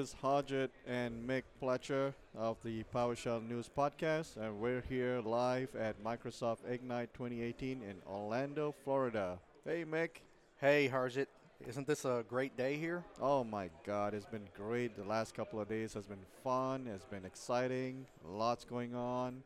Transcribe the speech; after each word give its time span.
Hello, 0.00 0.08
everyone. 0.08 0.08
This 0.08 0.08
is 0.08 0.16
Harjit 0.22 0.68
and 0.86 1.28
Mick 1.28 1.42
Pletcher 1.60 2.14
of 2.34 2.56
the 2.64 2.84
PowerShell 2.94 3.46
News 3.46 3.68
Podcast, 3.76 4.36
and 4.36 4.58
we're 4.58 4.82
here 4.88 5.20
live 5.20 5.74
at 5.76 6.02
Microsoft 6.02 6.58
Ignite 6.66 7.12
2018 7.12 7.82
in 7.82 7.96
Orlando, 8.08 8.74
Florida. 8.84 9.38
Hey, 9.64 9.84
Mick. 9.84 10.22
Hey, 10.58 10.88
Harjit. 10.88 11.26
Isn't 11.68 11.86
this 11.86 12.06
a 12.06 12.24
great 12.26 12.56
day 12.56 12.76
here? 12.76 13.04
Oh 13.20 13.44
my 13.44 13.68
God, 13.84 14.14
it's 14.14 14.24
been 14.24 14.48
great. 14.56 14.96
The 14.96 15.04
last 15.04 15.34
couple 15.34 15.60
of 15.60 15.68
days 15.68 15.92
has 15.92 16.06
been 16.06 16.24
fun, 16.42 16.86
has 16.86 17.04
been 17.04 17.26
exciting, 17.26 18.06
lots 18.24 18.64
going 18.64 18.94
on. 18.94 19.42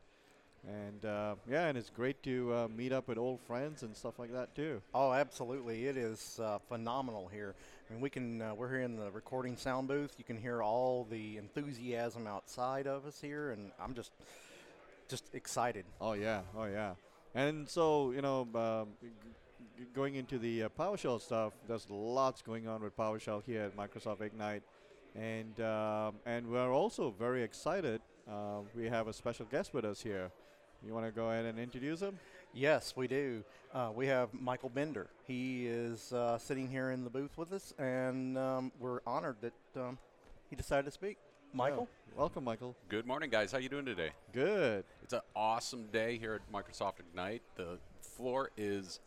And 0.67 1.05
uh, 1.05 1.35
yeah, 1.49 1.67
and 1.67 1.77
it's 1.77 1.89
great 1.89 2.23
to 2.23 2.53
uh, 2.53 2.67
meet 2.75 2.93
up 2.93 3.07
with 3.07 3.17
old 3.17 3.41
friends 3.41 3.83
and 3.83 3.95
stuff 3.95 4.17
like 4.17 4.31
that 4.31 4.55
too. 4.55 4.81
Oh, 4.93 5.11
absolutely! 5.11 5.85
It 5.85 5.97
is 5.97 6.39
uh, 6.41 6.59
phenomenal 6.69 7.27
here. 7.27 7.55
I 7.89 7.93
mean, 7.93 8.01
we 8.01 8.09
can 8.09 8.41
uh, 8.41 8.55
we're 8.55 8.69
here 8.69 8.81
in 8.81 8.95
the 8.95 9.11
recording 9.11 9.57
sound 9.57 9.87
booth. 9.87 10.15
You 10.17 10.23
can 10.23 10.37
hear 10.37 10.63
all 10.63 11.05
the 11.09 11.37
enthusiasm 11.37 12.25
outside 12.25 12.87
of 12.87 13.05
us 13.05 13.21
here, 13.21 13.51
and 13.51 13.71
I'm 13.79 13.93
just 13.93 14.11
just 15.07 15.25
excited. 15.33 15.85
Oh 16.01 16.13
yeah, 16.13 16.41
oh 16.57 16.65
yeah. 16.65 16.93
And 17.35 17.69
so 17.69 18.11
you 18.11 18.21
know, 18.21 18.47
um, 18.55 18.87
g- 19.01 19.85
going 19.93 20.15
into 20.15 20.39
the 20.39 20.63
uh, 20.63 20.69
PowerShell 20.79 21.21
stuff, 21.21 21.53
there's 21.67 21.87
lots 21.89 22.41
going 22.41 22.67
on 22.67 22.81
with 22.81 22.97
PowerShell 22.97 23.43
here 23.45 23.61
at 23.61 23.77
Microsoft 23.77 24.21
Ignite, 24.21 24.63
and 25.15 25.59
um, 25.61 26.15
and 26.25 26.47
we're 26.47 26.73
also 26.73 27.13
very 27.19 27.43
excited. 27.43 28.01
Uh, 28.27 28.61
we 28.75 28.85
have 28.85 29.07
a 29.07 29.13
special 29.13 29.45
guest 29.45 29.75
with 29.75 29.85
us 29.85 30.01
here. 30.01 30.31
You 30.83 30.93
want 30.93 31.05
to 31.05 31.11
go 31.11 31.29
ahead 31.29 31.45
and 31.45 31.59
introduce 31.59 31.99
him? 31.99 32.17
Yes, 32.55 32.93
we 32.95 33.07
do. 33.09 33.43
Uh, 33.73 33.91
we 33.93 34.07
have 34.07 34.29
Michael 34.33 34.69
Bender. 34.69 35.07
He 35.27 35.67
is 35.67 36.13
uh, 36.13 36.37
sitting 36.37 36.69
here 36.69 36.91
in 36.91 37.03
the 37.03 37.09
booth 37.09 37.37
with 37.37 37.51
us, 37.51 37.73
and 37.77 38.37
um, 38.37 38.71
we're 38.79 39.01
honored 39.05 39.35
that 39.41 39.53
um, 39.81 39.97
he 40.49 40.55
decided 40.55 40.85
to 40.85 40.91
speak. 40.91 41.17
Michael, 41.53 41.89
Yeah. 42.13 42.19
welcome, 42.19 42.45
Michael. 42.45 42.73
Good 42.87 43.05
morning, 43.05 43.29
guys. 43.29 43.51
How 43.51 43.57
you 43.57 43.67
doing 43.67 43.85
today? 43.85 44.11
Good. 44.31 44.85
It's 45.03 45.11
an 45.11 45.19
awesome 45.35 45.87
day 45.91 46.17
here 46.17 46.33
at 46.33 46.49
Microsoft 46.51 47.01
Ignite. 47.01 47.41
The 47.55 47.77
floor 48.01 48.51
is 48.55 49.01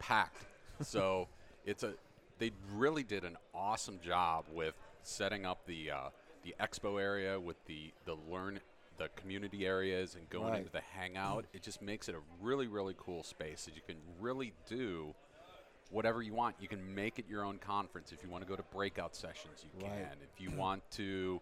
packed, 0.00 0.44
so 0.82 1.28
it's 1.64 1.84
a. 1.84 1.94
They 2.40 2.50
really 2.74 3.02
did 3.04 3.24
an 3.24 3.36
awesome 3.54 4.00
job 4.04 4.44
with 4.52 4.74
setting 5.04 5.44
up 5.46 5.66
the 5.66 5.90
uh, 5.92 6.08
the 6.44 6.54
expo 6.60 7.00
area 7.00 7.38
with 7.38 7.56
the 7.66 7.92
the 8.06 8.16
learn 8.30 8.58
the 8.98 9.08
community 9.16 9.66
areas 9.66 10.14
and 10.14 10.28
going 10.28 10.50
Right. 10.50 10.58
into 10.58 10.70
the 10.70 10.80
hangout. 10.80 11.46
It 11.52 11.62
just 11.62 11.80
makes 11.80 12.08
it 12.08 12.14
a 12.14 12.20
really 12.40 12.66
really 12.66 12.94
cool 12.98 13.22
space 13.22 13.64
that 13.64 13.74
you 13.74 13.82
can 13.86 13.96
really 14.20 14.52
do 14.66 15.14
whatever 15.90 16.20
you 16.20 16.34
want. 16.34 16.56
You 16.60 16.68
can 16.68 16.94
make 16.94 17.18
it 17.18 17.26
your 17.28 17.44
own 17.44 17.58
conference. 17.58 18.12
If 18.12 18.22
you 18.22 18.28
want 18.28 18.44
to 18.44 18.48
go 18.48 18.56
to 18.56 18.62
breakout 18.62 19.16
sessions, 19.16 19.64
you 19.64 19.70
Right. 19.80 19.94
can. 19.94 20.18
If 20.22 20.40
you 20.40 20.50
want 20.50 20.82
to 20.92 21.40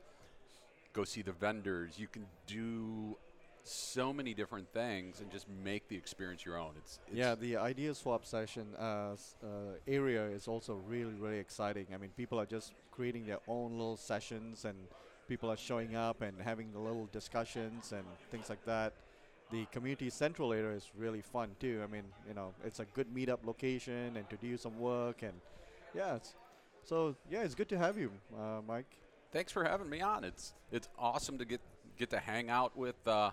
go 0.93 1.05
see 1.05 1.23
the 1.23 1.33
vendors, 1.33 1.99
you 1.99 2.07
can 2.07 2.27
do 2.47 3.19
so 3.65 4.13
many 4.13 4.33
different 4.33 4.73
things 4.73 5.21
and 5.21 5.31
just 5.31 5.49
make 5.49 5.89
the 5.89 5.97
experience 5.97 6.45
your 6.45 6.57
own. 6.57 6.75
It's, 6.79 7.01
it's 7.09 7.17
yeah, 7.17 7.35
the 7.35 7.57
idea 7.57 7.95
swap 7.95 8.25
session 8.25 8.75
uh, 8.79 9.17
uh, 9.43 9.47
area 9.89 10.25
is 10.27 10.47
also 10.47 10.75
really, 10.75 11.15
really 11.15 11.39
exciting. 11.39 11.89
I 11.93 11.97
mean, 11.97 12.11
people 12.17 12.39
are 12.39 12.47
just 12.47 12.73
creating 12.93 13.27
their 13.27 13.41
own 13.49 13.73
little 13.73 13.97
sessions, 13.97 14.65
and 14.65 14.77
people 15.29 15.51
are 15.51 15.57
showing 15.57 15.97
up 15.97 16.23
and 16.23 16.41
having 16.41 16.73
the 16.73 16.79
little 16.79 17.09
discussions 17.13 17.93
and 17.93 18.05
things 18.31 18.49
like 18.49 18.65
that. 18.65 18.93
The 19.51 19.67
community 19.73 20.11
central 20.11 20.53
area 20.53 20.77
is 20.77 20.91
really 20.97 21.23
fun 21.23 21.51
too. 21.61 21.81
I 21.83 21.91
mean, 21.91 22.03
you 22.27 22.35
know, 22.35 22.53
it's 22.65 22.81
a 22.81 22.85
good 22.85 23.15
meetup 23.15 23.45
location 23.45 24.17
and 24.17 24.29
to 24.31 24.37
do 24.37 24.57
some 24.57 24.79
work, 24.79 25.23
and 25.23 25.35
yeah, 25.95 26.19
so 26.85 27.15
yeah, 27.31 27.43
it's 27.43 27.55
good 27.55 27.69
to 27.71 27.79
have 27.79 27.97
you, 27.99 28.11
uh, 28.37 28.61
Mike. 28.67 28.87
Thanks 29.33 29.53
for 29.53 29.65
having 29.65 29.89
me 29.89 30.01
on. 30.01 30.25
It's 30.25 30.55
it's 30.73 30.89
awesome 30.99 31.39
to 31.39 31.45
get 31.45 31.61
get 31.99 32.11
to 32.11 32.19
hang 32.19 32.51
out 32.51 32.77
with 32.77 32.97
uh, 33.07 33.31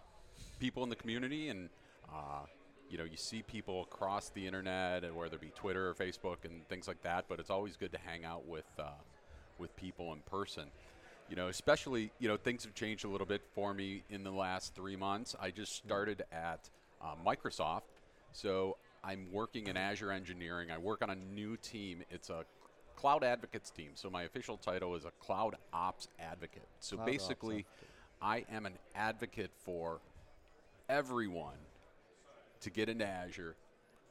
people 0.59 0.83
in 0.83 0.89
the 0.89 0.95
community, 0.95 1.49
and 1.49 1.69
uh, 2.11 2.45
you 2.89 2.97
know 2.97 3.03
you 3.03 3.17
see 3.17 3.41
people 3.41 3.83
across 3.83 4.29
the 4.29 4.45
internet, 4.45 5.03
and 5.03 5.15
whether 5.15 5.35
it 5.35 5.41
be 5.41 5.51
Twitter 5.55 5.89
or 5.89 5.93
Facebook 5.93 6.45
and 6.45 6.67
things 6.67 6.87
like 6.87 7.01
that. 7.03 7.25
But 7.27 7.39
it's 7.39 7.49
always 7.49 7.75
good 7.75 7.91
to 7.91 7.99
hang 7.99 8.25
out 8.25 8.45
with 8.47 8.65
uh, 8.79 8.91
with 9.57 9.75
people 9.75 10.13
in 10.13 10.19
person. 10.21 10.65
You 11.29 11.35
know, 11.35 11.47
especially 11.47 12.11
you 12.19 12.27
know 12.27 12.37
things 12.37 12.63
have 12.63 12.73
changed 12.73 13.05
a 13.05 13.07
little 13.07 13.27
bit 13.27 13.41
for 13.55 13.73
me 13.73 14.03
in 14.09 14.23
the 14.23 14.31
last 14.31 14.75
three 14.75 14.95
months. 14.95 15.35
I 15.41 15.51
just 15.51 15.75
started 15.75 16.23
at 16.31 16.69
uh, 17.01 17.15
Microsoft, 17.25 17.81
so 18.33 18.77
I'm 19.03 19.27
working 19.31 19.67
in 19.67 19.77
Azure 19.77 20.11
engineering. 20.11 20.69
I 20.71 20.77
work 20.77 21.01
on 21.01 21.09
a 21.09 21.15
new 21.15 21.57
team. 21.57 22.03
It's 22.09 22.29
a 22.29 22.45
cloud 22.95 23.23
advocates 23.23 23.69
team. 23.69 23.91
So 23.95 24.09
my 24.09 24.23
official 24.23 24.57
title 24.57 24.95
is 24.95 25.05
a 25.05 25.11
cloud 25.19 25.55
ops 25.73 26.07
advocate. 26.19 26.67
So 26.79 26.97
Cloud 26.97 27.05
basically. 27.05 27.65
I 28.21 28.45
am 28.49 28.65
an 28.65 28.75
advocate 28.95 29.51
for 29.65 29.99
everyone 30.87 31.57
to 32.61 32.69
get 32.69 32.87
into 32.87 33.05
Azure 33.05 33.55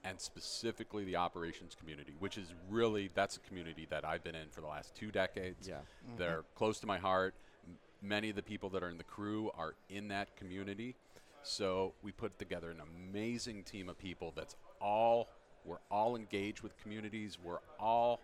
and 0.05 0.21
specifically 0.21 1.05
the 1.05 1.17
operations 1.17 1.77
community, 1.79 2.15
which 2.19 2.37
is 2.37 2.53
really 2.69 3.11
that's 3.15 3.37
a 3.37 3.41
community 3.41 3.87
that 3.91 4.05
I've 4.05 4.25
been 4.25 4.35
in 4.35 4.49
for 4.51 4.61
the 4.61 4.67
last 4.67 4.95
two 4.95 5.11
decades. 5.11 5.69
Yeah. 5.69 5.77
Mm-hmm. 5.77 6.19
They're 6.19 6.45
close 6.57 6.81
to 6.81 6.87
my 6.87 6.99
heart. 6.99 7.35
M- 7.67 7.77
Many 8.03 8.31
of 8.31 8.37
the 8.37 8.43
people 8.43 8.69
that 8.71 8.83
are 8.83 8.91
in 8.91 8.99
the 8.99 9.05
Krewe 9.05 9.51
are 9.57 9.75
in 9.89 10.09
that 10.09 10.35
community. 10.37 10.97
So 11.45 11.93
we 12.03 12.13
put 12.13 12.39
together 12.39 12.71
an 12.71 12.81
amazing 13.11 13.65
team 13.65 13.89
of 13.89 13.99
people 13.99 14.33
that's 14.37 14.57
all 14.81 15.29
we're 15.65 15.79
all 15.91 16.17
engaged 16.17 16.63
with 16.63 16.77
communities. 16.79 17.39
We're 17.43 17.61
all 17.79 18.19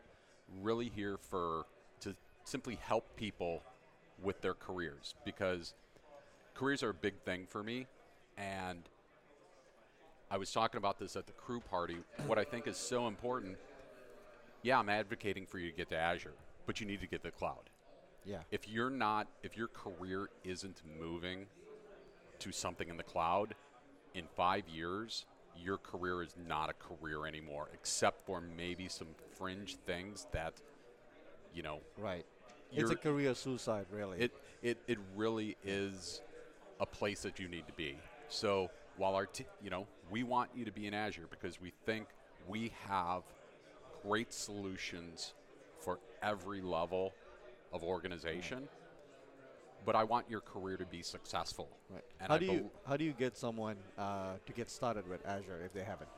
really 0.60 0.90
here 0.94 1.16
for 1.30 1.66
to 2.00 2.14
simply 2.44 2.78
help 2.82 3.04
people 3.16 3.62
with 4.20 4.40
their 4.40 4.54
careers 4.54 5.14
because 5.24 5.74
careers 6.54 6.82
are 6.82 6.90
a 6.90 6.94
big 6.94 7.14
thing 7.20 7.46
for 7.48 7.62
me 7.62 7.86
and 8.36 8.80
I 10.30 10.36
was 10.36 10.52
talking 10.52 10.78
about 10.78 10.98
this 10.98 11.16
at 11.16 11.26
the 11.26 11.32
Krewe 11.32 11.64
party. 11.64 11.96
What 12.26 12.38
I 12.38 12.44
think 12.44 12.66
is 12.66 12.76
so 12.76 13.06
important, 13.06 13.56
yeah, 14.62 14.78
I'm 14.78 14.88
advocating 14.88 15.46
for 15.46 15.58
you 15.58 15.70
to 15.70 15.76
get 15.76 15.88
to 15.90 15.96
Azure, 15.96 16.34
but 16.66 16.80
you 16.80 16.86
need 16.86 17.00
to 17.00 17.06
get 17.06 17.22
to 17.22 17.28
the 17.28 17.32
cloud. 17.36 17.70
Yeah. 18.24 18.38
If 18.50 18.68
you're 18.68 18.90
not, 18.90 19.28
if 19.42 19.56
your 19.56 19.68
career 19.68 20.28
isn't 20.44 20.82
moving 21.00 21.46
to 22.40 22.52
something 22.52 22.88
in 22.88 22.96
the 22.98 23.02
cloud, 23.02 23.54
in 24.14 24.26
five 24.36 24.68
years, 24.68 25.24
your 25.56 25.78
career 25.78 26.22
is 26.22 26.34
not 26.46 26.68
a 26.68 26.74
career 26.74 27.26
anymore, 27.26 27.68
except 27.72 28.26
for 28.26 28.40
maybe 28.40 28.86
some 28.88 29.08
fringe 29.36 29.76
things 29.86 30.26
that, 30.32 30.54
you 31.54 31.62
know, 31.62 31.80
Right. 31.96 32.26
It's 32.70 32.90
a 32.90 32.96
career 32.96 33.34
suicide, 33.34 33.86
really. 33.90 34.18
it, 34.18 34.32
it, 34.62 34.78
it 34.86 34.98
really 35.16 35.56
is 35.64 36.20
a 36.80 36.84
place 36.84 37.22
that 37.22 37.38
you 37.38 37.48
need 37.48 37.66
to 37.66 37.72
be. 37.72 37.96
So 38.28 38.70
while 38.98 39.14
our, 39.14 39.26
t- 39.26 39.46
you 39.62 39.70
know, 39.70 39.86
we 40.10 40.22
want 40.22 40.50
you 40.54 40.64
to 40.64 40.72
be 40.72 40.86
in 40.86 40.94
Azure 40.94 41.26
because 41.30 41.60
we 41.60 41.72
think 41.86 42.08
we 42.46 42.72
have 42.86 43.22
great 44.02 44.32
solutions 44.32 45.32
for 45.80 45.98
every 46.22 46.60
level 46.60 47.14
of 47.72 47.82
organization. 47.82 48.68
But 49.86 49.94
I 49.94 50.04
want 50.04 50.28
your 50.28 50.40
career 50.40 50.76
to 50.76 50.84
be 50.84 51.02
successful. 51.02 51.68
Right. 51.88 52.02
How 52.18 52.34
I 52.34 52.38
do 52.38 52.46
you 52.46 52.70
how 52.86 52.96
do 52.96 53.04
you 53.04 53.12
get 53.12 53.36
someone 53.36 53.76
uh, 53.96 54.34
to 54.44 54.52
get 54.52 54.70
started 54.70 55.08
with 55.08 55.24
Azure 55.26 55.62
if 55.64 55.72
they 55.72 55.84
haven't? 55.84 56.10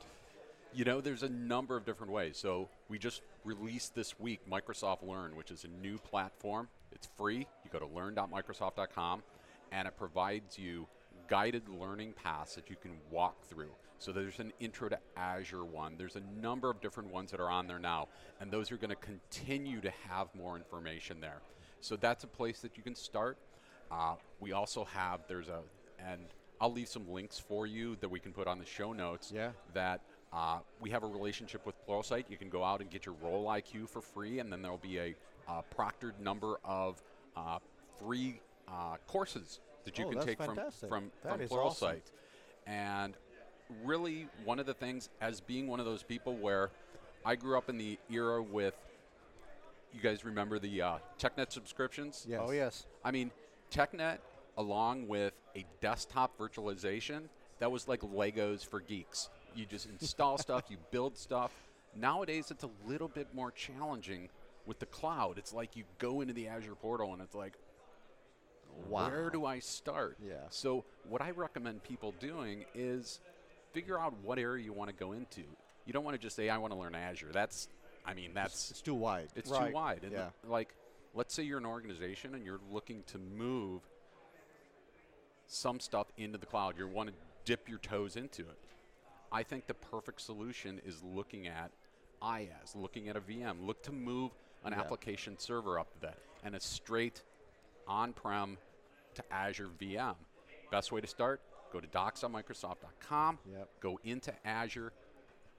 You 0.73 0.85
know, 0.85 0.99
there's 0.99 1.23
a 1.23 1.29
number 1.29 1.77
of 1.77 1.85
different 1.85 2.11
ways. 2.11 2.37
So 2.37 2.69
we 2.89 2.97
just 2.97 3.21
released 3.43 3.93
this 3.93 4.19
week 4.19 4.39
Microsoft 4.49 5.07
Learn, 5.07 5.35
which 5.35 5.51
is 5.51 5.63
a 5.63 5.67
new 5.67 5.97
platform. 5.99 6.69
It's 6.91 7.07
free. 7.17 7.47
You 7.63 7.69
go 7.71 7.79
to 7.79 7.87
learn.microsoft.com, 7.93 9.21
and 9.71 9.87
it 9.87 9.97
provides 9.97 10.57
you 10.57 10.87
guided 11.31 11.63
learning 11.69 12.11
paths 12.11 12.55
that 12.55 12.69
you 12.69 12.75
can 12.75 12.91
walk 13.09 13.41
through. 13.45 13.71
So 13.99 14.11
there's 14.11 14.39
an 14.39 14.51
intro 14.59 14.89
to 14.89 14.99
Azure 15.15 15.63
one. 15.63 15.95
There's 15.97 16.17
a 16.17 16.41
number 16.41 16.69
of 16.69 16.81
different 16.81 17.09
ones 17.09 17.31
that 17.31 17.39
are 17.39 17.49
on 17.49 17.67
there 17.67 17.79
now, 17.79 18.09
and 18.41 18.51
those 18.51 18.69
are 18.69 18.75
going 18.75 18.89
to 18.89 18.97
continue 18.97 19.79
to 19.79 19.89
have 20.09 20.27
more 20.35 20.57
information 20.57 21.21
there. 21.21 21.41
So 21.79 21.95
that's 21.95 22.25
a 22.25 22.27
place 22.27 22.59
that 22.59 22.75
you 22.75 22.83
can 22.83 22.95
start. 22.95 23.37
Uh, 23.89 24.15
we 24.41 24.51
also 24.51 24.83
have 24.83 25.21
there's 25.29 25.47
a 25.47 25.61
and 26.05 26.19
I'll 26.59 26.71
leave 26.71 26.89
some 26.89 27.09
links 27.09 27.39
for 27.39 27.65
you 27.65 27.95
that 28.01 28.09
we 28.09 28.19
can 28.19 28.33
put 28.33 28.47
on 28.47 28.59
the 28.59 28.65
show 28.65 28.91
notes. 28.91 29.31
Yeah. 29.33 29.51
That 29.73 30.01
uh, 30.33 30.59
we 30.81 30.89
have 30.89 31.03
a 31.03 31.07
relationship 31.07 31.65
with 31.65 31.75
Pluralsight. 31.87 32.25
You 32.27 32.37
can 32.37 32.49
go 32.49 32.61
out 32.61 32.81
and 32.81 32.89
get 32.89 33.05
your 33.05 33.15
role 33.21 33.45
IQ 33.45 33.87
for 33.87 34.01
free, 34.01 34.39
and 34.39 34.51
then 34.51 34.61
there 34.61 34.71
will 34.71 34.79
be 34.79 34.99
a 34.99 35.15
uh, 35.47 35.61
proctored 35.77 36.19
number 36.19 36.57
of 36.65 37.01
uh, 37.37 37.59
free 37.97 38.41
uh, 38.67 38.97
courses 39.07 39.59
that 39.83 39.97
you 39.97 40.05
Oh, 40.05 40.09
can 40.11 40.25
take 40.25 40.37
fantastic. 40.37 40.89
from 40.89 41.09
from, 41.09 41.11
That 41.23 41.31
from 41.33 41.41
is 41.41 41.51
Pluralsight. 41.51 42.01
And 42.65 43.15
really, 43.83 44.27
one 44.43 44.59
of 44.59 44.65
the 44.65 44.73
things, 44.73 45.09
as 45.19 45.41
being 45.41 45.67
one 45.67 45.79
of 45.79 45.85
those 45.85 46.03
people 46.03 46.35
where 46.35 46.69
I 47.25 47.35
grew 47.35 47.57
up 47.57 47.69
in 47.69 47.77
the 47.77 47.97
era 48.09 48.41
with, 48.41 48.75
you 49.93 50.01
guys 50.01 50.23
remember 50.23 50.59
the 50.59 50.81
uh, 50.81 50.97
TechNet 51.19 51.51
subscriptions? 51.51 52.25
Yes. 52.27 52.41
Oh 52.43 52.51
yes. 52.51 52.85
I 53.03 53.11
mean, 53.11 53.31
TechNet, 53.71 54.19
along 54.57 55.07
with 55.07 55.33
a 55.55 55.65
desktop 55.81 56.37
virtualization, 56.37 57.23
that 57.59 57.71
was 57.71 57.87
like 57.87 58.01
Legos 58.01 58.65
for 58.65 58.79
geeks. 58.79 59.29
You 59.55 59.65
just 59.65 59.87
install 59.87 60.37
stuff, 60.37 60.65
you 60.69 60.77
build 60.91 61.17
stuff. 61.17 61.51
Nowadays, 61.95 62.51
it's 62.51 62.63
a 62.63 62.69
little 62.87 63.09
bit 63.09 63.27
more 63.33 63.51
challenging 63.51 64.29
with 64.65 64.79
the 64.79 64.85
cloud, 64.85 65.37
it's 65.37 65.53
like 65.53 65.75
you 65.75 65.83
go 65.97 66.21
into 66.21 66.33
the 66.33 66.47
Azure 66.47 66.75
portal 66.75 67.13
and 67.13 67.21
it's 67.21 67.35
like, 67.35 67.53
Wow. 68.87 69.09
where 69.09 69.29
do 69.29 69.45
I 69.45 69.59
start? 69.59 70.17
Yeah. 70.25 70.35
So 70.49 70.83
what 71.07 71.21
I 71.21 71.31
recommend 71.31 71.83
people 71.83 72.13
doing 72.19 72.65
is 72.73 73.19
figure 73.73 73.99
out 73.99 74.13
what 74.23 74.37
area 74.39 74.63
you 74.63 74.73
want 74.73 74.89
to 74.89 74.95
go 74.95 75.11
into. 75.13 75.41
You 75.85 75.93
don't 75.93 76.03
want 76.03 76.15
to 76.15 76.21
just 76.21 76.35
say 76.35 76.49
I 76.49 76.57
want 76.57 76.73
to 76.73 76.79
learn 76.79 76.93
Azure. 76.95 77.31
That's, 77.31 77.67
I 78.05 78.13
mean, 78.13 78.33
that's 78.33 78.71
It's 78.71 78.81
too 78.81 78.93
wide. 78.95 79.29
it's 79.35 79.49
Right. 79.49 79.67
too 79.69 79.73
wide. 79.73 80.03
And 80.03 80.11
Yeah. 80.11 80.29
like, 80.43 80.75
let's 81.13 81.33
say 81.33 81.43
you're 81.43 81.57
an 81.57 81.65
organization 81.65 82.35
and 82.35 82.45
you're 82.45 82.59
looking 82.69 83.03
to 83.03 83.17
move 83.17 83.81
some 85.47 85.79
stuff 85.79 86.07
into 86.17 86.37
the 86.37 86.45
cloud. 86.45 86.77
You 86.77 86.87
want 86.87 87.09
to 87.09 87.15
dip 87.45 87.67
your 87.67 87.79
toes 87.79 88.15
into 88.15 88.41
it. 88.43 88.57
I 89.31 89.43
think 89.43 89.67
the 89.67 89.73
perfect 89.73 90.21
solution 90.21 90.79
is 90.85 91.01
looking 91.03 91.47
at 91.47 91.71
IaaS, 92.21 92.75
looking 92.75 93.09
at 93.09 93.15
a 93.15 93.21
VM. 93.21 93.65
Look 93.65 93.81
to 93.83 93.91
move 93.91 94.31
an 94.63 94.73
Yeah. 94.73 94.79
application 94.79 95.37
server 95.39 95.79
up 95.79 95.91
to 95.93 95.99
that, 96.01 96.17
and 96.43 96.55
a 96.55 96.59
straight 96.59 97.23
on-prem 97.91 98.57
to 99.15 99.23
Azure 99.31 99.69
VM. 99.79 100.15
Best 100.71 100.91
way 100.91 101.01
to 101.01 101.07
start: 101.07 101.41
go 101.73 101.79
to 101.79 101.87
docs.microsoft.com. 101.87 103.39
Yep. 103.51 103.69
Go 103.81 103.99
into 104.03 104.33
Azure. 104.45 104.93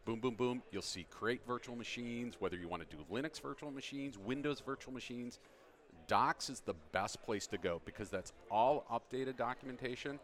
Boom, 0.05 0.19
boom, 0.19 0.35
boom. 0.35 0.63
You'll 0.73 0.83
see 0.83 1.07
create 1.11 1.43
virtual 1.47 1.77
machines, 1.77 2.37
whether 2.41 2.57
you 2.57 2.67
want 2.67 2.89
to 2.89 2.97
do 2.97 3.05
Linux 3.13 3.41
virtual 3.41 3.71
machines, 3.71 4.19
Windows 4.19 4.61
virtual 4.61 4.93
machines. 4.93 5.39
Docs 6.09 6.51
is 6.51 6.61
the 6.61 6.75
best 6.91 7.23
place 7.23 7.47
to 7.49 7.59
go 7.59 7.81
because 7.85 8.11
that's 8.11 8.33
all 8.51 8.85
updated 8.91 9.37
documentation. 9.37 10.19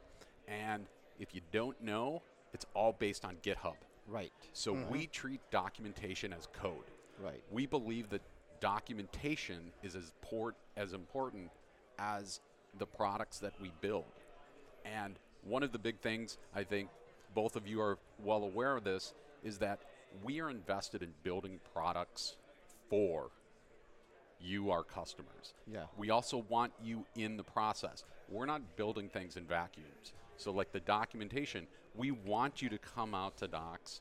And 0.48 0.86
if 1.20 1.34
you 1.34 1.42
don't 1.52 1.80
know, 1.80 2.22
it's 2.52 2.66
all 2.74 2.96
based 2.98 3.24
on 3.24 3.36
GitHub. 3.42 3.76
Right. 4.08 4.32
So 4.52 4.74
mm-hmm. 4.74 4.92
we 4.92 5.06
treat 5.06 5.40
documentation 5.50 6.32
as 6.32 6.48
code. 6.52 6.90
Right. 7.22 7.42
We 7.52 7.66
believe 7.66 8.08
that 8.10 8.22
documentation 8.60 9.70
is 9.82 9.94
as, 9.94 10.12
port, 10.22 10.56
as 10.76 10.92
important 10.92 11.50
as 11.98 12.40
the 12.78 12.86
products 12.86 13.38
that 13.38 13.54
we 13.60 13.72
build. 13.80 14.04
And 14.84 15.14
one 15.44 15.62
of 15.62 15.72
the 15.72 15.78
big 15.78 15.98
things 16.00 16.38
I 16.54 16.64
think 16.64 16.88
both 17.34 17.56
of 17.56 17.66
you 17.66 17.80
are 17.80 17.98
well 18.22 18.42
aware 18.42 18.76
of 18.76 18.84
this 18.84 19.14
is 19.44 19.58
that 19.58 19.80
we 20.22 20.40
are 20.40 20.50
invested 20.50 21.02
in 21.02 21.12
building 21.22 21.60
products 21.74 22.36
for 22.88 23.30
you, 24.40 24.70
our 24.70 24.82
customers. 24.82 25.54
Yeah. 25.70 25.84
We 25.96 26.10
also 26.10 26.44
want 26.48 26.72
you 26.82 27.04
in 27.16 27.36
the 27.36 27.42
process. 27.42 28.04
We're 28.28 28.46
not 28.46 28.76
building 28.76 29.08
things 29.08 29.36
in 29.36 29.44
vacuums. 29.44 30.12
So, 30.36 30.52
like 30.52 30.72
the 30.72 30.80
documentation, 30.80 31.66
we 31.96 32.12
want 32.12 32.62
you 32.62 32.68
to 32.68 32.78
come 32.78 33.14
out 33.14 33.36
to 33.38 33.48
Docs 33.48 34.00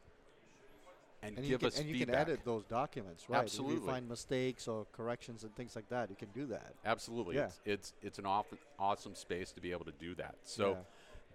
and, 1.28 1.38
And 1.38 1.46
give 1.46 1.52
you 1.52 1.58
can, 1.58 1.68
us 1.68 1.80
and 1.80 1.88
you 1.90 1.94
feedback. 2.00 2.14
can 2.16 2.22
edit 2.34 2.40
those 2.46 2.64
documents, 2.66 3.30
right? 3.30 3.40
If 3.40 3.44
Absolutely. 3.44 3.76
you 3.76 3.86
find 3.86 4.08
mistakes 4.10 4.68
or 4.68 4.86
corrections 4.92 5.44
and 5.44 5.56
things 5.56 5.76
like 5.76 5.90
that, 5.90 6.10
you 6.10 6.16
can 6.16 6.30
do 6.34 6.46
that. 6.48 6.74
Absolutely. 6.86 7.36
Yeah. 7.36 7.46
It's, 7.46 7.60
it's 7.66 7.94
it's 8.02 8.20
an 8.20 8.26
aw- 8.26 8.44
awesome 8.80 9.16
space 9.16 9.52
to 9.54 9.62
be 9.62 9.72
able 9.72 9.86
to 9.86 9.94
do 10.00 10.16
that. 10.16 10.36
So 10.44 10.70
Yeah. 10.72 10.76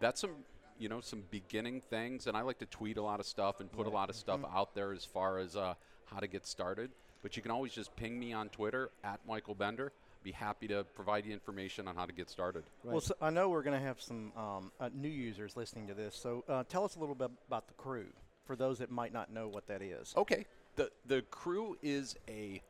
that's 0.01 0.21
some 0.21 0.31
you 0.79 0.89
know 0.89 1.01
some 1.01 1.23
beginning 1.31 1.81
things 1.81 2.27
and 2.27 2.37
I 2.37 2.41
like 2.43 2.59
to 2.59 2.67
tweet 2.67 2.97
a 2.97 3.03
lot 3.03 3.21
of 3.21 3.27
stuff 3.27 3.61
and 3.61 3.71
put 3.71 3.87
a 3.87 3.91
lot 3.91 4.09
of 4.11 4.17
stuff 4.17 4.41
Mm-hmm. 4.41 4.57
out 4.57 4.75
there 4.75 4.93
as 4.93 5.05
far 5.05 5.39
as 5.39 5.57
uh, 5.57 5.75
how 6.07 6.19
to 6.21 6.27
get 6.27 6.47
started. 6.47 6.91
But 7.23 7.37
you 7.37 7.43
can 7.43 7.51
always 7.53 7.73
just 7.73 7.95
ping 7.95 8.19
me 8.19 8.33
on 8.33 8.49
Twitter 8.49 8.91
at 9.05 9.21
Michael 9.29 9.55
Bender. 9.55 9.93
Be 10.25 10.33
happy 10.33 10.69
to 10.69 10.85
provide 10.95 11.25
you 11.27 11.33
information 11.33 11.87
on 11.89 11.95
how 11.97 12.07
to 12.07 12.13
get 12.13 12.31
started. 12.31 12.63
Right. 12.85 12.93
Well, 12.93 13.01
so 13.01 13.15
I 13.21 13.31
know 13.31 13.49
we're 13.49 13.63
going 13.63 13.79
to 13.79 13.85
have 13.85 14.01
some 14.01 14.33
um, 14.37 14.73
uh, 14.81 14.89
new 14.95 15.09
users 15.09 15.57
listening 15.57 15.87
to 15.89 15.95
this. 15.95 16.15
So 16.17 16.45
uh, 16.49 16.63
tell 16.69 16.85
us 16.85 16.95
a 16.97 17.01
little 17.01 17.15
bit 17.17 17.31
about 17.49 17.67
the 17.69 17.75
Krewe 17.75 18.07
for 18.47 18.57
those 18.57 18.79
that 18.79 18.91
might 18.91 19.13
not 19.13 19.33
know 19.33 19.49
what 19.49 19.67
that 19.69 19.83
is. 19.83 20.15
Okay. 20.17 20.47
The 20.77 20.91
the 21.07 21.23
Krewe 21.31 21.77
is 21.83 22.17
a 22.29 22.63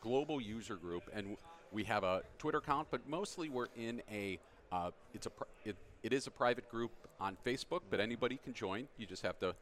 global 0.00 0.40
user 0.40 0.76
group, 0.76 1.04
and 1.12 1.36
we 1.72 1.84
have 1.84 2.04
a 2.04 2.22
Twitter 2.38 2.58
account, 2.58 2.88
but 2.90 3.08
mostly 3.08 3.48
we're 3.48 3.68
in 3.76 4.02
a 4.10 4.38
uh, 4.70 4.90
it's 5.12 5.26
a 5.26 5.30
pri- 5.30 5.46
it, 5.64 5.76
it 6.02 6.12
is 6.12 6.26
a 6.26 6.30
private 6.30 6.68
group 6.70 6.90
on 7.20 7.36
Facebook, 7.44 7.80
but 7.90 8.00
anybody 8.00 8.38
can 8.42 8.54
join. 8.54 8.86
You 8.96 9.06
just 9.06 9.22
have 9.22 9.38
to 9.40 9.54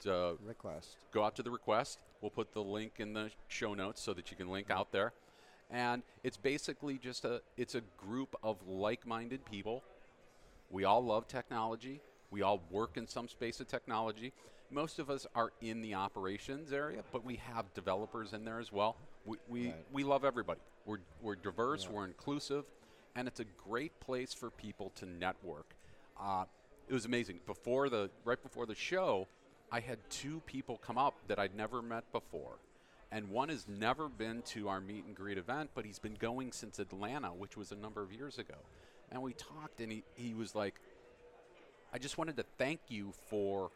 to 0.00 0.36
Request. 0.44 0.96
go 1.12 1.22
out 1.24 1.36
to 1.36 1.42
the 1.42 1.50
request. 1.50 1.98
We'll 2.20 2.30
put 2.30 2.52
the 2.52 2.62
link 2.62 2.94
in 2.98 3.12
the 3.14 3.30
show 3.48 3.72
notes 3.74 4.00
so 4.00 4.12
that 4.14 4.30
you 4.30 4.36
can 4.36 4.48
link 4.48 4.68
out 4.70 4.90
there. 4.92 5.12
And 5.70 6.02
it's 6.22 6.36
basically 6.36 6.98
just 6.98 7.24
a 7.24 7.40
it's 7.56 7.74
a 7.74 7.82
group 7.96 8.36
of 8.42 8.56
like-minded 8.68 9.44
people. 9.46 9.82
We 10.70 10.84
all 10.84 11.04
love 11.04 11.28
technology. 11.28 12.00
We 12.30 12.42
all 12.42 12.60
work 12.70 12.96
in 12.96 13.06
some 13.06 13.28
space 13.28 13.60
of 13.60 13.68
technology. 13.68 14.32
Most 14.72 14.98
of 14.98 15.10
us 15.10 15.26
are 15.34 15.52
in 15.60 15.82
the 15.82 15.94
operations 15.94 16.72
area, 16.72 17.02
but 17.12 17.24
we 17.24 17.36
have 17.36 17.72
developers 17.74 18.32
in 18.32 18.44
there 18.44 18.58
as 18.58 18.72
well. 18.72 18.96
We, 19.26 19.36
we, 19.48 19.66
Right. 19.66 19.86
we 19.92 20.02
love 20.02 20.24
everybody. 20.24 20.60
We're, 20.86 20.98
we're 21.20 21.36
diverse, 21.36 21.84
Yeah. 21.84 21.90
we're 21.90 22.06
inclusive, 22.06 22.64
and 23.14 23.28
it's 23.28 23.38
a 23.38 23.44
great 23.44 24.00
place 24.00 24.32
for 24.32 24.50
people 24.50 24.90
to 24.96 25.04
network. 25.06 25.66
Uh, 26.18 26.46
it 26.88 26.94
was 26.94 27.04
amazing. 27.04 27.40
Before 27.46 27.88
the 27.90 28.10
right 28.24 28.42
before 28.42 28.64
the 28.66 28.74
show, 28.74 29.28
I 29.70 29.80
had 29.80 29.98
two 30.10 30.40
people 30.46 30.78
come 30.78 30.96
up 30.98 31.14
that 31.28 31.38
I'd 31.38 31.54
never 31.54 31.82
met 31.82 32.10
before. 32.10 32.56
And 33.10 33.28
one 33.28 33.50
has 33.50 33.68
never 33.68 34.08
been 34.08 34.40
to 34.42 34.68
our 34.68 34.80
meet 34.80 35.04
and 35.04 35.14
greet 35.14 35.36
event, 35.36 35.70
but 35.74 35.84
he's 35.84 35.98
been 35.98 36.14
going 36.14 36.50
since 36.52 36.78
Atlanta, 36.78 37.28
which 37.28 37.58
was 37.58 37.70
a 37.70 37.76
number 37.76 38.02
of 38.02 38.10
years 38.10 38.38
ago. 38.38 38.54
And 39.10 39.22
we 39.22 39.34
talked, 39.34 39.80
and 39.82 39.92
he, 39.92 40.02
he 40.14 40.32
was 40.32 40.54
like, 40.54 40.76
I 41.92 41.98
just 41.98 42.16
wanted 42.16 42.38
to 42.38 42.44
thank 42.56 42.80
you 42.88 43.12
for 43.28 43.70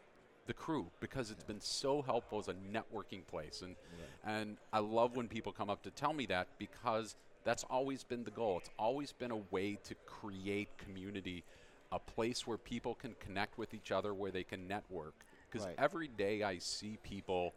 the 0.47 0.53
Krewe 0.53 0.87
because 0.99 1.29
it's 1.29 1.43
been 1.43 1.61
so 1.61 2.01
helpful 2.01 2.39
as 2.39 2.47
a 2.47 2.53
networking 2.53 3.25
place. 3.27 3.61
And, 3.61 3.75
and 4.25 4.57
I 4.73 4.79
love 4.79 5.15
when 5.15 5.27
people 5.27 5.51
come 5.51 5.69
up 5.69 5.83
to 5.83 5.91
tell 5.91 6.13
me 6.13 6.25
that 6.27 6.47
because 6.57 7.15
that's 7.43 7.63
always 7.69 8.03
been 8.03 8.23
the 8.23 8.31
goal. 8.31 8.57
It's 8.57 8.71
always 8.79 9.11
been 9.11 9.31
a 9.31 9.41
way 9.51 9.77
to 9.83 9.95
create 10.05 10.69
community, 10.77 11.43
a 11.91 11.99
place 11.99 12.47
where 12.47 12.57
people 12.57 12.95
can 12.95 13.15
connect 13.19 13.57
with 13.57 13.73
each 13.73 13.91
other, 13.91 14.13
where 14.13 14.31
they 14.31 14.43
can 14.43 14.67
network. 14.67 15.13
Because 15.49 15.65
Right. 15.65 15.75
every 15.77 16.07
day 16.07 16.43
I 16.43 16.57
see 16.57 16.97
people 17.03 17.53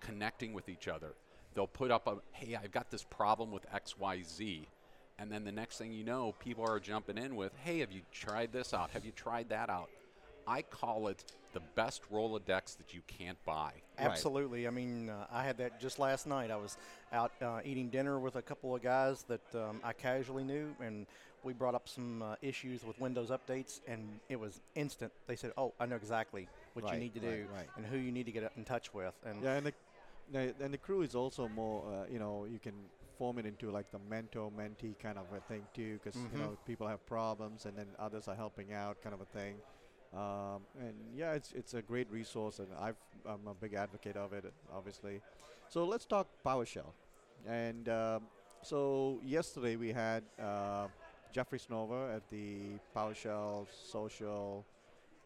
connecting 0.00 0.54
with 0.54 0.68
each 0.68 0.88
other. 0.88 1.14
They'll 1.54 1.66
put 1.66 1.90
up 1.90 2.06
a, 2.06 2.16
hey, 2.32 2.56
I've 2.56 2.72
got 2.72 2.90
this 2.90 3.04
problem 3.04 3.50
with 3.50 3.66
XYZ. 3.70 4.66
And 5.20 5.30
then 5.32 5.44
the 5.44 5.52
next 5.52 5.78
thing 5.78 5.92
you 5.92 6.04
know, 6.04 6.34
people 6.38 6.64
are 6.64 6.78
jumping 6.78 7.18
in 7.18 7.34
with, 7.34 7.52
hey, 7.64 7.80
have 7.80 7.90
you 7.90 8.02
tried 8.12 8.52
this 8.52 8.72
out? 8.72 8.90
Have 8.90 9.04
you 9.04 9.10
tried 9.12 9.48
that 9.48 9.68
out? 9.68 9.90
I 10.46 10.62
call 10.62 11.08
it 11.08 11.24
the 11.52 11.60
best 11.74 12.02
Rolodex 12.10 12.76
that 12.76 12.92
you 12.94 13.00
can't 13.06 13.42
buy. 13.44 13.72
Right. 13.98 14.06
Absolutely. 14.06 14.66
I 14.66 14.70
mean, 14.70 15.08
uh, 15.08 15.26
I 15.30 15.42
had 15.44 15.58
that 15.58 15.80
just 15.80 15.98
last 15.98 16.26
night. 16.26 16.50
I 16.50 16.56
was 16.56 16.76
out 17.12 17.32
uh, 17.42 17.60
eating 17.64 17.88
dinner 17.88 18.18
with 18.18 18.36
a 18.36 18.42
couple 18.42 18.74
of 18.74 18.82
guys 18.82 19.24
that 19.28 19.40
um, 19.54 19.80
I 19.82 19.92
casually 19.92 20.44
knew, 20.44 20.74
and 20.80 21.06
we 21.44 21.52
brought 21.52 21.74
up 21.74 21.88
some 21.88 22.22
uh, 22.22 22.34
issues 22.42 22.84
with 22.84 22.98
Windows 23.00 23.30
updates, 23.30 23.80
and 23.88 24.20
it 24.28 24.38
was 24.38 24.60
instant. 24.74 25.12
They 25.26 25.36
said, 25.36 25.52
"Oh, 25.56 25.72
I 25.80 25.86
know 25.86 25.96
exactly 25.96 26.48
what 26.74 26.84
Right, 26.84 26.94
you 26.94 27.00
need 27.00 27.14
to 27.14 27.20
do 27.20 27.46
right. 27.54 27.68
and 27.76 27.86
who 27.86 27.96
you 27.98 28.12
need 28.12 28.26
to 28.26 28.32
get 28.32 28.52
in 28.56 28.64
touch 28.64 28.92
with." 28.94 29.14
And 29.24 29.42
Yeah, 29.42 29.54
and 29.54 29.66
the, 29.66 29.72
the 30.32 30.54
and 30.60 30.72
the 30.72 30.78
Krewe 30.78 31.04
is 31.04 31.14
also 31.14 31.48
more. 31.48 31.82
Uh, 31.92 32.12
you 32.12 32.18
know, 32.18 32.46
you 32.50 32.58
can 32.58 32.74
form 33.18 33.38
it 33.38 33.46
into 33.46 33.70
like 33.70 33.90
the 33.90 33.98
mentor 34.08 34.48
mentee 34.50 34.96
kind 35.02 35.18
of 35.18 35.24
a 35.36 35.40
thing 35.40 35.62
too, 35.74 35.98
because 36.02 36.14
Mhm. 36.16 36.32
you 36.32 36.38
know 36.38 36.56
people 36.66 36.86
have 36.86 37.04
problems 37.06 37.64
and 37.66 37.76
then 37.76 37.86
others 37.98 38.28
are 38.28 38.36
helping 38.36 38.72
out, 38.72 39.00
kind 39.02 39.14
of 39.14 39.20
a 39.20 39.24
thing. 39.38 39.56
Um, 40.14 40.62
and 40.80 40.94
yeah, 41.14 41.32
it's 41.34 41.52
it's 41.52 41.74
a 41.74 41.82
great 41.82 42.10
resource, 42.10 42.58
and 42.60 42.68
I've, 42.80 42.96
I'm 43.26 43.46
a 43.46 43.54
big 43.54 43.74
advocate 43.74 44.16
of 44.16 44.32
it, 44.32 44.44
obviously. 44.74 45.20
So 45.68 45.84
let's 45.84 46.06
talk 46.06 46.26
PowerShell. 46.44 46.92
And 47.46 47.88
um, 47.88 48.22
so 48.62 49.20
yesterday 49.22 49.76
we 49.76 49.92
had 49.92 50.24
uh, 50.42 50.88
Jeffrey 51.32 51.58
Snover 51.58 52.14
at 52.16 52.22
the 52.30 52.78
PowerShell 52.96 53.66
social 53.70 54.64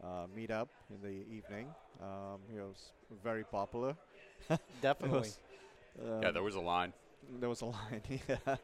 uh, 0.02 0.26
meetup 0.36 0.68
in 0.90 1.00
the 1.02 1.24
evening. 1.32 1.68
Um, 2.00 2.40
he 2.52 2.58
was 2.58 2.92
very 3.22 3.44
popular. 3.44 3.96
definitely. 4.82 5.28
yeah, 6.20 6.28
Um, 6.28 6.34
there 6.34 6.42
was 6.42 6.54
a 6.56 6.60
line. 6.60 6.92
there 7.40 7.48
was 7.48 7.60
a 7.60 7.66
line, 7.66 8.02
yeah. 8.28 8.56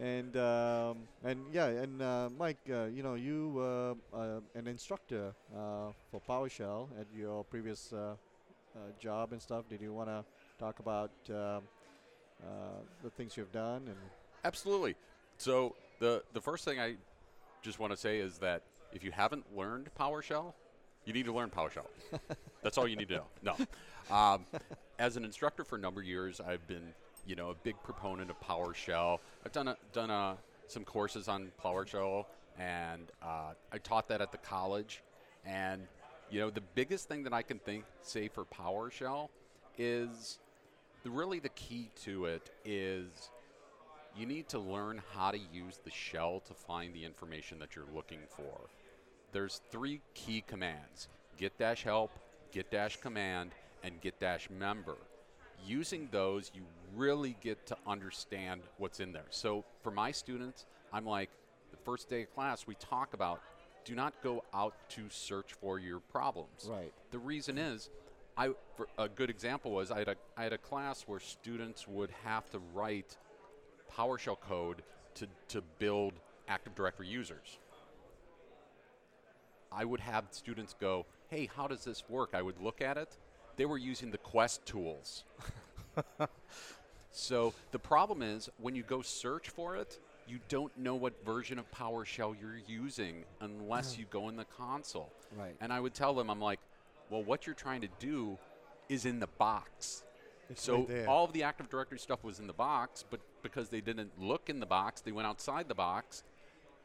And 0.00 0.36
um, 0.36 0.98
and 1.22 1.44
yeah, 1.52 1.66
and 1.66 2.02
uh, 2.02 2.28
Mike, 2.36 2.58
uh, 2.68 2.86
you 2.86 3.04
know, 3.04 3.14
you 3.14 3.54
uh, 3.60 4.16
uh, 4.16 4.40
an 4.56 4.66
instructor 4.66 5.32
uh, 5.54 5.92
for 6.10 6.20
PowerShell 6.28 6.88
at 7.00 7.06
your 7.16 7.44
previous 7.44 7.92
uh, 7.92 8.16
uh, 8.74 8.78
job 8.98 9.32
and 9.32 9.40
stuff. 9.40 9.68
Did 9.68 9.80
you 9.80 9.92
want 9.92 10.08
to 10.08 10.24
talk 10.58 10.80
about 10.80 11.10
the 11.26 13.10
things 13.16 13.36
you've 13.36 13.52
done 13.52 13.82
and 13.86 13.96
Absolutely. 14.44 14.96
So 15.38 15.76
the 16.00 16.22
the 16.32 16.40
first 16.40 16.64
thing 16.64 16.80
I 16.80 16.96
just 17.62 17.78
want 17.78 17.92
to 17.92 17.96
say 17.96 18.18
is 18.18 18.38
that 18.38 18.62
if 18.92 19.04
you 19.04 19.12
haven't 19.12 19.44
learned 19.56 19.90
PowerShell, 19.98 20.52
you 21.04 21.12
need 21.12 21.26
to 21.26 21.32
learn 21.32 21.50
PowerShell. 21.50 21.86
That's 22.62 22.78
all 22.78 22.88
you 22.88 22.96
need 22.96 23.08
to 23.10 23.16
know. 23.16 23.26
No. 23.42 24.14
Um, 24.14 24.44
as 24.98 25.16
an 25.16 25.24
instructor 25.24 25.64
for 25.64 25.76
a 25.76 25.78
number 25.78 26.00
of 26.00 26.06
years, 26.06 26.40
I've 26.40 26.66
been 26.66 26.94
you 27.26 27.36
know 27.36 27.50
a 27.50 27.54
big 27.54 27.76
proponent 27.82 28.30
of 28.30 28.40
PowerShell. 28.40 29.18
I've 29.44 29.52
done 29.52 29.68
a, 29.68 29.76
done 29.92 30.10
a, 30.10 30.36
some 30.66 30.84
courses 30.84 31.28
on 31.28 31.50
PowerShell, 31.62 32.26
and 32.58 33.10
uh, 33.22 33.52
I 33.72 33.78
taught 33.78 34.08
that 34.08 34.20
at 34.20 34.32
the 34.32 34.38
college. 34.38 35.02
And 35.44 35.82
you 36.30 36.40
know 36.40 36.50
the 36.50 36.62
biggest 36.74 37.08
thing 37.08 37.24
that 37.24 37.32
I 37.32 37.42
can 37.42 37.58
think 37.58 37.84
say 38.02 38.28
for 38.28 38.44
PowerShell 38.44 39.28
is 39.78 40.38
the, 41.02 41.10
really 41.10 41.38
the 41.38 41.50
key 41.50 41.90
to 42.04 42.26
it 42.26 42.50
is 42.64 43.30
you 44.16 44.26
need 44.26 44.48
to 44.48 44.58
learn 44.58 45.02
how 45.12 45.30
to 45.30 45.38
use 45.52 45.80
the 45.84 45.90
shell 45.90 46.40
to 46.46 46.54
find 46.54 46.94
the 46.94 47.04
information 47.04 47.58
that 47.58 47.74
you're 47.74 47.84
looking 47.94 48.20
for. 48.28 48.60
There's 49.32 49.60
three 49.70 50.00
key 50.14 50.44
commands 50.46 51.08
get 51.36 51.58
dash 51.58 51.82
help, 51.82 52.12
get 52.52 52.70
dash 52.70 52.96
command, 52.96 53.50
and 53.82 54.00
get 54.00 54.20
dash 54.20 54.48
member. 54.50 54.96
Using 55.66 56.08
those, 56.10 56.50
you 56.54 56.62
really 56.94 57.36
get 57.40 57.66
to 57.66 57.76
understand 57.86 58.62
what's 58.78 59.00
in 59.00 59.12
there. 59.12 59.26
So 59.30 59.64
for 59.82 59.90
my 59.90 60.12
students, 60.12 60.66
I'm 60.92 61.06
like, 61.06 61.30
the 61.70 61.76
first 61.78 62.08
day 62.08 62.22
of 62.22 62.34
class, 62.34 62.66
we 62.66 62.74
talk 62.76 63.14
about 63.14 63.40
do 63.84 63.94
not 63.94 64.14
go 64.22 64.42
out 64.54 64.74
to 64.90 65.02
search 65.10 65.52
for 65.52 65.78
your 65.78 66.00
problems. 66.00 66.68
Right. 66.68 66.92
The 67.10 67.18
reason 67.18 67.58
is, 67.58 67.90
I 68.36 68.50
for 68.76 68.88
a 68.98 69.08
good 69.08 69.30
example 69.30 69.70
was 69.70 69.90
I 69.90 69.98
had 69.98 70.08
a 70.08 70.16
I 70.36 70.44
had 70.44 70.52
a 70.52 70.58
class 70.58 71.04
where 71.06 71.20
students 71.20 71.86
would 71.86 72.10
have 72.24 72.50
to 72.50 72.60
write 72.74 73.16
PowerShell 73.96 74.40
code 74.40 74.82
to 75.16 75.28
to 75.48 75.62
build 75.78 76.14
Active 76.48 76.74
Directory 76.74 77.08
users. 77.08 77.58
I 79.70 79.84
would 79.84 80.00
have 80.00 80.24
students 80.30 80.74
go, 80.80 81.06
"Hey, 81.28 81.48
how 81.54 81.66
does 81.68 81.84
this 81.84 82.08
work?" 82.08 82.30
I 82.32 82.42
would 82.42 82.60
look 82.60 82.80
at 82.80 82.96
it. 82.96 83.16
They 83.56 83.64
were 83.64 83.78
using 83.78 84.10
the 84.10 84.18
Quest 84.18 84.64
tools. 84.66 85.24
so 87.10 87.52
the 87.72 87.78
problem 87.78 88.22
is 88.22 88.50
when 88.58 88.74
you 88.74 88.82
go 88.82 89.02
search 89.02 89.50
for 89.50 89.76
it, 89.76 89.98
you 90.26 90.38
don't 90.48 90.76
know 90.78 90.94
what 90.94 91.24
version 91.24 91.58
of 91.58 91.70
PowerShell 91.70 92.34
you're 92.40 92.60
using 92.66 93.24
unless 93.40 93.98
you 93.98 94.06
go 94.10 94.28
in 94.28 94.36
the 94.36 94.46
console. 94.46 95.12
Right. 95.36 95.54
And 95.60 95.72
I 95.72 95.80
would 95.80 95.94
tell 95.94 96.14
them, 96.14 96.30
I'm 96.30 96.40
like, 96.40 96.60
well, 97.10 97.22
what 97.22 97.46
you're 97.46 97.54
trying 97.54 97.82
to 97.82 97.88
do 97.98 98.38
is 98.88 99.04
in 99.04 99.20
the 99.20 99.26
box. 99.38 100.02
It's 100.50 100.62
so 100.62 100.86
right 100.88 101.06
all 101.06 101.24
of 101.24 101.32
the 101.32 101.42
Active 101.42 101.70
Directory 101.70 101.98
stuff 101.98 102.22
was 102.22 102.38
in 102.38 102.46
the 102.46 102.52
box, 102.52 103.04
but 103.08 103.20
because 103.42 103.68
they 103.68 103.80
didn't 103.80 104.10
look 104.20 104.50
in 104.50 104.60
the 104.60 104.66
box, 104.66 105.00
they 105.00 105.12
went 105.12 105.26
outside 105.26 105.68
the 105.68 105.74
box. 105.74 106.22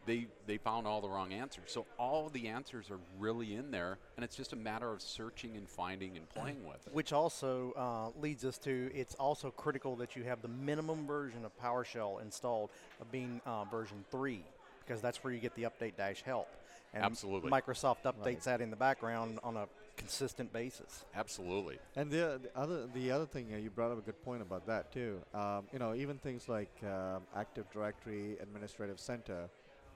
They 0.06 0.28
they 0.48 0.58
found 0.58 0.88
all 0.88 1.02
the 1.02 1.10
wrong 1.10 1.34
answers. 1.34 1.66
So 1.68 1.86
all 1.98 2.30
the 2.30 2.48
answers 2.48 2.90
are 2.90 3.00
really 3.20 3.56
in 3.56 3.72
there, 3.72 3.98
and 4.16 4.24
it's 4.24 4.36
just 4.36 4.54
a 4.54 4.56
matter 4.56 4.92
of 4.92 5.02
searching 5.02 5.56
and 5.56 5.70
finding 5.70 6.18
and 6.18 6.28
playing 6.30 6.66
with 6.66 6.88
it. 6.88 6.94
Which 6.94 7.14
also 7.14 7.74
uh, 7.78 8.20
leads 8.20 8.46
us 8.46 8.58
to 8.60 8.90
it's 8.94 9.16
also 9.16 9.52
critical 9.52 9.96
that 9.98 10.16
you 10.16 10.24
have 10.24 10.42
the 10.42 10.48
minimum 10.48 11.06
version 11.06 11.46
of 11.46 11.52
PowerShell 11.62 12.22
installed 12.22 12.70
of 13.02 13.12
being 13.12 13.42
uh, 13.46 13.66
version 13.66 14.04
3 14.12 14.44
because 14.80 15.02
that's 15.02 15.24
where 15.24 15.32
you 15.32 15.40
get 15.40 15.54
the 15.56 15.64
update 15.64 15.96
dash 15.98 16.24
help. 16.24 16.48
And 16.94 17.04
Absolutely. 17.04 17.52
Microsoft 17.52 18.04
updates 18.06 18.26
Right. 18.26 18.44
that 18.44 18.62
in 18.62 18.72
the 18.72 18.76
background 18.76 19.40
on 19.44 19.56
a 19.58 19.68
consistent 19.96 20.52
basis. 20.52 21.06
Absolutely. 21.14 21.78
And 21.96 22.10
the, 22.10 22.40
the 22.42 22.58
other 22.58 22.88
the 22.88 23.12
other 23.12 23.26
thing 23.28 23.54
uh, 23.54 23.58
you 23.58 23.70
brought 23.70 23.92
up 23.92 24.00
a 24.00 24.02
good 24.02 24.22
point 24.24 24.42
about 24.42 24.66
that 24.66 24.92
too. 24.92 25.22
Um, 25.34 25.68
you 25.72 25.78
know, 25.78 25.94
even 25.94 26.18
things 26.18 26.50
like 26.50 26.72
um, 26.84 27.24
Active 27.36 27.70
Directory 27.72 28.38
Administrative 28.42 29.00
Center. 29.00 29.50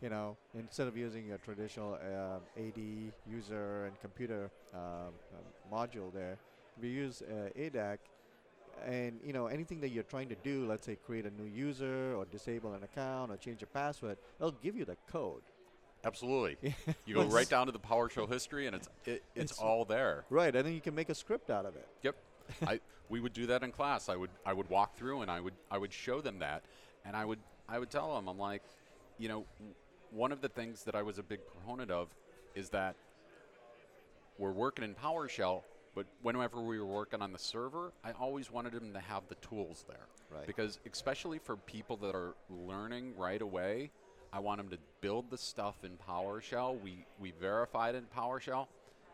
You 0.04 0.10
know, 0.10 0.36
instead 0.60 0.88
of 0.90 0.98
using 0.98 1.32
a 1.32 1.38
traditional 1.38 1.94
uh, 1.94 2.62
AD 2.62 2.78
user 3.26 3.86
and 3.86 3.98
computer 4.02 4.52
um, 4.74 5.14
uh, 5.34 5.74
module 5.74 6.14
there, 6.14 6.38
we 6.82 6.90
use 6.90 7.22
uh, 7.22 7.58
ADAC. 7.58 8.00
And 8.86 9.18
you 9.26 9.32
know 9.32 9.48
anything 9.48 9.80
that 9.80 9.92
you're 9.92 10.04
trying 10.04 10.28
to 10.28 10.36
do, 10.44 10.66
let's 10.66 10.86
say 10.86 10.98
create 11.06 11.26
a 11.26 11.32
new 11.42 11.50
user 11.50 12.16
or 12.16 12.26
disable 12.26 12.74
an 12.74 12.84
account 12.84 13.32
or 13.32 13.38
change 13.38 13.64
a 13.64 13.66
password, 13.66 14.18
it'll 14.40 14.52
give 14.52 14.76
you 14.76 14.84
the 14.84 14.98
code. 15.10 15.44
Absolutely. 16.04 16.58
You 17.06 17.16
go 17.16 17.24
right 17.24 17.48
down 17.48 17.68
to 17.68 17.72
the 17.72 17.80
PowerShell 17.80 18.28
history, 18.28 18.68
and 18.68 18.76
it's 18.76 18.90
it, 19.06 19.24
it's, 19.36 19.54
It's- 19.54 19.60
all 19.60 19.86
there. 19.86 20.26
Right, 20.30 20.54
and 20.54 20.66
then 20.66 20.74
you 20.74 20.82
can 20.82 20.96
make 20.96 21.08
a 21.08 21.16
script 21.16 21.50
out 21.50 21.66
of 21.66 21.78
it. 21.78 21.88
Yep. 22.02 22.16
I 22.68 22.82
we 23.08 23.22
would 23.22 23.32
do 23.32 23.46
that 23.46 23.64
in 23.64 23.72
class. 23.72 24.10
I 24.10 24.18
would 24.18 24.32
I 24.46 24.52
would 24.52 24.70
walk 24.70 24.98
through 24.98 25.22
and 25.22 25.32
I 25.32 25.40
would 25.40 25.54
I 25.72 25.78
would 25.78 25.94
show 25.94 26.20
them 26.20 26.40
that, 26.40 26.64
and 27.06 27.16
I 27.16 27.24
would 27.24 27.40
I 27.70 27.80
would 27.80 27.90
tell 27.90 28.16
them 28.16 28.28
I'm 28.28 28.40
like, 28.40 28.64
you 29.18 29.30
know, 29.30 29.46
one 30.14 30.32
of 30.32 30.42
the 30.42 30.50
things 30.50 30.84
that 30.84 30.96
I 30.96 31.02
was 31.02 31.18
a 31.18 31.24
big 31.24 31.40
proponent 31.48 31.92
of 31.92 32.08
is 32.56 32.70
that 32.70 32.96
we're 34.38 34.52
working 34.52 34.84
in 34.86 34.96
PowerShell, 34.96 35.62
but 35.96 36.06
whenever 36.22 36.62
we 36.62 36.80
were 36.80 36.86
working 36.86 37.22
on 37.22 37.32
the 37.32 37.40
server, 37.40 37.92
I 38.04 38.12
always 38.12 38.52
wanted 38.52 38.74
them 38.74 38.94
to 38.94 39.00
have 39.00 39.24
the 39.30 39.36
tools 39.36 39.86
there. 39.88 40.08
Right. 40.32 40.48
Because 40.48 40.80
especially 40.92 41.40
for 41.40 41.56
people 41.56 41.98
that 41.98 42.16
are 42.16 42.34
learning 42.50 43.14
right 43.18 43.42
away, 43.42 43.92
I 44.32 44.40
want 44.40 44.58
them 44.58 44.70
to 44.70 44.78
build 45.02 45.30
the 45.30 45.38
stuff 45.38 45.76
in 45.84 45.92
PowerShell. 46.10 46.82
We 46.82 47.06
we 47.20 47.32
verify 47.40 47.90
it 47.90 47.96
in 47.96 48.06
PowerShell, 48.16 48.68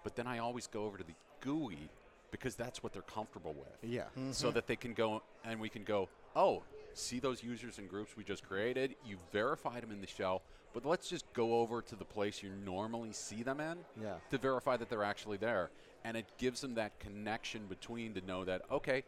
but 0.03 0.15
then 0.15 0.27
I 0.27 0.39
always 0.39 0.67
go 0.67 0.85
over 0.85 0.97
to 0.97 1.03
the 1.03 1.13
GUI 1.41 1.89
because 2.31 2.55
that's 2.55 2.81
what 2.83 2.93
they're 2.93 3.01
comfortable 3.01 3.53
with 3.57 3.89
Yeah. 3.91 4.03
Mm-hmm. 4.17 4.31
so 4.31 4.51
that 4.51 4.67
they 4.67 4.75
can 4.75 4.93
go 4.93 5.21
and 5.43 5.59
we 5.59 5.67
can 5.67 5.83
go, 5.83 6.07
oh, 6.35 6.63
see 6.93 7.19
those 7.19 7.43
users 7.43 7.79
and 7.79 7.89
groups 7.89 8.15
we 8.15 8.23
just 8.23 8.47
created? 8.47 8.95
You 9.05 9.17
verified 9.33 9.83
them 9.83 9.91
in 9.91 9.99
the 9.99 10.07
shell, 10.07 10.41
but 10.73 10.85
let's 10.85 11.09
just 11.09 11.31
go 11.33 11.59
over 11.59 11.81
to 11.81 11.95
the 11.95 12.05
place 12.05 12.43
you 12.43 12.51
normally 12.65 13.11
see 13.13 13.43
them 13.43 13.59
in 13.59 13.77
Yeah. 14.01 14.15
to 14.31 14.38
verify 14.38 14.77
that 14.77 14.89
they're 14.89 15.03
actually 15.03 15.38
there. 15.38 15.69
And 16.03 16.15
it 16.15 16.25
gives 16.38 16.61
them 16.61 16.75
that 16.75 16.97
connection 16.99 17.65
between 17.67 18.13
to 18.13 18.21
know 18.21 18.45
that, 18.45 18.61
okay, 18.71 19.03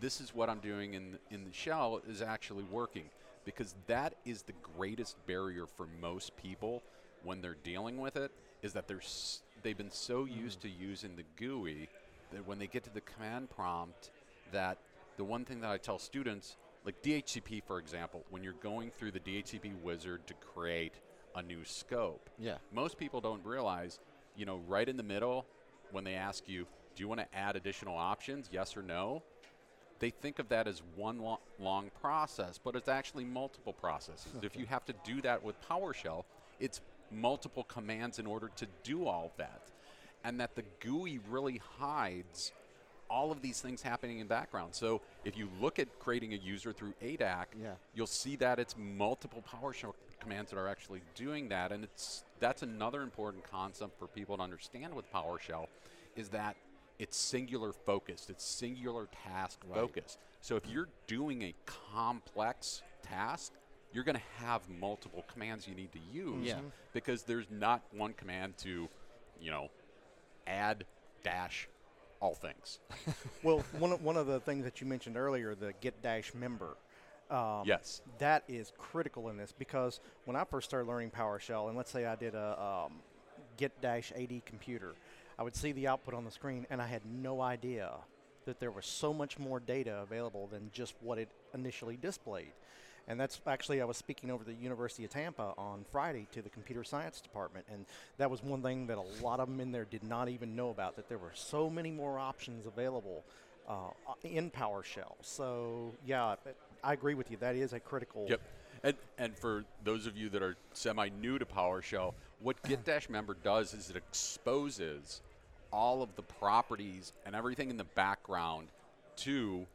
this 0.00 0.20
is 0.20 0.34
what 0.34 0.48
I'm 0.48 0.60
doing 0.60 0.94
in, 0.94 1.18
in 1.30 1.44
the 1.44 1.52
shell 1.52 2.00
is 2.08 2.22
actually 2.22 2.64
working. 2.64 3.04
Because 3.44 3.74
that 3.88 4.14
is 4.24 4.42
the 4.42 4.52
greatest 4.76 5.16
barrier 5.26 5.66
for 5.66 5.86
most 6.00 6.36
people 6.36 6.82
when 7.24 7.40
they're 7.40 7.56
dealing 7.64 7.98
with 7.98 8.16
it, 8.16 8.30
is 8.62 8.72
that 8.74 8.86
they're 8.86 8.98
s- 8.98 9.42
they've 9.62 9.76
been 9.76 9.90
so 9.90 10.24
mm-hmm. 10.24 10.40
used 10.40 10.60
to 10.62 10.68
using 10.68 11.16
the 11.16 11.24
GUI 11.36 11.88
that 12.32 12.46
when 12.46 12.58
they 12.58 12.66
get 12.66 12.84
to 12.84 12.90
the 12.94 13.00
command 13.00 13.50
prompt, 13.50 14.10
that 14.52 14.78
the 15.16 15.24
one 15.24 15.44
thing 15.44 15.60
that 15.60 15.70
I 15.70 15.78
tell 15.78 15.98
students, 15.98 16.56
like 16.84 17.00
DHCP 17.02 17.62
for 17.64 17.78
example, 17.78 18.24
when 18.30 18.42
you're 18.42 18.52
going 18.54 18.90
through 18.90 19.12
the 19.12 19.20
DHCP 19.20 19.80
wizard 19.82 20.26
to 20.26 20.34
create 20.34 20.94
a 21.34 21.42
new 21.42 21.64
scope, 21.64 22.28
Yeah. 22.38 22.58
most 22.72 22.98
people 22.98 23.20
don't 23.20 23.44
realize, 23.44 24.00
you 24.36 24.44
know, 24.44 24.58
right 24.68 24.88
in 24.88 24.96
the 24.96 25.02
middle, 25.02 25.46
when 25.90 26.04
they 26.04 26.14
ask 26.14 26.48
you, 26.48 26.66
do 26.94 27.02
you 27.02 27.08
want 27.08 27.20
to 27.20 27.34
add 27.34 27.56
additional 27.56 27.96
options, 27.96 28.48
yes 28.52 28.76
or 28.76 28.82
no? 28.82 29.22
They 29.98 30.10
think 30.10 30.38
of 30.40 30.48
that 30.48 30.66
as 30.66 30.82
one 30.96 31.20
lo- 31.20 31.40
long 31.58 31.90
process, 32.00 32.58
but 32.58 32.74
it's 32.74 32.88
actually 32.88 33.24
multiple 33.24 33.72
processes. 33.72 34.32
if 34.42 34.56
you 34.56 34.66
have 34.66 34.84
to 34.86 34.94
do 35.04 35.22
that 35.22 35.42
with 35.42 35.54
PowerShell, 35.62 36.24
it's 36.58 36.80
multiple 37.10 37.64
commands 37.64 38.18
in 38.18 38.26
order 38.26 38.50
to 38.56 38.66
do 38.82 39.06
all 39.06 39.26
of 39.26 39.36
that. 39.36 39.62
And 40.24 40.40
that 40.40 40.54
the 40.54 40.64
GUI 40.80 41.18
really 41.28 41.60
hides 41.78 42.52
all 43.12 43.30
of 43.30 43.42
these 43.42 43.60
things 43.60 43.82
happening 43.82 44.20
in 44.20 44.26
background. 44.26 44.74
So 44.74 45.02
if 45.22 45.36
you 45.36 45.48
look 45.60 45.78
at 45.78 45.98
creating 45.98 46.32
a 46.32 46.36
user 46.36 46.72
through 46.72 46.94
ADAC, 47.02 47.46
Yeah. 47.60 47.74
you'll 47.94 48.06
see 48.06 48.36
that 48.36 48.58
it's 48.58 48.74
multiple 48.76 49.42
PowerShell 49.42 49.92
commands 50.18 50.50
that 50.50 50.58
are 50.58 50.68
actually 50.68 51.02
doing 51.14 51.48
that, 51.50 51.72
and 51.72 51.84
it's 51.84 52.24
that's 52.40 52.62
another 52.62 53.02
important 53.02 53.44
concept 53.44 53.98
for 53.98 54.06
people 54.06 54.36
to 54.38 54.42
understand 54.42 54.94
with 54.94 55.04
PowerShell, 55.12 55.66
is 56.16 56.30
that 56.30 56.56
it's 56.98 57.16
singular 57.16 57.72
focused, 57.72 58.30
it's 58.30 58.44
singular 58.44 59.08
task 59.24 59.60
Right. 59.66 59.74
focused. 59.74 60.18
So 60.40 60.56
if 60.56 60.66
you're 60.66 60.88
doing 61.06 61.42
a 61.42 61.54
complex 61.66 62.82
task, 63.02 63.52
you're 63.92 64.04
going 64.04 64.16
to 64.16 64.44
have 64.44 64.68
multiple 64.70 65.22
commands 65.30 65.68
you 65.68 65.74
need 65.74 65.92
to 65.92 65.98
use 66.10 66.46
Yeah. 66.46 66.60
because 66.92 67.24
there's 67.24 67.50
not 67.50 67.82
one 67.92 68.14
command 68.14 68.56
to, 68.58 68.88
you 69.38 69.50
know, 69.50 69.70
add 70.46 70.86
dash 71.22 71.68
all 72.22 72.34
things. 72.34 72.78
well, 73.42 73.64
one 73.78 73.92
of, 73.92 74.02
one 74.02 74.16
of 74.16 74.26
the 74.26 74.38
things 74.40 74.64
that 74.64 74.80
you 74.80 74.86
mentioned 74.86 75.16
earlier, 75.16 75.54
the 75.54 75.74
get 75.80 76.00
dash 76.02 76.32
member. 76.32 76.76
Um, 77.30 77.62
yes. 77.64 78.00
That 78.18 78.44
is 78.46 78.72
critical 78.78 79.28
in 79.28 79.36
this 79.36 79.52
because 79.58 80.00
when 80.24 80.36
I 80.36 80.44
first 80.44 80.68
started 80.68 80.88
learning 80.88 81.10
PowerShell, 81.10 81.68
and 81.68 81.76
let's 81.76 81.90
say 81.90 82.06
I 82.06 82.14
did 82.14 82.34
a 82.34 82.86
um, 82.86 83.00
get 83.56 83.78
dash 83.82 84.12
AD 84.12 84.46
computer, 84.46 84.94
I 85.38 85.42
would 85.42 85.56
see 85.56 85.72
the 85.72 85.88
output 85.88 86.14
on 86.14 86.24
the 86.24 86.30
screen, 86.30 86.66
and 86.70 86.80
I 86.80 86.86
had 86.86 87.02
no 87.04 87.40
idea 87.40 87.90
that 88.44 88.60
there 88.60 88.70
was 88.70 88.86
so 88.86 89.12
much 89.12 89.38
more 89.38 89.58
data 89.58 90.00
available 90.02 90.46
than 90.46 90.70
just 90.72 90.94
what 91.00 91.18
it 91.18 91.28
initially 91.54 91.96
displayed. 91.96 92.52
And 93.08 93.18
that's 93.18 93.40
actually, 93.46 93.80
I 93.80 93.84
was 93.84 93.96
speaking 93.96 94.30
over 94.30 94.44
the 94.44 94.54
University 94.54 95.04
of 95.04 95.10
Tampa 95.10 95.54
on 95.58 95.84
Friday 95.90 96.26
to 96.32 96.42
the 96.42 96.48
computer 96.48 96.84
science 96.84 97.20
department, 97.20 97.66
and 97.72 97.84
that 98.18 98.30
was 98.30 98.42
one 98.42 98.62
thing 98.62 98.86
that 98.86 98.98
a 98.98 99.24
lot 99.24 99.40
of 99.40 99.48
them 99.48 99.60
in 99.60 99.72
there 99.72 99.84
did 99.84 100.04
not 100.04 100.28
even 100.28 100.54
know 100.54 100.70
about 100.70 100.96
that 100.96 101.08
there 101.08 101.18
were 101.18 101.32
so 101.34 101.68
many 101.68 101.90
more 101.90 102.18
options 102.18 102.66
available 102.66 103.24
uh, 103.68 103.74
in 104.22 104.50
PowerShell. 104.50 105.14
So, 105.20 105.92
yeah, 106.06 106.36
I 106.84 106.92
agree 106.92 107.14
with 107.14 107.30
you. 107.30 107.36
That 107.38 107.56
is 107.56 107.72
a 107.72 107.80
critical. 107.80 108.26
Yep. 108.28 108.40
And, 108.84 108.96
and 109.18 109.36
for 109.36 109.64
those 109.84 110.06
of 110.06 110.16
you 110.16 110.28
that 110.30 110.42
are 110.42 110.56
semi 110.72 111.08
new 111.20 111.38
to 111.38 111.44
PowerShell, 111.44 112.14
what 112.40 112.62
Get 112.68 112.84
Dash 112.84 113.08
Member 113.08 113.36
does 113.42 113.74
is 113.74 113.90
it 113.90 113.96
exposes 113.96 115.20
all 115.72 116.02
of 116.02 116.14
the 116.16 116.22
properties 116.22 117.12
and 117.24 117.34
everything 117.34 117.70
in 117.70 117.76
the 117.76 117.84
background 117.84 118.68
to 119.16 119.66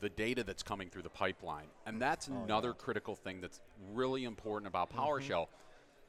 the 0.00 0.08
data 0.08 0.44
that's 0.44 0.62
coming 0.62 0.90
through 0.90 1.02
the 1.02 1.10
pipeline. 1.10 1.66
And 1.86 1.96
oh, 1.96 2.00
that's 2.00 2.28
another 2.28 2.72
critical 2.72 3.14
thing 3.14 3.40
that's 3.40 3.60
really 3.92 4.24
important 4.24 4.68
about 4.68 4.90
mm-hmm. 4.90 5.00
PowerShell. 5.00 5.46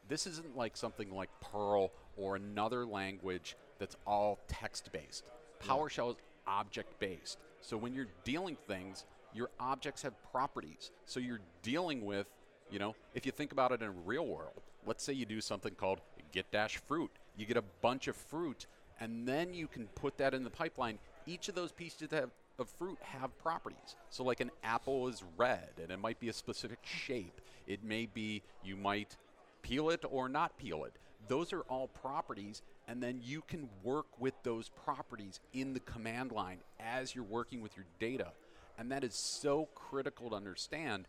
This 0.07 0.27
isn't 0.27 0.55
like 0.55 0.77
something 0.77 1.11
like 1.11 1.29
Perl 1.41 1.91
or 2.17 2.35
another 2.35 2.85
language 2.85 3.55
that's 3.79 3.95
all 4.05 4.39
text 4.47 4.91
based. 4.91 5.23
PowerShell 5.63 6.11
is 6.11 6.15
object 6.47 6.99
based. 6.99 7.39
So 7.61 7.77
when 7.77 7.93
you're 7.93 8.07
dealing 8.23 8.57
things, 8.67 9.05
your 9.33 9.49
objects 9.59 10.01
have 10.03 10.13
properties. 10.31 10.91
So 11.05 11.19
you're 11.19 11.41
dealing 11.63 12.05
with, 12.05 12.27
you 12.69 12.79
know, 12.79 12.95
if 13.13 13.25
you 13.25 13.31
think 13.31 13.51
about 13.51 13.71
it 13.71 13.81
in 13.81 14.05
real 14.05 14.25
world, 14.25 14.61
let's 14.85 15.03
say 15.03 15.13
you 15.13 15.25
do 15.25 15.41
something 15.41 15.73
called 15.73 16.01
get 16.35 16.51
dash 16.51 16.77
fruit. 16.77 17.09
You 17.37 17.45
get 17.45 17.57
a 17.57 17.63
bunch 17.81 18.07
of 18.07 18.15
fruit, 18.15 18.67
and 18.99 19.27
then 19.27 19.53
you 19.53 19.67
can 19.67 19.87
put 19.87 20.17
that 20.17 20.33
in 20.33 20.43
the 20.43 20.49
pipeline. 20.49 20.99
Each 21.25 21.49
of 21.49 21.55
those 21.55 21.71
pieces 21.71 22.11
have, 22.11 22.29
of 22.57 22.69
fruit 22.69 22.97
have 23.01 23.37
properties. 23.37 23.95
So, 24.09 24.23
like 24.23 24.39
an 24.39 24.51
apple 24.63 25.07
is 25.07 25.23
red, 25.37 25.69
and 25.81 25.91
it 25.91 25.99
might 25.99 26.19
be 26.19 26.29
a 26.29 26.33
specific 26.33 26.79
shape. 26.83 27.41
It 27.67 27.83
may 27.83 28.05
be 28.05 28.43
you 28.63 28.75
might 28.75 29.15
peel 29.61 29.89
it 29.89 30.03
or 30.09 30.29
not 30.29 30.57
peel 30.57 30.83
it. 30.85 30.93
Those 31.27 31.51
are 31.53 31.61
all 31.61 31.87
properties, 31.87 32.61
and 32.87 33.01
then 33.01 33.19
you 33.23 33.41
can 33.47 33.67
work 33.83 34.05
with 34.19 34.33
those 34.43 34.69
properties 34.69 35.39
in 35.53 35.73
the 35.73 35.79
command 35.79 36.31
line 36.31 36.59
as 36.79 37.15
you're 37.15 37.23
working 37.23 37.61
with 37.61 37.75
your 37.75 37.85
data. 37.99 38.31
And 38.77 38.91
that 38.91 39.03
is 39.03 39.15
so 39.15 39.67
critical 39.73 40.29
to 40.29 40.35
understand 40.35 41.07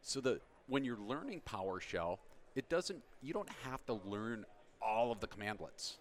so 0.00 0.20
that 0.22 0.42
when 0.66 0.84
you're 0.84 0.98
learning 0.98 1.42
PowerShell, 1.46 2.18
it 2.56 2.68
doesn't 2.68 3.02
you 3.22 3.32
don't 3.32 3.48
have 3.64 3.84
to 3.86 4.00
learn 4.04 4.44
all 4.80 5.12
of 5.12 5.20
the 5.20 5.28
commandlets. 5.28 5.96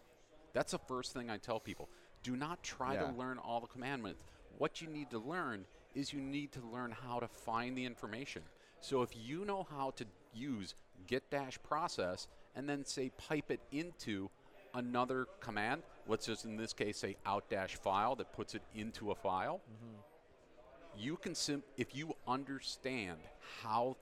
That's 0.54 0.72
the 0.72 0.80
first 0.80 1.14
thing 1.14 1.30
I 1.30 1.38
tell 1.38 1.60
people. 1.60 1.88
Do 2.24 2.36
not 2.36 2.64
try 2.64 2.96
Yeah. 2.96 3.04
to 3.04 3.12
learn 3.14 3.38
all 3.38 3.60
the 3.62 3.68
commandments. 3.68 4.24
What 4.58 4.82
you 4.82 4.88
need 4.88 5.10
to 5.12 5.20
learn 5.20 5.66
is 5.96 6.14
you 6.14 6.22
need 6.22 6.52
to 6.54 6.62
learn 6.72 6.92
how 6.92 7.20
to 7.20 7.28
find 7.28 7.78
the 7.78 7.86
information. 7.86 8.44
So 8.80 9.02
if 9.02 9.10
you 9.16 9.46
know 9.46 9.68
how 9.70 9.92
to 9.92 10.06
use 10.34 10.76
get 11.08 11.30
dash 11.30 11.60
process 11.64 12.28
and 12.56 12.68
then 12.70 12.86
say 12.86 13.12
pipe 13.18 13.52
it 13.52 13.60
into 13.72 14.30
another 14.74 15.28
command, 15.40 15.84
let's 16.08 16.26
just 16.26 16.46
in 16.46 16.58
this 16.58 16.74
case 16.74 16.98
say 16.98 17.18
out 17.26 17.50
dash 17.50 17.76
file 17.76 18.16
that 18.16 18.34
puts 18.34 18.56
it 18.56 18.62
into 18.76 19.12
a 19.12 19.16
file, 19.16 19.62
mm-hmm. 19.72 21.02
you 21.04 21.18
can 21.18 21.36
sim- 21.36 21.64
if 21.78 21.96
you 21.96 22.16
understand 22.28 23.20
how 23.62 23.98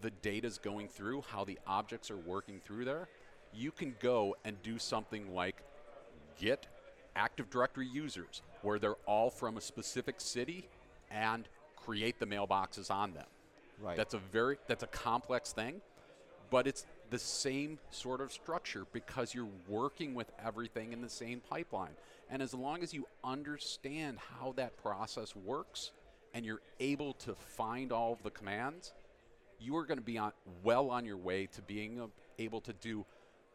the 0.00 0.10
data 0.22 0.46
is 0.46 0.58
going 0.58 0.88
through, 0.88 1.22
how 1.30 1.44
the 1.44 1.58
objects 1.66 2.10
are 2.10 2.16
working 2.16 2.60
through 2.64 2.84
there, 2.84 3.08
you 3.52 3.70
can 3.70 3.94
go 4.00 4.36
and 4.44 4.60
do 4.62 4.78
something 4.78 5.34
like 5.34 5.62
get 6.38 6.66
Active 7.16 7.50
Directory 7.50 7.86
users, 7.86 8.42
where 8.62 8.78
they're 8.78 8.96
all 9.06 9.30
from 9.30 9.56
a 9.56 9.60
specific 9.60 10.20
city, 10.20 10.68
and 11.10 11.48
create 11.76 12.18
the 12.18 12.26
mailboxes 12.26 12.90
on 12.90 13.14
them. 13.14 13.26
Right. 13.80 13.96
That's 13.96 14.14
a 14.14 14.18
very 14.18 14.58
that's 14.66 14.82
a 14.82 14.88
complex 14.88 15.52
thing, 15.52 15.80
but 16.50 16.66
it's 16.66 16.86
the 17.10 17.18
same 17.18 17.78
sort 17.90 18.20
of 18.20 18.32
structure 18.32 18.86
because 18.92 19.34
you're 19.34 19.48
working 19.68 20.14
with 20.14 20.30
everything 20.44 20.92
in 20.92 21.00
the 21.00 21.08
same 21.08 21.40
pipeline. 21.48 21.94
And 22.30 22.42
as 22.42 22.52
long 22.52 22.82
as 22.82 22.92
you 22.92 23.06
understand 23.22 24.18
how 24.18 24.52
that 24.56 24.76
process 24.82 25.36
works 25.36 25.92
and 26.34 26.44
you're 26.44 26.62
able 26.80 27.12
to 27.14 27.34
find 27.34 27.92
all 27.92 28.12
of 28.12 28.22
the 28.22 28.30
commands, 28.30 28.92
you 29.60 29.76
are 29.76 29.84
going 29.84 29.98
to 29.98 30.04
be 30.04 30.18
on 30.18 30.32
well 30.64 30.90
on 30.90 31.04
your 31.04 31.16
way 31.16 31.46
to 31.46 31.62
being 31.62 32.00
able 32.38 32.60
to 32.62 32.72
do 32.74 33.04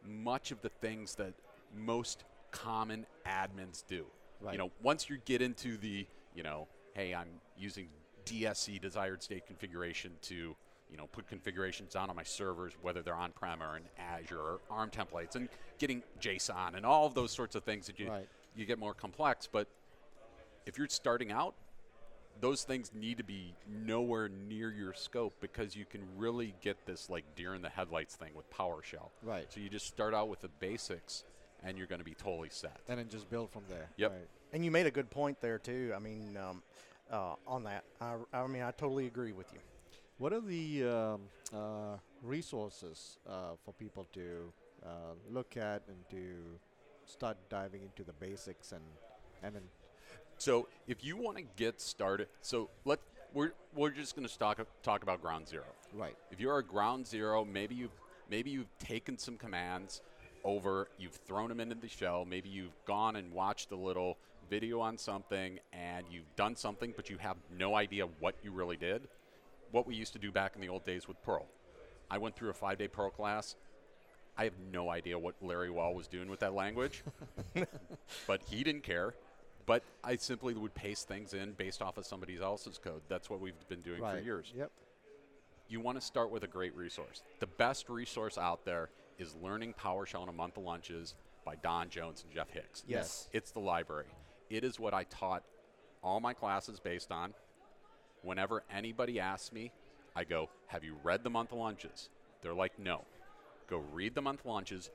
much 0.08 0.52
of 0.52 0.62
the 0.62 0.70
things 0.70 1.16
that 1.16 1.34
most 1.78 2.24
common 2.52 3.06
admins 3.26 3.84
do. 3.88 4.06
Right. 4.40 4.54
You 4.54 4.58
know, 4.58 4.72
once 4.82 5.10
you 5.10 5.18
get 5.26 5.42
into 5.42 5.78
the, 5.78 6.08
you 6.36 6.44
know, 6.44 6.68
hey, 6.94 7.14
I'm 7.14 7.28
using 7.58 7.88
DSC 8.26 8.82
desired 8.82 9.22
state 9.24 9.46
configuration 9.46 10.12
to, 10.24 10.56
you 10.90 10.98
know, 10.98 11.08
put 11.08 11.28
configurations 11.28 11.94
down 11.94 12.10
on 12.10 12.16
my 12.16 12.24
servers, 12.24 12.74
whether 12.82 13.02
they're 13.02 13.16
on-prem 13.16 13.62
or 13.62 13.78
in 13.78 13.84
Azure 13.98 14.40
or 14.40 14.60
ARM 14.70 14.90
templates, 14.90 15.36
and 15.36 15.48
getting 15.78 16.04
JSON 16.20 16.76
and 16.76 16.86
all 16.86 17.06
of 17.06 17.14
those 17.14 17.32
sorts 17.32 17.56
of 17.56 17.64
things 17.64 17.88
that 17.88 18.00
you 18.00 18.10
Right. 18.10 18.28
you 18.56 18.66
get 18.66 18.78
more 18.80 18.94
complex. 18.94 19.48
But 19.52 19.68
if 20.66 20.78
you're 20.78 20.88
starting 20.88 21.32
out, 21.32 21.56
those 22.40 22.64
things 22.64 22.92
need 22.94 23.18
to 23.18 23.24
be 23.24 23.54
nowhere 23.68 24.30
near 24.30 24.72
your 24.72 24.94
scope 24.94 25.34
because 25.42 25.76
you 25.76 25.86
can 25.86 26.02
really 26.18 26.56
get 26.62 26.86
this 26.86 27.10
like 27.10 27.24
deer 27.36 27.54
in 27.54 27.62
the 27.62 27.70
headlights 27.70 28.16
thing 28.16 28.32
with 28.34 28.50
PowerShell. 28.50 29.10
Right. 29.22 29.52
So 29.52 29.60
you 29.60 29.70
just 29.70 29.86
start 29.88 30.14
out 30.14 30.28
with 30.30 30.42
the 30.42 30.48
basics, 30.48 31.24
and 31.64 31.78
you're 31.78 31.88
going 31.88 32.00
to 32.00 32.06
be 32.06 32.14
totally 32.14 32.50
set. 32.50 32.80
and 32.88 33.00
then 33.00 33.10
just 33.10 33.30
build 33.30 33.50
from 33.52 33.64
there. 33.70 33.90
Yep. 33.98 34.12
Right. 34.12 34.28
And 34.54 34.66
you 34.66 34.72
made 34.72 34.86
a 34.88 34.92
good 34.92 35.10
point 35.10 35.40
there 35.42 35.58
too. 35.58 35.94
I 35.96 36.00
mean, 36.00 36.38
um, 36.38 36.62
uh, 37.12 37.36
on 37.48 37.64
that, 37.64 37.84
I, 38.00 38.16
I 38.34 38.48
mean, 38.48 38.62
I 38.64 38.72
totally 38.72 39.08
agree 39.08 39.32
with 39.32 39.52
you. 39.54 39.60
What 40.18 40.34
are 40.34 40.42
the 40.42 40.84
um, 40.84 41.22
uh, 41.54 41.98
resources 42.22 43.18
uh, 43.28 43.56
for 43.64 43.74
people 43.74 44.08
to 44.14 44.54
uh, 44.86 44.90
look 45.30 45.58
at 45.58 45.82
and 45.88 45.98
to 46.10 46.60
start 47.06 47.38
diving 47.50 47.82
into 47.82 48.04
the 48.04 48.14
basics 48.14 48.72
and 48.72 48.82
and 49.44 49.56
then 49.56 49.64
So 50.38 50.68
if 50.88 51.04
you 51.04 51.18
want 51.18 51.38
to 51.38 51.44
get 51.56 51.82
started, 51.82 52.28
so 52.42 52.70
let 52.86 53.00
we're 53.34 53.54
we're 53.76 53.90
just 53.90 54.16
going 54.16 54.28
to 54.28 54.38
talk 54.40 54.60
talk 54.84 55.04
about 55.04 55.22
ground 55.22 55.48
zero. 55.48 55.66
right 55.94 56.16
If 56.32 56.40
you're 56.40 56.58
a 56.60 56.64
ground 56.64 57.08
zero, 57.08 57.44
maybe 57.46 57.76
you've 57.76 57.92
maybe 58.30 58.52
you've 58.52 58.70
taken 58.78 59.18
some 59.18 59.38
commands 59.38 60.02
over, 60.44 60.88
you've 60.98 61.14
thrown 61.14 61.50
them 61.50 61.60
into 61.60 61.76
the 61.76 61.88
shell, 61.88 62.26
maybe 62.26 62.50
you've 62.50 62.76
gone 62.86 63.16
and 63.16 63.32
watched 63.32 63.72
a 63.72 63.76
little 63.76 64.18
video 64.50 64.82
on 64.82 64.98
something 64.98 65.60
and 65.72 66.06
you've 66.12 66.36
done 66.36 66.56
something 66.58 66.94
but 66.96 67.10
you 67.10 67.18
have 67.18 67.38
no 67.58 67.76
idea 67.76 68.06
what 68.20 68.36
you 68.44 68.52
really 68.52 68.76
did. 68.76 69.02
What 69.72 69.88
we 69.88 69.96
used 69.96 70.14
to 70.14 70.20
do 70.20 70.32
back 70.32 70.54
in 70.56 70.62
the 70.62 70.68
old 70.68 70.84
days 70.84 71.08
with 71.08 71.22
Perl. 71.24 71.48
I 72.10 72.18
went 72.18 72.36
through 72.36 72.50
a 72.50 72.54
5-day 72.54 72.90
Perl 72.90 73.10
class. 73.10 73.56
I 74.38 74.44
have 74.44 74.54
no 74.72 74.90
idea 74.90 75.18
what 75.18 75.36
Larry 75.42 75.70
Wall 75.70 75.94
was 75.94 76.08
doing 76.08 76.30
with 76.30 76.42
that 76.42 76.54
language. 76.54 77.04
but 78.28 78.42
he 78.50 78.64
didn't 78.64 78.84
care. 78.84 79.14
But 79.66 79.84
I 80.04 80.18
simply 80.18 80.54
would 80.54 80.74
paste 80.74 81.08
things 81.08 81.34
in 81.34 81.54
based 81.54 81.82
off 81.82 81.98
of 81.98 82.06
somebody 82.06 82.38
else's 82.42 82.78
code. 82.78 83.02
That's 83.08 83.30
what 83.30 83.40
we've 83.40 83.54
been 83.70 83.82
doing 83.82 84.02
right 84.02 84.18
for 84.18 84.24
years 84.24 84.52
Yep. 84.56 84.72
you 85.70 85.80
want 85.80 86.00
to 86.00 86.06
start 86.06 86.30
with 86.30 86.44
a 86.44 86.48
great 86.48 86.76
resource. 86.76 87.22
The 87.40 87.48
best 87.48 87.88
resource 87.88 88.38
out 88.38 88.66
there 88.66 88.90
is 89.22 89.36
Learning 89.42 89.74
PowerShell 89.80 90.24
in 90.24 90.30
a 90.30 90.34
Month 90.34 90.58
of 90.58 90.64
Lunches 90.64 91.14
by 91.46 91.56
Don 91.56 91.90
Jones 91.90 92.24
and 92.24 92.34
Jeff 92.34 92.50
Hicks. 92.50 92.84
Yes. 92.88 93.30
It's 93.32 93.52
the 93.52 93.60
library. 93.60 94.08
It 94.50 94.64
is 94.64 94.80
what 94.80 94.94
I 94.94 95.04
taught 95.06 95.44
all 96.04 96.20
my 96.20 96.34
classes 96.34 96.80
based 96.80 97.12
on. 97.12 97.34
Whenever 98.24 98.64
anybody 98.72 99.20
asks 99.20 99.54
me, 99.54 99.72
I 100.16 100.24
go, 100.24 100.50
Have 100.68 100.84
you 100.84 100.96
read 101.04 101.24
the 101.24 101.30
Month 101.30 101.52
of 101.52 101.60
Lunches? 101.60 102.10
They're 102.42 102.54
like, 102.54 102.78
No. 102.80 103.06
Go 103.70 103.84
read 103.94 104.16
the 104.16 104.22
Month 104.22 104.42
of 104.42 104.48
Lunches, 104.48 104.90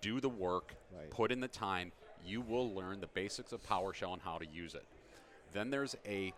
do 0.00 0.20
the 0.20 0.28
work, 0.28 0.74
Right. 0.94 1.10
put 1.10 1.32
in 1.32 1.40
the 1.40 1.48
time. 1.48 1.92
You 2.24 2.42
will 2.42 2.72
learn 2.74 3.00
the 3.00 3.06
basics 3.08 3.52
of 3.52 3.62
PowerShell 3.66 4.12
and 4.12 4.22
how 4.22 4.36
to 4.38 4.46
use 4.46 4.74
it. 4.74 4.84
Then 5.52 5.70
there's 5.70 5.96
a 6.06 6.32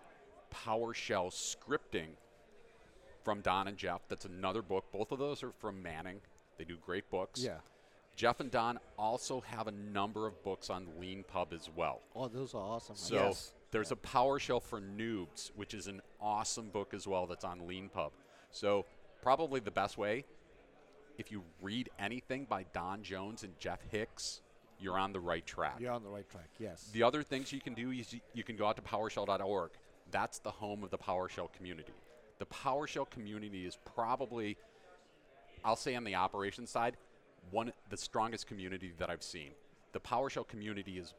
PowerShell 0.54 1.32
scripting 1.32 2.10
from 3.24 3.40
Don 3.40 3.66
and 3.68 3.76
Jeff. 3.76 4.00
That's 4.08 4.24
another 4.24 4.62
book. 4.62 4.84
Both 4.92 5.10
of 5.12 5.18
those 5.18 5.42
are 5.42 5.50
from 5.60 5.82
Manning. 5.82 6.20
They 6.58 6.64
do 6.64 6.76
great 6.76 7.08
books. 7.10 7.42
Yeah. 7.42 7.58
Jeff 8.14 8.40
and 8.40 8.50
Don 8.50 8.78
also 8.98 9.40
have 9.40 9.66
a 9.68 9.72
number 9.72 10.26
of 10.26 10.42
books 10.44 10.68
on 10.70 10.86
LeanPub 11.00 11.52
as 11.52 11.70
well. 11.74 12.00
Oh, 12.14 12.28
those 12.28 12.54
are 12.54 12.60
awesome. 12.62 12.94
So 12.94 13.14
Yes. 13.14 13.54
there's 13.70 13.90
a 13.90 13.96
PowerShell 13.96 14.62
for 14.62 14.80
Noobs, 14.80 15.48
which 15.56 15.72
is 15.72 15.86
an 15.86 16.02
awesome 16.20 16.68
book 16.68 16.92
as 16.92 17.06
well 17.06 17.26
that's 17.26 17.44
on 17.44 17.60
LeanPub. 17.62 18.10
So 18.50 18.84
probably 19.22 19.60
the 19.60 19.70
best 19.70 19.96
way, 19.96 20.24
if 21.16 21.32
you 21.32 21.42
read 21.62 21.88
anything 21.98 22.44
by 22.44 22.64
Don 22.74 23.02
Jones 23.02 23.44
and 23.44 23.58
Jeff 23.58 23.80
Hicks, 23.90 24.42
you're 24.78 24.98
on 24.98 25.12
the 25.12 25.20
right 25.20 25.44
track. 25.46 25.76
You're 25.80 25.92
on 25.92 26.02
the 26.02 26.10
right 26.10 26.28
track. 26.28 26.48
Yes. 26.58 26.90
The 26.92 27.02
other 27.02 27.22
things 27.22 27.50
you 27.52 27.60
can 27.60 27.72
do 27.74 27.90
is 27.92 28.12
you- 28.12 28.20
you 28.34 28.44
can 28.44 28.56
go 28.56 28.66
out 28.66 28.76
to 28.76 28.82
PowerShell.org. 28.82 29.70
That's 30.10 30.38
the 30.40 30.50
home 30.50 30.82
of 30.84 30.90
the 30.90 30.98
PowerShell 30.98 31.50
community. 31.52 31.94
The 32.38 32.46
PowerShell 32.46 33.08
community 33.08 33.64
is 33.64 33.76
probably, 33.84 34.58
I'll 35.64 35.76
say 35.76 35.94
on 35.94 36.04
the 36.04 36.14
operations 36.14 36.70
side, 36.70 36.96
one 37.50 37.72
the 37.90 37.96
strongest 37.96 38.46
community 38.46 38.92
that 38.98 39.10
I've 39.10 39.22
seen. 39.22 39.50
The 39.92 40.00
PowerShell 40.00 40.48
community 40.48 40.98
is 40.98 41.14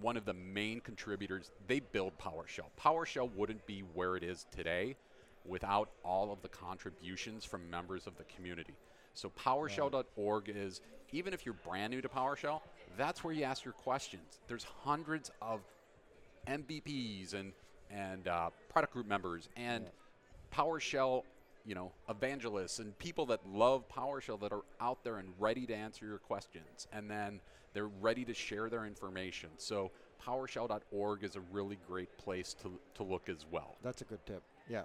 one 0.00 0.16
of 0.16 0.24
the 0.24 0.32
main 0.32 0.80
contributors. 0.80 1.50
They 1.66 1.80
build 1.80 2.12
PowerShell. 2.18 2.66
PowerShell 2.80 3.30
wouldn't 3.34 3.66
be 3.66 3.80
where 3.94 4.16
it 4.16 4.22
is 4.22 4.46
today 4.50 4.96
without 5.44 5.90
all 6.04 6.32
of 6.32 6.40
the 6.42 6.48
contributions 6.48 7.44
from 7.44 7.68
members 7.70 8.06
of 8.06 8.16
the 8.16 8.24
community. 8.24 8.74
So 9.14 9.30
PowerShell.org 9.30 10.48
is, 10.48 10.80
even 11.12 11.34
if 11.34 11.44
you're 11.44 11.54
brand 11.54 11.92
new 11.92 12.00
to 12.00 12.08
PowerShell, 12.08 12.60
that's 12.96 13.22
where 13.22 13.34
you 13.34 13.44
ask 13.44 13.64
your 13.64 13.74
questions. 13.74 14.40
There's 14.48 14.64
hundreds 14.64 15.30
of 15.40 15.60
MVPs 16.48 17.34
and 17.34 17.52
and 17.90 18.26
uh, 18.26 18.48
product 18.70 18.94
group 18.94 19.06
members 19.06 19.50
and 19.54 19.84
PowerShell, 20.52 21.24
you 21.64 21.74
know, 21.74 21.92
evangelists 22.08 22.78
and 22.78 22.96
people 22.98 23.26
that 23.26 23.40
love 23.46 23.88
PowerShell 23.88 24.40
that 24.40 24.52
are 24.52 24.64
out 24.80 25.04
there 25.04 25.18
and 25.18 25.28
ready 25.38 25.66
to 25.66 25.74
answer 25.74 26.06
your 26.06 26.18
questions, 26.18 26.86
and 26.92 27.10
then 27.10 27.40
they're 27.72 27.88
ready 27.88 28.24
to 28.24 28.34
share 28.34 28.68
their 28.68 28.84
information. 28.84 29.50
So 29.56 29.90
PowerShell.org 30.24 31.24
is 31.24 31.36
a 31.36 31.40
really 31.52 31.78
great 31.86 32.16
place 32.18 32.54
to 32.62 32.78
to 32.94 33.02
look 33.02 33.28
as 33.28 33.46
well. 33.50 33.76
That's 33.82 34.02
a 34.02 34.04
good 34.04 34.24
tip. 34.26 34.42
Yeah. 34.68 34.82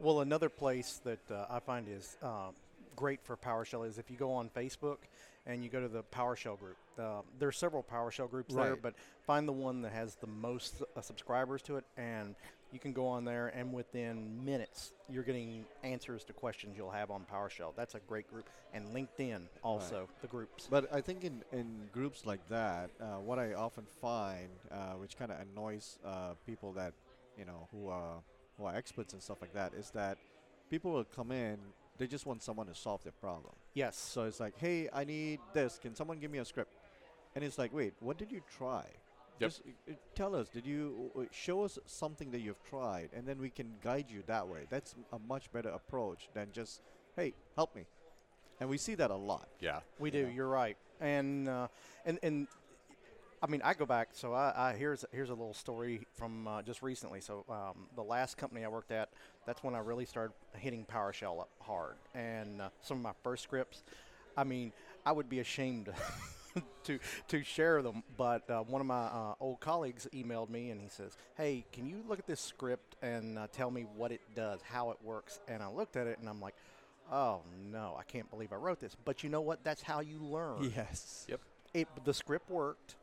Well, 0.00 0.20
another 0.20 0.48
place 0.48 1.00
that 1.04 1.30
uh, 1.30 1.46
I 1.50 1.60
find 1.60 1.88
is 1.88 2.16
uh, 2.22 2.50
great 2.96 3.20
for 3.22 3.36
PowerShell 3.36 3.86
is 3.86 3.98
if 3.98 4.10
you 4.10 4.16
go 4.16 4.32
on 4.32 4.48
Facebook 4.50 4.98
and 5.46 5.62
you 5.62 5.68
go 5.70 5.80
to 5.80 5.88
the 5.88 6.02
PowerShell 6.02 6.58
group. 6.58 6.76
Uh, 6.98 7.20
there 7.38 7.48
are 7.48 7.52
several 7.52 7.82
PowerShell 7.82 8.30
groups 8.30 8.54
there, 8.54 8.76
but 8.76 8.94
find 9.26 9.46
the 9.46 9.52
one 9.52 9.82
that 9.82 9.92
has 9.92 10.14
the 10.14 10.26
most 10.26 10.82
uh, 10.96 11.00
subscribers 11.00 11.60
to 11.62 11.76
it, 11.76 11.84
and 11.98 12.34
You 12.74 12.80
can 12.80 12.92
go 12.92 13.06
on 13.06 13.24
there, 13.24 13.52
and 13.54 13.72
within 13.72 14.44
minutes, 14.44 14.94
you're 15.08 15.22
getting 15.22 15.64
answers 15.84 16.24
to 16.24 16.32
questions 16.32 16.76
you'll 16.76 16.90
have 16.90 17.12
on 17.12 17.24
PowerShell. 17.32 17.72
That's 17.76 17.94
a 17.94 18.00
great 18.00 18.28
group, 18.28 18.48
and 18.72 18.88
LinkedIn 18.88 19.42
also 19.62 20.08
the 20.22 20.26
groups. 20.26 20.66
But 20.68 20.92
I 20.92 21.00
think 21.00 21.22
in, 21.22 21.44
in 21.52 21.88
groups 21.92 22.26
like 22.26 22.40
that, 22.48 22.90
uh, 23.00 23.20
what 23.20 23.38
I 23.38 23.52
often 23.54 23.84
find, 24.00 24.48
uh, 24.72 24.94
which 24.94 25.16
kind 25.16 25.30
of 25.30 25.38
annoys 25.38 26.00
uh, 26.04 26.32
people 26.44 26.72
that 26.72 26.94
you 27.38 27.44
know 27.44 27.68
who 27.70 27.88
are 27.90 28.16
who 28.58 28.64
are 28.64 28.74
experts 28.74 29.12
and 29.12 29.22
stuff 29.22 29.40
like 29.40 29.54
that, 29.54 29.72
is 29.74 29.90
that 29.90 30.18
people 30.68 30.90
will 30.90 31.04
come 31.04 31.30
in, 31.30 31.58
they 31.98 32.08
just 32.08 32.26
want 32.26 32.42
someone 32.42 32.66
to 32.66 32.74
solve 32.74 33.04
their 33.04 33.12
problem. 33.12 33.54
yes, 33.74 33.96
So 33.96 34.24
it's 34.24 34.40
like, 34.40 34.58
hey, 34.58 34.88
I 34.92 35.04
need 35.04 35.38
this. 35.52 35.78
Can 35.80 35.94
someone 35.94 36.18
give 36.18 36.32
me 36.32 36.38
a 36.38 36.44
script? 36.44 36.74
And 37.36 37.44
it's 37.44 37.56
like, 37.56 37.72
wait, 37.72 37.94
what 38.00 38.18
did 38.18 38.32
you 38.32 38.40
try? 38.58 38.84
Yep. 39.40 39.50
Just 39.50 39.62
uh, 39.88 39.92
tell 40.14 40.34
us. 40.34 40.48
Did 40.48 40.66
you 40.66 41.10
uh, 41.16 41.20
uh, 41.20 41.24
show 41.32 41.64
us 41.64 41.78
something 41.86 42.30
that 42.30 42.40
you've 42.40 42.62
tried, 42.64 43.10
and 43.14 43.26
then 43.26 43.38
we 43.40 43.50
can 43.50 43.74
guide 43.82 44.06
you 44.08 44.22
that 44.26 44.46
way. 44.46 44.66
That's 44.70 44.94
a 45.12 45.18
much 45.18 45.50
better 45.52 45.70
approach 45.70 46.28
than 46.34 46.52
just, 46.52 46.80
hey, 47.16 47.34
help 47.56 47.74
me. 47.74 47.86
And 48.60 48.68
we 48.68 48.78
see 48.78 48.94
that 48.94 49.10
a 49.10 49.16
lot. 49.16 49.48
Yeah. 49.60 49.80
we 49.98 50.10
do. 50.10 50.20
Yeah. 50.20 50.28
You're 50.34 50.48
right, 50.48 50.76
and 51.00 51.48
uh, 51.48 51.68
and 52.04 52.18
and. 52.22 52.48
I 53.42 53.46
mean, 53.46 53.60
I 53.62 53.74
go 53.74 53.84
back. 53.84 54.08
So 54.12 54.32
I, 54.32 54.70
I 54.70 54.72
here's 54.72 55.04
here's 55.12 55.28
a 55.28 55.34
little 55.34 55.52
story 55.52 56.06
from 56.14 56.48
uh, 56.48 56.62
just 56.62 56.80
recently. 56.80 57.20
So 57.20 57.44
um, 57.50 57.88
the 57.94 58.02
last 58.02 58.38
company 58.38 58.64
I 58.64 58.68
worked 58.68 58.90
at, 58.90 59.10
that's 59.44 59.62
when 59.62 59.74
I 59.74 59.80
really 59.80 60.06
started 60.06 60.32
hitting 60.54 60.86
PowerShell 60.86 61.40
up 61.40 61.50
hard. 61.60 61.96
And 62.14 62.62
uh, 62.62 62.70
some 62.80 62.96
of 62.96 63.02
my 63.02 63.12
first 63.22 63.42
scripts, 63.42 63.82
I 64.34 64.44
mean, 64.44 64.72
I 65.04 65.12
would 65.12 65.28
be 65.28 65.40
ashamed 65.40 65.90
to 66.84 66.98
to 67.28 67.42
share 67.42 67.82
them. 67.82 68.02
But 68.16 68.48
uh, 68.50 68.62
one 68.62 68.80
of 68.80 68.86
my 68.86 69.04
uh, 69.04 69.34
old 69.40 69.60
colleagues 69.60 70.06
emailed 70.12 70.50
me 70.50 70.70
and 70.70 70.80
he 70.80 70.88
says, 70.88 71.16
"Hey, 71.36 71.64
can 71.72 71.86
you 71.86 72.02
look 72.06 72.18
at 72.18 72.26
this 72.26 72.40
script 72.40 72.96
and 73.02 73.38
uh, 73.38 73.46
tell 73.52 73.70
me 73.70 73.86
what 73.96 74.12
it 74.12 74.20
does, 74.34 74.60
how 74.62 74.90
it 74.90 74.98
works?" 75.02 75.40
And 75.48 75.62
I 75.62 75.68
looked 75.68 75.96
at 75.96 76.06
it 76.06 76.18
and 76.18 76.28
I'm 76.28 76.40
like, 76.40 76.54
"Oh 77.10 77.42
no, 77.70 77.96
I 77.98 78.04
can't 78.04 78.30
believe 78.30 78.52
I 78.52 78.56
wrote 78.56 78.80
this." 78.80 78.96
But 79.04 79.22
you 79.22 79.30
know 79.30 79.40
what? 79.40 79.64
That's 79.64 79.82
how 79.82 80.00
you 80.00 80.18
learn. 80.18 80.72
Yes. 80.76 81.26
Yep. 81.28 81.40
It 81.74 81.88
the 82.04 82.14
script 82.14 82.50
worked. 82.50 82.96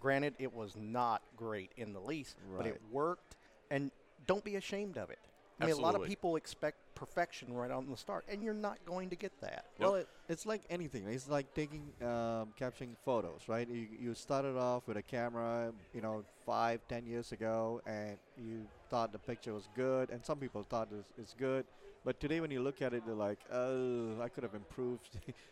Granted, 0.00 0.34
it 0.38 0.54
was 0.54 0.76
not 0.76 1.20
great 1.36 1.72
in 1.76 1.92
the 1.92 2.00
least, 2.00 2.36
but 2.56 2.66
it 2.66 2.80
worked. 2.90 3.36
And 3.70 3.90
don't 4.26 4.42
be 4.42 4.56
ashamed 4.56 4.96
of 4.96 5.10
it. 5.10 5.18
I 5.60 5.66
mean, 5.66 5.74
a 5.74 5.78
lot 5.78 5.94
of 5.94 6.04
people 6.04 6.36
expect 6.36 6.89
perfection 7.00 7.52
right 7.54 7.70
on 7.70 7.88
the 7.88 7.96
start, 7.96 8.24
and 8.30 8.42
you're 8.44 8.62
not 8.68 8.78
going 8.84 9.08
to 9.08 9.16
get 9.16 9.32
that. 9.40 9.64
Well, 9.78 9.94
it, 9.94 10.08
it's 10.28 10.44
like 10.44 10.60
anything. 10.68 11.08
It's 11.08 11.28
like 11.30 11.54
taking, 11.54 11.84
um, 12.02 12.52
capturing 12.58 12.94
photos, 13.04 13.48
right? 13.48 13.66
You, 13.68 13.86
you 13.98 14.14
started 14.14 14.56
off 14.56 14.86
with 14.86 14.98
a 14.98 15.02
camera, 15.02 15.72
you 15.94 16.02
know, 16.02 16.24
five, 16.44 16.80
ten 16.88 17.06
years 17.06 17.32
ago, 17.32 17.80
and 17.86 18.18
you 18.36 18.66
thought 18.90 19.12
the 19.12 19.18
picture 19.18 19.54
was 19.54 19.66
good, 19.74 20.10
and 20.10 20.22
some 20.24 20.38
people 20.38 20.62
thought 20.68 20.88
it's, 20.92 21.10
it's 21.16 21.34
good. 21.34 21.64
But 22.04 22.20
today, 22.20 22.40
when 22.40 22.50
you 22.50 22.60
look 22.62 22.82
at 22.82 22.92
it, 22.92 23.02
you're 23.06 23.14
like, 23.16 23.38
oh, 23.50 24.20
I 24.20 24.28
could 24.28 24.42
have 24.42 24.54
improved, 24.54 25.08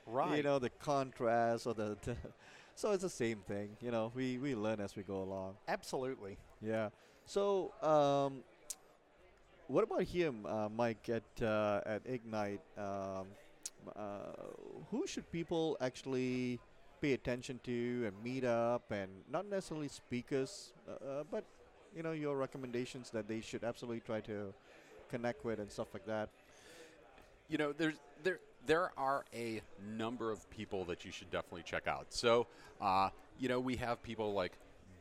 Right. 0.06 0.36
you 0.36 0.42
know, 0.42 0.58
the 0.58 0.70
contrast 0.70 1.66
or 1.66 1.74
the, 1.74 1.96
the. 2.02 2.14
So 2.74 2.92
it's 2.92 3.02
the 3.02 3.10
same 3.10 3.38
thing, 3.38 3.70
you 3.80 3.90
know. 3.90 4.12
We 4.14 4.38
we 4.38 4.54
learn 4.54 4.78
as 4.78 4.94
we 4.94 5.02
go 5.02 5.20
along. 5.20 5.56
Absolutely. 5.66 6.38
Yeah. 6.62 6.90
So, 7.24 7.72
um, 7.82 8.44
what 9.68 9.84
about 9.84 10.02
him, 10.04 10.46
uh, 10.46 10.68
Mike, 10.68 11.08
at 11.08 11.42
uh, 11.42 11.80
at 11.86 12.02
Ignite? 12.06 12.60
Um, 12.76 13.26
uh, 13.96 14.34
who 14.90 15.06
should 15.06 15.30
people 15.32 15.76
actually 15.80 16.60
pay 17.00 17.12
attention 17.14 17.60
to 17.64 18.04
and 18.06 18.24
meet 18.24 18.44
up, 18.44 18.90
and 18.90 19.08
not 19.30 19.46
necessarily 19.48 19.88
speakers, 19.88 20.72
uh, 20.88 20.92
uh, 20.92 21.24
but 21.30 21.44
you 21.96 22.02
know 22.02 22.12
your 22.12 22.36
recommendations 22.36 23.10
that 23.10 23.28
they 23.28 23.40
should 23.40 23.64
absolutely 23.64 24.00
try 24.00 24.20
to 24.22 24.52
connect 25.10 25.44
with 25.44 25.60
and 25.60 25.70
stuff 25.70 25.88
like 25.94 26.06
that. 26.06 26.28
you 27.48 27.58
know 27.58 27.72
there's 27.72 27.94
there 28.22 28.40
there 28.66 28.90
are 28.98 29.24
a 29.34 29.60
number 29.96 30.30
of 30.30 30.48
people 30.50 30.84
that 30.84 31.04
you 31.04 31.12
should 31.12 31.30
definitely 31.30 31.62
check 31.64 31.86
out 31.86 32.06
so 32.10 32.46
uh, 32.80 33.08
you 33.38 33.48
know 33.48 33.60
we 33.60 33.76
have 33.76 34.02
people 34.02 34.32
like 34.34 34.52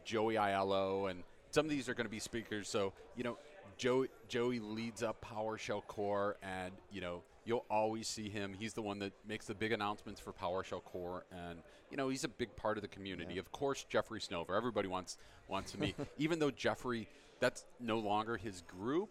joey 0.05 0.35
aiello 0.35 1.09
and 1.11 1.23
some 1.51 1.65
of 1.65 1.69
these 1.69 1.89
are 1.89 1.93
going 1.93 2.05
to 2.05 2.11
be 2.11 2.19
speakers 2.19 2.69
so 2.69 2.93
you 3.17 3.23
know 3.23 3.37
joey 3.77 4.07
joey 4.27 4.59
leads 4.59 5.03
up 5.03 5.23
powershell 5.23 5.85
core 5.87 6.37
and 6.41 6.73
you 6.91 7.01
know 7.01 7.21
you'll 7.45 7.65
always 7.69 8.07
see 8.09 8.27
him. 8.27 8.53
He's 8.59 8.73
the 8.73 8.81
one 8.81 8.99
that 8.99 9.13
makes 9.25 9.45
the 9.45 9.55
big 9.55 9.71
announcements 9.71 10.19
for 10.19 10.33
powershell 10.33 10.83
core 10.83 11.25
and 11.31 11.59
you 11.89 11.95
know 11.97 12.09
he's 12.09 12.23
a 12.25 12.27
big 12.27 12.53
part 12.55 12.77
of 12.77 12.81
the 12.81 12.87
community. 12.89 13.35
Yeah. 13.35 13.39
of 13.39 13.51
course 13.51 13.85
jeffrey 13.89 14.19
snover. 14.19 14.55
Everybody 14.57 14.87
wants 14.87 15.17
wants 15.47 15.71
to 15.71 15.79
meet 15.79 15.95
even 16.17 16.39
though 16.39 16.51
jeffrey 16.51 17.07
that's 17.39 17.65
no 17.79 17.99
longer 17.99 18.35
his 18.37 18.63
group 18.63 19.09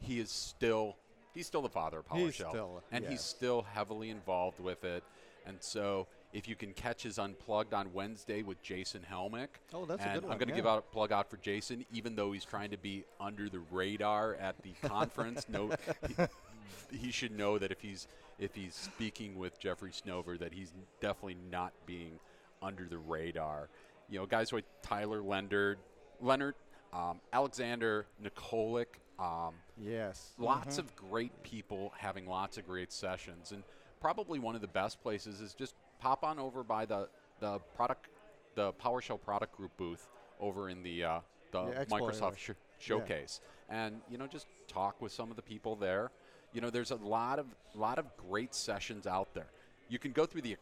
he 0.00 0.18
is 0.20 0.30
still 0.30 0.96
he's 1.34 1.46
still 1.46 1.62
the 1.62 1.68
father 1.68 1.98
of 1.98 2.06
He's 2.12 2.36
PowerShell, 2.36 2.50
still- 2.50 2.82
and 2.92 3.04
he's 3.06 3.20
still 3.20 3.62
heavily 3.62 4.10
involved 4.10 4.60
with 4.60 4.84
it. 4.84 5.04
And 5.46 5.56
so, 5.60 6.06
if 6.32 6.46
you 6.48 6.54
can 6.56 6.72
catch 6.74 7.02
his 7.02 7.18
unplugged 7.18 7.72
on 7.72 7.92
Wednesday 7.92 8.42
with 8.42 8.62
Jason 8.62 9.04
Helmick, 9.10 9.48
Oh, 9.72 9.84
that's 9.86 10.04
a 10.04 10.08
and 10.08 10.20
good 10.22 10.30
I'm 10.30 10.38
going 10.38 10.48
to 10.48 10.54
give 10.54 10.66
out 10.66 10.78
a 10.78 10.82
plug 10.92 11.10
out 11.12 11.30
for 11.30 11.36
Jason, 11.38 11.84
even 11.92 12.16
though 12.16 12.32
he's 12.32 12.44
trying 12.44 12.70
to 12.70 12.76
be 12.78 13.04
under 13.20 13.48
the 13.48 13.60
radar 13.70 14.34
at 14.34 14.56
the 14.62 14.72
conference. 14.88 15.46
No, 15.48 15.70
he, 16.06 16.96
he 16.98 17.10
should 17.10 17.32
know 17.36 17.58
that 17.58 17.70
if 17.72 17.80
he's 17.80 18.06
if 18.38 18.54
he's 18.54 18.74
speaking 18.74 19.36
with 19.38 19.58
Jeffrey 19.58 19.90
Snover, 19.90 20.38
that 20.38 20.52
he's 20.52 20.72
definitely 21.00 21.36
not 21.50 21.72
being 21.86 22.20
under 22.62 22.84
the 22.84 22.98
radar. 22.98 23.68
You 24.10 24.20
know, 24.20 24.26
guys 24.26 24.52
like 24.52 24.64
Tyler 24.82 25.20
Leonhardt, 25.22 25.78
Leonhardt, 26.20 26.56
um, 26.92 27.20
Aleksandar 27.32 28.04
Nikolic. 28.22 28.86
Um, 29.18 29.54
Yes. 29.76 30.32
lots 30.38 30.78
of 30.78 30.94
great 30.94 31.42
people 31.42 31.92
having 31.98 32.26
lots 32.26 32.56
of 32.58 32.64
great 32.66 32.92
sessions 32.92 33.50
and 33.50 33.64
probably 34.00 34.38
one 34.38 34.54
of 34.54 34.60
the 34.60 34.68
best 34.68 35.02
places 35.02 35.40
is 35.40 35.54
just 35.54 35.74
pop 36.00 36.24
on 36.24 36.38
over 36.38 36.62
by 36.62 36.84
the 36.86 37.08
the 37.40 37.58
product 37.76 38.08
the 38.54 38.72
PowerShell 38.74 39.20
product 39.20 39.56
group 39.56 39.70
booth 39.76 40.08
over 40.40 40.68
in 40.68 40.82
the 40.82 41.04
uh, 41.04 41.20
the 41.52 41.64
Yeah. 41.70 41.84
Microsoft 41.84 42.38
sh- 42.38 42.50
showcase 42.78 43.40
and 43.68 44.00
you 44.10 44.18
know 44.18 44.26
just 44.26 44.46
talk 44.68 45.00
with 45.00 45.12
some 45.12 45.30
of 45.30 45.36
the 45.36 45.42
people 45.42 45.76
there 45.76 46.10
you 46.52 46.60
know 46.60 46.70
there's 46.70 46.90
a 46.90 46.96
lot 46.96 47.38
of 47.38 47.46
lot 47.74 47.98
of 47.98 48.06
great 48.16 48.54
sessions 48.54 49.06
out 49.06 49.32
there 49.34 49.48
you 49.88 49.98
can 49.98 50.12
go 50.12 50.26
through 50.26 50.42
the 50.42 50.56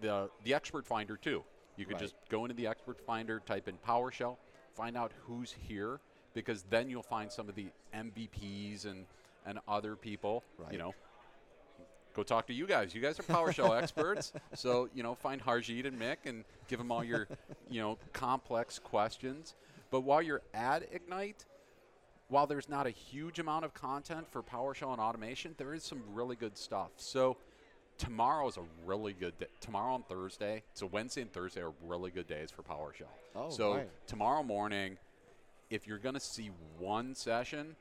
the 0.00 0.28
the 0.44 0.54
expert 0.54 0.86
finder 0.86 1.16
too 1.16 1.42
you 1.76 1.84
can 1.84 1.94
Right. 1.94 2.02
just 2.02 2.14
go 2.28 2.44
into 2.44 2.54
the 2.54 2.66
expert 2.66 3.00
finder 3.00 3.40
type 3.46 3.68
in 3.68 3.76
PowerShell 3.86 4.36
find 4.74 4.96
out 4.96 5.12
who's 5.26 5.52
here 5.52 6.00
because 6.34 6.64
then 6.70 6.88
you'll 6.88 7.02
find 7.02 7.30
some 7.30 7.48
of 7.48 7.54
the 7.54 7.66
MVPs 7.94 8.86
and 8.86 9.04
and 9.44 9.58
other 9.66 9.96
people. 9.96 10.44
Right. 10.56 10.72
You 10.72 10.78
know, 10.78 10.94
go 12.14 12.22
talk 12.22 12.46
to 12.46 12.52
you 12.52 12.66
guys. 12.66 12.94
You 12.94 13.00
guys 13.00 13.18
are 13.18 13.24
PowerShell 13.24 13.76
experts, 13.82 14.32
so 14.54 14.88
you 14.94 15.02
know 15.02 15.14
find 15.14 15.42
Harjeet 15.42 15.86
and 15.86 16.00
Mick 16.00 16.18
and 16.26 16.44
give 16.68 16.78
them 16.78 16.92
all 16.92 17.04
your 17.04 17.28
you 17.70 17.80
know 17.80 17.98
complex 18.12 18.78
questions. 18.78 19.54
But 19.90 20.00
while 20.00 20.22
you're 20.22 20.42
at 20.54 20.88
Ignite, 20.92 21.44
while 22.28 22.46
there's 22.46 22.68
not 22.68 22.86
a 22.86 22.90
huge 22.90 23.38
amount 23.38 23.64
of 23.64 23.74
content 23.74 24.26
for 24.30 24.42
PowerShell 24.42 24.92
and 24.92 25.00
automation, 25.00 25.54
there 25.58 25.74
is 25.74 25.84
some 25.84 26.02
really 26.12 26.36
good 26.36 26.56
stuff. 26.56 26.90
So 26.96 27.36
tomorrow 27.98 28.48
is 28.48 28.56
a 28.56 28.64
really 28.86 29.12
good 29.12 29.38
day. 29.38 29.46
Tomorrow 29.60 29.96
and 29.96 30.06
Thursday, 30.08 30.62
so 30.72 30.86
Wednesday 30.86 31.22
and 31.22 31.32
Thursday 31.32 31.60
are 31.60 31.72
really 31.84 32.10
good 32.10 32.26
days 32.26 32.50
for 32.50 32.62
PowerShell. 32.62 33.12
Oh, 33.36 33.50
so 33.50 33.74
right. 33.74 33.88
tomorrow 34.06 34.42
morning, 34.42 34.96
if 35.68 35.86
you're 35.86 35.98
going 35.98 36.14
to 36.14 36.20
see 36.20 36.50
one 36.78 37.14
session, 37.14 37.76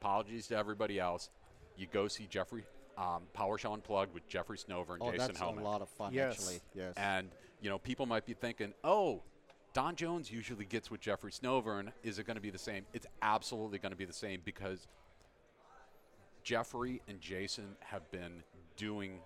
apologies 0.00 0.48
to 0.48 0.56
everybody 0.56 0.98
else, 0.98 1.30
you 1.76 1.86
go 1.92 2.08
see 2.08 2.26
Jeffrey 2.28 2.64
um, 2.96 3.22
PowerShell 3.36 3.74
Unplugged 3.74 4.14
with 4.14 4.26
Jeffrey 4.28 4.56
Snover 4.58 4.94
and 4.94 5.02
Oh, 5.02 5.10
Jason 5.10 5.28
that's 5.28 5.40
Helmick. 5.40 5.60
a 5.60 5.64
lot 5.64 5.82
of 5.82 5.88
fun, 5.88 6.12
Yes. 6.12 6.32
actually. 6.34 6.60
Yes. 6.74 6.94
And 6.96 7.30
you 7.60 7.70
know, 7.70 7.78
people 7.78 8.06
might 8.06 8.26
be 8.26 8.34
thinking, 8.34 8.74
"Oh, 8.84 9.22
Don 9.72 9.96
Jones 9.96 10.30
usually 10.30 10.64
gets 10.64 10.90
with 10.90 11.00
Jeffrey 11.00 11.32
Snover, 11.32 11.80
and 11.80 11.92
is 12.02 12.18
it 12.18 12.26
going 12.26 12.36
to 12.36 12.40
be 12.40 12.50
the 12.50 12.58
same?" 12.58 12.86
It's 12.92 13.06
absolutely 13.22 13.78
going 13.78 13.92
to 13.92 13.96
be 13.96 14.04
the 14.04 14.12
same 14.12 14.40
because 14.44 14.86
Jeffrey 16.42 17.00
and 17.08 17.20
Jason 17.20 17.76
have 17.80 18.10
been 18.10 18.42
doing 18.76 19.20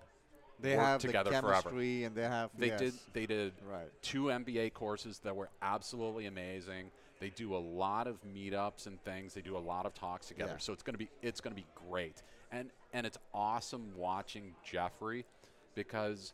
they 0.61 0.75
work 0.75 0.85
have 0.85 1.01
together 1.01 1.31
the 1.31 1.39
forever. 1.41 1.61
chemistry, 1.69 2.03
and 2.05 2.15
they 2.15 2.23
have. 2.23 2.49
They 2.57 2.67
yes. 2.67 2.79
did. 2.79 2.93
They 3.13 3.25
did 3.25 3.53
Right. 3.65 3.89
two 4.01 4.25
MVA 4.31 4.69
courses 4.73 5.19
that 5.19 5.35
were 5.35 5.49
absolutely 5.61 6.25
amazing. 6.25 6.91
They 7.19 7.29
do 7.29 7.55
a 7.55 7.57
lot 7.59 8.07
of 8.07 8.17
meetups 8.23 8.87
and 8.87 9.01
things. 9.03 9.33
They 9.33 9.41
do 9.41 9.57
a 9.57 9.59
lot 9.59 9.85
of 9.85 9.93
talks 9.93 10.27
together. 10.27 10.53
Yeah. 10.53 10.57
So 10.59 10.71
it's 10.73 10.83
going 10.83 10.93
to 10.93 10.97
be 10.99 11.09
it's 11.21 11.41
going 11.41 11.55
to 11.55 11.61
be 11.61 11.67
great. 11.89 12.23
And 12.51 12.69
and 12.93 13.05
it's 13.05 13.17
awesome 13.33 13.91
watching 13.95 14.55
Jeffrey 14.63 15.25
because 15.75 16.33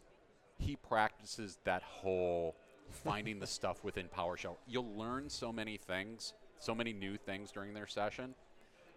he 0.57 0.77
practices 0.77 1.57
that 1.65 1.81
whole 1.83 2.55
finding 2.89 3.39
the 3.39 3.47
stuff 3.57 3.83
within 3.83 4.07
PowerShell. 4.07 4.55
You'll 4.67 4.95
learn 4.95 5.29
so 5.29 5.51
many 5.51 5.77
things, 5.77 6.33
so 6.59 6.73
many 6.73 6.93
new 6.93 7.17
things 7.17 7.51
during 7.51 7.73
their 7.73 7.87
session. 7.87 8.35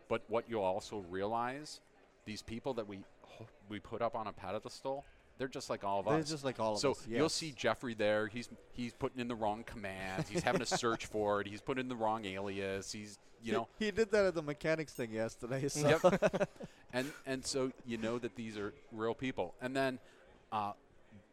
But 0.08 0.22
what 0.28 0.44
you'll 0.48 0.62
also 0.62 1.04
realize, 1.10 1.80
these 2.24 2.42
people 2.42 2.74
that 2.74 2.88
we 2.88 3.00
we 3.68 3.78
put 3.78 4.02
up 4.02 4.14
on 4.14 4.26
a 4.26 4.32
pedestal, 4.32 5.04
They're 5.38 5.48
just 5.48 5.70
like 5.70 5.84
all 5.84 6.00
of 6.00 6.08
us. 6.08 6.14
They're 6.14 6.34
just 6.34 6.44
like 6.44 6.58
all 6.60 6.74
of 6.74 6.80
so 6.80 6.90
us, 6.92 7.06
you'll 7.08 7.28
see 7.28 7.52
Jeffrey 7.56 7.94
there. 7.94 8.26
He's 8.26 8.48
he's 8.72 8.92
putting 8.92 9.20
in 9.20 9.28
the 9.28 9.34
wrong 9.36 9.62
commands. 9.64 10.28
He's 10.28 10.42
having 10.42 10.60
to 10.60 10.66
search 10.66 11.06
for 11.14 11.40
it. 11.40 11.46
He's 11.46 11.60
putting 11.60 11.82
in 11.82 11.88
the 11.88 11.96
wrong 11.96 12.24
alias. 12.24 12.90
He's 12.92 13.18
you 13.42 13.52
know 13.52 13.68
he 13.78 13.90
did 13.92 14.10
that 14.10 14.24
at 14.26 14.34
the 14.34 14.42
mechanics 14.42 14.92
thing 14.92 15.12
yesterday. 15.12 15.68
So 15.68 15.88
Yep. 16.02 16.48
and 16.92 17.12
and 17.24 17.46
so 17.46 17.70
you 17.86 17.96
know 17.96 18.18
that 18.18 18.34
these 18.34 18.58
are 18.58 18.74
real 18.92 19.14
people. 19.14 19.54
And 19.62 19.76
then 19.76 20.00
uh, 20.50 20.72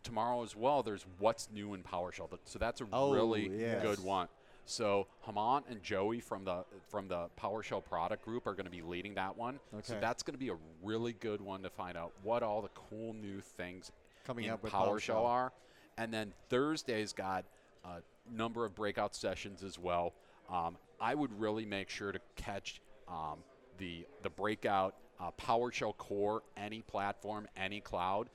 tomorrow 0.04 0.44
as 0.44 0.56
well, 0.56 0.84
there's 0.84 1.06
what's 1.18 1.50
new 1.52 1.74
in 1.74 1.82
PowerShell. 1.82 2.30
So 2.46 2.60
that's 2.60 2.82
a 2.82 2.86
Oh, 2.94 3.12
really 3.13 3.50
yes. 3.50 3.82
good 3.82 4.04
one. 4.04 4.28
So 4.65 5.08
Haman 5.25 5.63
and 5.69 5.82
Joey 5.84 6.19
from 6.19 6.43
the 6.43 6.65
from 6.89 7.08
the 7.08 7.30
PowerShell 7.39 7.84
product 7.84 8.25
group 8.25 8.47
are 8.47 8.54
going 8.54 8.65
to 8.65 8.71
be 8.71 8.82
leading 8.82 9.13
that 9.15 9.38
one. 9.38 9.60
Okay. 9.73 9.84
So 9.84 9.97
that's 10.01 10.23
going 10.23 10.34
to 10.34 10.39
be 10.39 10.49
a 10.49 10.58
really 10.84 11.13
good 11.13 11.41
one 11.41 11.62
to 11.63 11.69
find 11.69 11.97
out 11.97 12.12
what 12.23 12.43
all 12.43 12.62
the 12.62 12.69
cool 12.69 13.13
new 13.13 13.41
things 13.41 13.91
Coming 14.25 14.49
up 14.49 14.63
with 14.63 14.73
PowerShell 14.73 15.15
PowerShell. 15.15 15.25
are. 15.25 15.54
And 15.97 16.13
then 16.13 16.34
Thursday's 16.49 17.13
got 17.13 17.45
a 17.86 18.01
number 18.32 18.65
of 18.65 18.75
breakout 18.75 19.15
sessions 19.15 19.63
as 19.63 19.78
well. 19.78 20.13
Um, 20.49 20.78
I 20.99 21.13
would 21.15 21.39
really 21.39 21.65
make 21.65 21.89
sure 21.89 22.12
to 22.12 22.19
catch 22.36 22.82
um, 23.08 23.39
the 23.78 24.06
the 24.23 24.30
breakout 24.30 24.95
uh, 25.19 25.32
PowerShell 25.39 25.95
core, 25.97 26.41
any 26.58 26.82
platform, 26.82 27.47
any 27.56 27.80
cloud, 27.80 28.30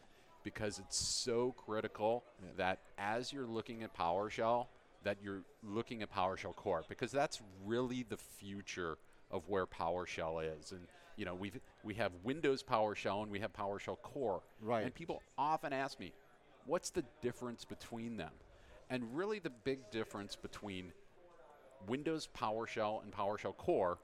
because 0.44 0.78
it's 0.78 0.98
so 0.98 1.52
critical 1.52 2.24
that 2.56 2.78
as 2.98 3.32
you're 3.32 3.46
looking 3.46 3.82
at 3.82 3.96
PowerShell, 3.96 4.66
that 5.04 5.18
you're 5.22 5.42
looking 5.62 6.02
at 6.02 6.14
PowerShell 6.14 6.54
core, 6.56 6.84
because 6.88 7.10
that's 7.12 7.40
really 7.64 8.04
the 8.08 8.16
future 8.16 8.98
of 9.30 9.48
where 9.48 9.66
PowerShell 9.66 10.58
is. 10.58 10.72
And 10.72 10.82
you 11.16 11.24
know, 11.24 11.34
we 11.34 11.52
we 11.84 11.94
have 11.94 12.12
Windows 12.22 12.62
PowerShell 12.62 13.22
and 13.22 13.30
we 13.30 13.40
have 13.40 13.52
PowerShell 13.52 14.00
core. 14.02 14.42
Right. 14.60 14.84
And 14.84 14.94
people 14.94 15.22
often 15.36 15.72
ask 15.72 15.98
me, 16.00 16.12
what's 16.66 16.90
the 16.90 17.04
difference 17.22 17.64
between 17.64 18.16
them? 18.16 18.32
And 18.88 19.04
really, 19.16 19.38
the 19.38 19.50
big 19.50 19.90
difference 19.90 20.34
between 20.34 20.92
Windows 21.86 22.28
PowerShell 22.36 23.02
and 23.02 23.12
PowerShell 23.12 23.56
Core 23.56 23.98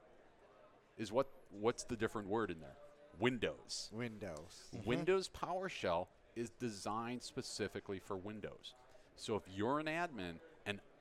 is 0.97 1.11
what 1.11 1.27
what's 1.51 1.83
the 1.83 1.95
different 1.95 2.27
word 2.27 2.51
in 2.51 2.59
there? 2.59 2.75
Windows. 3.19 3.89
Windows. 3.91 4.37
Mm-hmm. 4.77 4.89
Windows 4.89 5.29
PowerShell 5.29 6.07
is 6.35 6.51
designed 6.59 7.23
specifically 7.23 7.99
for 7.99 8.15
Windows. 8.15 8.75
So 9.15 9.35
if 9.35 9.43
you're 9.49 9.79
an 9.79 9.87
admin 9.87 10.35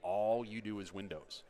all 0.02 0.44
you 0.44 0.60
do 0.60 0.80
is 0.80 0.92
Windows, 0.92 1.42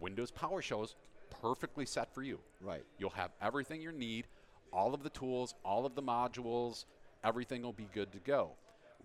Windows 0.00 0.30
PowerShell 0.30 0.84
is 0.84 0.94
perfectly 1.42 1.86
set 1.86 2.14
for 2.14 2.22
you. 2.22 2.38
Right. 2.60 2.84
You'll 2.98 3.10
have 3.10 3.30
everything 3.42 3.80
you 3.80 3.92
need, 3.92 4.26
all 4.72 4.94
of 4.94 5.02
the 5.02 5.10
tools, 5.10 5.54
all 5.64 5.86
of 5.86 5.94
the 5.94 6.02
modules, 6.02 6.84
everything 7.24 7.62
will 7.62 7.72
be 7.72 7.88
good 7.92 8.12
to 8.12 8.18
go. 8.18 8.52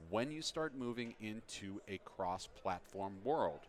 When 0.09 0.31
you 0.31 0.41
start 0.41 0.75
moving 0.75 1.15
into 1.21 1.79
a 1.87 1.99
cross 1.99 2.47
platform 2.61 3.17
world, 3.23 3.61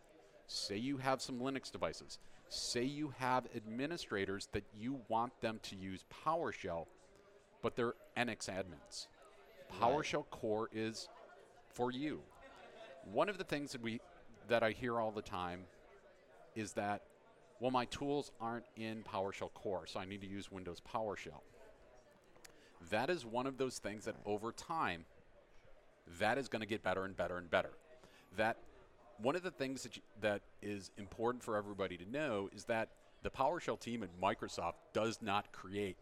say 0.47 0.77
you 0.77 0.97
have 0.97 1.21
some 1.21 1.39
Linux 1.39 1.71
devices, 1.71 2.19
say 2.49 2.83
you 2.83 3.13
have 3.17 3.47
administrators 3.55 4.47
that 4.51 4.63
you 4.75 5.01
want 5.07 5.39
them 5.41 5.59
to 5.63 5.75
use 5.75 6.05
PowerShell, 6.25 6.85
but 7.61 7.75
they're 7.75 7.93
NX 8.17 8.49
admins. 8.49 9.07
PowerShell 9.79 10.29
Core 10.29 10.69
is 10.73 11.09
for 11.73 11.91
you. 11.91 12.21
One 13.11 13.29
of 13.29 13.37
the 13.37 13.43
things 13.43 13.71
that 13.71 13.81
we 13.81 13.99
that 14.47 14.63
I 14.63 14.71
hear 14.71 14.99
all 14.99 15.11
the 15.11 15.21
time 15.21 15.61
is 16.55 16.73
that 16.73 17.03
well 17.59 17.71
my 17.71 17.85
tools 17.85 18.31
aren't 18.39 18.65
in 18.75 19.03
PowerShell 19.03 19.53
Core, 19.53 19.85
so 19.85 19.99
I 19.99 20.05
need 20.05 20.21
to 20.21 20.27
use 20.27 20.51
Windows 20.51 20.81
PowerShell. 20.93 21.41
That 22.89 23.09
is 23.09 23.25
one 23.25 23.47
of 23.47 23.57
those 23.57 23.79
things 23.79 24.05
that 24.05 24.15
over 24.25 24.51
time 24.51 25.05
that 26.19 26.37
is 26.37 26.47
going 26.47 26.61
to 26.61 26.67
get 26.67 26.83
better 26.83 27.03
and 27.03 27.15
better 27.15 27.37
and 27.37 27.49
better. 27.49 27.71
That 28.37 28.57
one 29.17 29.35
of 29.35 29.43
the 29.43 29.51
things 29.51 29.83
that 29.83 29.95
you, 29.95 30.01
that 30.21 30.41
is 30.61 30.91
important 30.97 31.43
for 31.43 31.55
everybody 31.55 31.97
to 31.97 32.09
know 32.09 32.49
is 32.53 32.65
that 32.65 32.89
the 33.23 33.29
PowerShell 33.29 33.79
team 33.79 34.03
at 34.03 34.09
Microsoft 34.21 34.73
does 34.93 35.19
not 35.21 35.51
create 35.51 35.97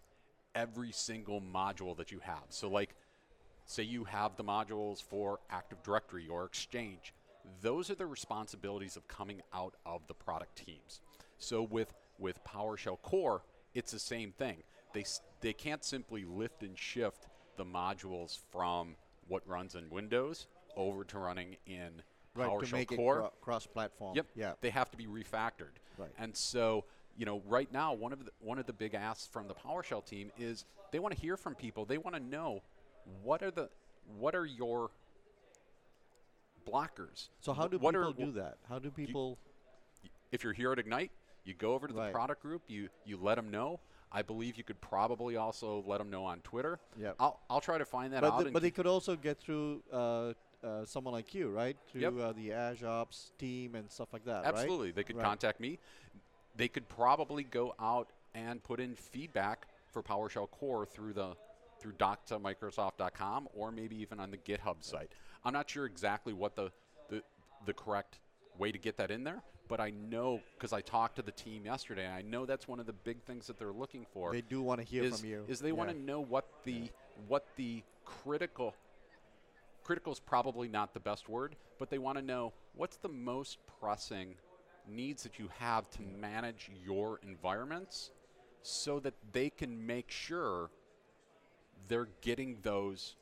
every 0.56 0.92
single 0.92 1.42
module 1.42 1.96
that 1.98 2.12
you 2.12 2.20
have. 2.20 2.44
So 2.50 2.70
like 2.70 2.96
say 3.66 3.84
you 3.84 4.04
have 4.04 4.36
the 4.36 4.44
modules 4.44 5.02
for 5.02 5.40
Active 5.50 5.82
Directory 5.84 6.28
or 6.28 6.46
Exchange. 6.46 7.14
Those 7.62 7.90
are 7.90 7.96
the 7.96 8.06
responsibilities 8.06 8.96
of 8.96 9.08
coming 9.08 9.42
out 9.54 9.76
of 9.86 10.08
the 10.08 10.14
product 10.14 10.56
teams. 10.66 11.02
So 11.38 11.62
with 11.64 11.94
with 12.20 12.44
PowerShell 12.44 13.02
Core, 13.02 13.44
it's 13.74 13.92
the 13.92 14.00
same 14.00 14.32
thing. 14.32 14.58
They 14.94 15.06
they 15.42 15.54
can't 15.54 15.84
simply 15.84 16.24
lift 16.26 16.64
and 16.64 16.78
shift 16.78 17.28
the 17.58 17.66
modules 17.66 18.40
from 18.52 18.96
what 19.28 19.48
runs 19.48 19.76
in 19.76 19.90
Windows 19.90 20.48
over 20.76 21.04
to 21.06 21.20
running 21.20 21.58
in 21.66 22.02
Right. 22.36 22.50
PowerShell 22.50 22.88
Core. 22.96 23.16
cro- 23.20 23.34
cross-platform. 23.42 24.16
Yep. 24.16 24.26
Yeah. 24.36 24.54
They 24.62 24.72
have 24.72 24.90
to 24.90 24.98
be 24.98 25.06
refactored. 25.06 25.76
Right. 26.00 26.10
And 26.18 26.36
so, 26.36 26.86
you 27.16 27.28
know, 27.28 27.44
right 27.46 27.72
now 27.72 27.94
one 27.94 28.12
of 28.12 28.26
the 28.26 28.32
one 28.40 28.58
of 28.58 28.66
the 28.66 28.74
big 28.74 28.96
asks 28.96 29.28
from 29.28 29.48
the 29.48 29.54
PowerShell 29.54 30.04
team 30.06 30.32
is 30.40 30.66
they 30.92 30.98
want 31.00 31.14
to 31.14 31.22
hear 31.22 31.38
from 31.38 31.54
people. 31.56 31.86
They 31.86 32.00
want 32.00 32.16
to 32.16 32.24
know 32.24 32.64
what 33.22 33.44
are 33.44 33.52
the 33.52 33.70
what 34.18 34.34
are 34.34 34.46
your 34.46 34.90
blockers. 36.65 37.30
So 37.39 37.54
how 37.54 37.67
do 37.67 37.78
what 37.78 37.93
people 37.93 38.10
are, 38.10 38.13
do 38.13 38.32
that? 38.34 38.58
How 38.69 38.80
do 38.80 38.89
people? 38.91 39.38
If 40.32 40.43
you're 40.43 40.54
here 40.54 40.71
at 40.71 40.80
Ignite, 40.80 41.12
you 41.43 41.54
go 41.54 41.73
over 41.73 41.88
to 41.88 41.93
the 41.93 41.99
Right. 41.99 42.13
product 42.13 42.41
group, 42.41 42.63
you 42.67 42.89
you 43.06 43.17
let 43.17 43.36
them 43.36 43.49
know. 43.52 43.80
I 44.12 44.21
believe 44.21 44.58
you 44.58 44.63
could 44.63 44.80
probably 44.80 45.38
also 45.38 45.84
let 45.88 45.97
them 45.97 46.10
know 46.12 46.23
on 46.26 46.39
Twitter. 46.41 46.80
Yeah, 46.99 47.13
I'll, 47.19 47.39
I'll 47.49 47.62
try 47.62 47.80
to 47.80 47.86
find 47.86 48.13
that 48.13 48.21
But, 48.21 48.32
out. 48.34 48.43
the- 48.45 48.52
but 48.52 48.62
they 48.62 48.69
could 48.71 48.86
also 48.86 49.15
get 49.15 49.39
through 49.39 49.82
uh, 49.91 50.34
uh, 50.63 50.86
someone 50.86 51.13
like 51.13 51.34
you, 51.34 51.49
right? 51.49 51.76
Through 51.88 52.02
Yep. 52.02 52.13
uh, 52.19 52.32
the 52.34 52.54
Azure 52.54 52.88
Ops 52.88 53.32
team 53.39 53.73
and 53.76 53.89
stuff 53.91 54.13
like 54.13 54.23
that. 54.26 54.45
Absolutely. 54.45 54.91
They 54.91 55.04
could 55.04 55.17
Right. 55.17 55.26
contact 55.26 55.60
me. 55.60 55.80
They 56.56 56.67
could 56.67 56.88
probably 56.88 57.43
go 57.43 57.73
out 57.80 58.12
and 58.36 58.63
put 58.63 58.80
in 58.80 58.95
feedback 58.95 59.67
for 59.91 60.04
PowerShell 60.04 60.49
Core 60.52 60.86
through 60.86 61.13
the 61.13 61.36
through 61.80 61.93
doc.microsoft.com 61.93 63.49
or 63.54 63.71
maybe 63.71 63.95
even 63.97 64.19
on 64.19 64.32
the 64.32 64.38
GitHub 64.38 64.82
site. 64.84 65.12
I'm 65.46 65.54
not 65.54 65.70
sure 65.70 65.86
exactly 65.86 66.34
what 66.34 66.56
the 66.56 66.72
the, 67.10 67.22
the 67.66 67.74
correct 67.74 68.20
way 68.58 68.72
to 68.72 68.78
get 68.78 68.98
that 68.98 69.12
in 69.12 69.24
there, 69.24 69.42
but 69.68 69.80
I 69.80 69.92
know 69.92 70.40
because 70.58 70.74
I 70.74 70.82
talked 70.82 71.16
to 71.18 71.22
the 71.22 71.32
team 71.32 71.66
yesterday. 71.66 72.06
and 72.06 72.14
I 72.14 72.22
know 72.22 72.46
that's 72.46 72.68
one 72.68 72.80
of 72.80 72.86
the 72.86 72.94
big 72.94 73.22
things 73.24 73.48
that 73.48 73.58
they're 73.58 73.72
looking 73.72 74.06
for. 74.14 74.32
They 74.32 74.42
do 74.42 74.62
want 74.62 74.80
to 74.80 74.86
hear 74.86 75.04
is, 75.04 75.20
from 75.20 75.30
you. 75.30 75.46
is 75.48 75.60
they 75.60 75.72
want 75.72 75.90
to 75.90 75.96
know 75.96 76.22
what 76.22 76.46
the 76.64 76.90
what 77.28 77.46
the 77.56 77.84
critical 78.06 78.76
critical 79.84 80.14
is 80.14 80.20
probably 80.20 80.68
not 80.68 80.94
the 80.94 81.00
best 81.00 81.28
word, 81.28 81.56
but 81.78 81.90
they 81.90 81.98
want 81.98 82.18
to 82.18 82.24
know 82.24 82.54
what's 82.76 82.98
the 82.98 83.10
most 83.10 83.58
pressing 83.80 84.36
needs 84.88 85.24
that 85.24 85.40
you 85.40 85.50
have 85.60 85.90
to 85.92 86.02
manage 86.20 86.70
your 86.86 87.20
environments 87.24 88.12
so 88.62 89.00
that 89.00 89.14
they 89.32 89.50
can 89.50 89.86
make 89.86 90.10
sure 90.10 90.70
they're 91.88 92.10
getting 92.22 92.58
those 92.64 93.16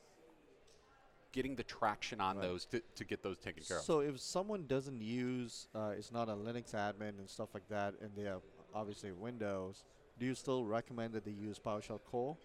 getting 1.32 1.56
the 1.56 1.64
traction 1.64 2.20
on 2.20 2.38
Right. 2.38 2.48
those 2.48 2.66
to, 2.66 2.82
to 2.96 3.04
get 3.06 3.24
those 3.24 3.38
taken 3.38 3.64
care 3.64 3.78
of. 3.78 3.84
So 3.84 4.00
if 4.02 4.20
someone 4.20 4.68
doesn't 4.68 5.02
use, 5.02 5.68
uh, 5.76 5.94
is 5.98 6.12
not 6.12 6.30
a 6.30 6.34
Linux 6.34 6.74
admin 6.74 7.20
and 7.20 7.30
stuff 7.30 7.50
like 7.54 7.68
that, 7.70 7.96
and 8.02 8.12
they 8.16 8.24
have 8.24 8.42
obviously 8.74 9.12
Windows, 9.12 9.84
do 10.20 10.26
you 10.26 10.36
still 10.36 10.66
recommend 10.66 11.14
that 11.14 11.26
they 11.26 11.32
use 11.32 11.60
PowerShell 11.60 12.00
Core 12.10 12.38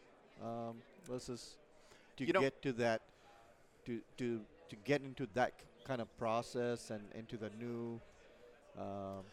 um, 0.42 0.76
versus 1.08 1.56
to 2.16 2.24
You 2.24 2.32
get 2.32 2.62
to 2.62 2.72
that, 2.74 3.02
to 3.86 4.00
to 4.18 4.40
to 4.70 4.76
get 4.76 5.02
into 5.02 5.28
that 5.34 5.52
kind 5.84 6.00
of 6.00 6.18
process 6.18 6.90
and 6.90 7.02
into 7.14 7.36
the 7.36 7.50
new. 7.60 8.00
Um, 8.78 9.24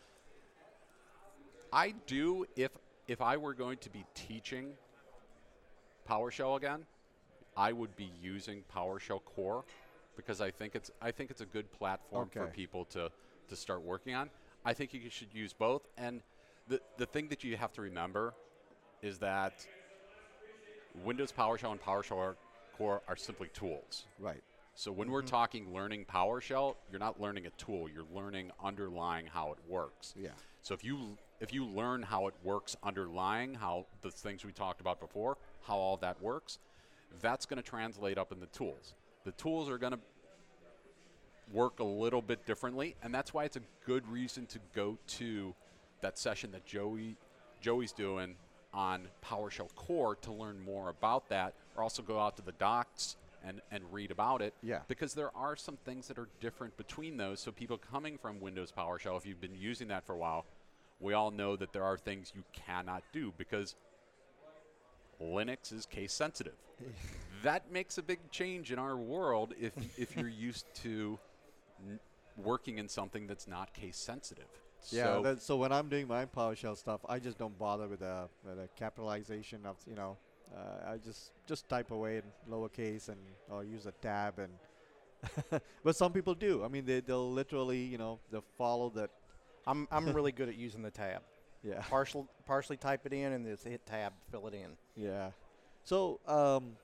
I 1.71 1.93
do 2.05 2.45
if 2.55 2.71
if 3.07 3.21
I 3.21 3.37
were 3.37 3.53
going 3.53 3.77
to 3.79 3.89
be 3.89 4.05
teaching 4.13 4.73
PowerShell 6.07 6.57
again, 6.57 6.85
I 7.55 7.71
would 7.71 7.95
be 7.95 8.11
using 8.21 8.63
PowerShell 8.75 9.21
Core 9.35 9.63
because 10.15 10.41
I 10.41 10.51
think 10.51 10.75
it's 10.75 10.91
I 11.01 11.11
think 11.11 11.31
it's 11.31 11.41
a 11.41 11.45
good 11.45 11.71
platform 11.71 12.29
for 12.29 12.47
people 12.47 12.85
to 12.85 13.11
to 13.49 13.55
start 13.55 13.81
working 13.81 14.15
on. 14.15 14.29
I 14.65 14.73
think 14.73 14.93
you 14.93 15.09
should 15.09 15.33
use 15.33 15.53
both 15.53 15.87
and 15.97 16.21
the 16.67 16.79
the 16.97 17.05
thing 17.05 17.27
that 17.29 17.43
you 17.43 17.57
have 17.57 17.73
to 17.73 17.81
remember 17.81 18.33
is 19.01 19.17
that 19.19 19.65
Windows 21.03 21.31
PowerShell 21.31 21.71
and 21.71 21.81
PowerShell 21.81 22.35
Core 22.77 23.01
are 23.07 23.15
simply 23.15 23.49
tools. 23.53 24.05
right. 24.19 24.41
So 24.75 24.91
when 24.91 25.11
we're 25.11 25.21
mm-hmm. 25.21 25.27
talking 25.27 25.73
learning 25.73 26.05
PowerShell, 26.05 26.75
you're 26.89 26.99
not 26.99 27.21
learning 27.21 27.45
a 27.45 27.51
tool, 27.51 27.87
you're 27.93 28.07
learning 28.13 28.51
underlying 28.63 29.27
how 29.27 29.51
it 29.51 29.59
works. 29.69 30.15
Yeah. 30.19 30.29
So 30.63 30.73
if 30.73 30.83
you 30.83 31.17
if 31.39 31.53
you 31.53 31.65
learn 31.65 32.01
how 32.01 32.27
it 32.27 32.33
works 32.43 32.75
underlying, 32.83 33.53
how 33.53 33.85
the 34.01 34.09
things 34.09 34.45
we 34.45 34.51
talked 34.51 34.81
about 34.81 34.99
before, 34.99 35.37
how 35.67 35.75
all 35.75 35.97
that 35.97 36.21
works, 36.21 36.57
that's 37.21 37.45
going 37.45 37.61
to 37.61 37.67
translate 37.67 38.17
up 38.17 38.31
in 38.31 38.39
the 38.39 38.47
tools. 38.47 38.93
The 39.25 39.31
tools 39.33 39.69
are 39.69 39.77
going 39.77 39.93
to 39.93 39.99
work 41.51 41.79
a 41.79 41.83
little 41.83 42.21
bit 42.21 42.45
differently, 42.45 42.95
and 43.03 43.13
that's 43.13 43.33
why 43.33 43.45
it's 43.45 43.57
a 43.57 43.61
good 43.85 44.07
reason 44.07 44.45
to 44.47 44.59
go 44.75 44.97
to 45.07 45.53
that 46.01 46.17
session 46.17 46.51
that 46.51 46.65
Joey 46.65 47.15
Joey's 47.61 47.93
doing 47.93 48.35
on 48.73 49.07
PowerShell 49.23 49.73
Core 49.75 50.15
to 50.17 50.31
learn 50.31 50.59
more 50.59 50.89
about 50.89 51.29
that, 51.29 51.53
or 51.75 51.83
also 51.83 52.01
go 52.01 52.19
out 52.19 52.35
to 52.37 52.41
the 52.41 52.51
docs 52.53 53.15
and, 53.45 53.61
and 53.71 53.83
read 53.91 54.11
about 54.11 54.41
it. 54.41 54.53
Yeah. 54.61 54.79
Because 54.87 55.13
there 55.13 55.35
are 55.35 55.55
some 55.55 55.77
things 55.85 56.07
that 56.07 56.17
are 56.17 56.27
different 56.39 56.75
between 56.77 57.17
those. 57.17 57.39
So 57.39 57.51
people 57.51 57.77
coming 57.77 58.17
from 58.17 58.39
Windows 58.39 58.73
PowerShell, 58.75 59.17
if 59.17 59.25
you've 59.25 59.41
been 59.41 59.55
using 59.55 59.89
that 59.89 60.05
for 60.05 60.13
a 60.13 60.17
while, 60.17 60.45
we 60.99 61.13
all 61.13 61.31
know 61.31 61.55
that 61.55 61.73
there 61.73 61.83
are 61.83 61.97
things 61.97 62.31
you 62.35 62.43
cannot 62.53 63.03
do 63.11 63.33
because 63.37 63.75
Linux 65.21 65.71
is 65.71 65.85
case 65.85 66.13
sensitive. 66.13 66.55
That 67.43 67.71
makes 67.71 67.97
a 67.97 68.03
big 68.03 68.19
change 68.31 68.71
in 68.71 68.79
our 68.79 68.95
world 68.97 69.53
if 69.59 69.73
if 69.97 70.15
you're 70.15 70.27
used 70.49 70.65
to 70.75 71.19
n- 71.87 71.99
working 72.37 72.77
in 72.77 72.87
something 72.87 73.27
that's 73.27 73.47
not 73.47 73.73
case 73.73 73.97
sensitive. 73.97 74.47
Yeah. 74.89 75.03
So 75.03 75.21
that, 75.23 75.41
so 75.41 75.57
when 75.57 75.71
I'm 75.71 75.87
doing 75.87 76.07
my 76.07 76.25
PowerShell 76.25 76.77
stuff, 76.77 77.01
I 77.07 77.19
just 77.19 77.37
don't 77.37 77.57
bother 77.57 77.87
with 77.87 77.99
the, 77.99 78.27
with 78.45 78.57
the 78.57 78.67
capitalization 78.75 79.65
of 79.65 79.77
you 79.87 79.95
know. 79.95 80.17
Uh, 80.55 80.91
I 80.91 80.97
just 80.97 81.31
just 81.47 81.67
type 81.67 81.91
away 81.91 82.17
in 82.17 82.23
lowercase 82.51 83.09
and 83.09 83.17
or 83.49 83.63
use 83.63 83.85
a 83.85 83.91
tab 83.91 84.39
and. 84.39 85.61
but 85.85 85.95
some 85.95 86.11
people 86.11 86.35
do. 86.35 86.65
I 86.65 86.67
mean, 86.67 86.85
they 86.85 86.99
they'll 86.99 87.31
literally 87.31 87.81
you 87.81 87.97
know 87.97 88.19
they'll 88.31 88.43
follow 88.57 88.89
that. 88.95 89.09
I'm 89.65 89.87
I'm 89.89 90.13
really 90.13 90.31
good 90.39 90.49
at 90.49 90.55
using 90.55 90.81
the 90.81 90.91
tab. 90.91 91.21
Yeah. 91.63 91.81
Partial, 91.89 92.27
partially 92.45 92.77
type 92.77 93.05
it 93.05 93.13
in 93.13 93.31
and 93.31 93.45
just 93.45 93.63
hit 93.65 93.85
tab, 93.85 94.13
fill 94.29 94.47
it 94.47 94.53
in. 94.53 94.71
Yeah. 94.95 95.29
So 95.83 96.19
um, 96.27 96.77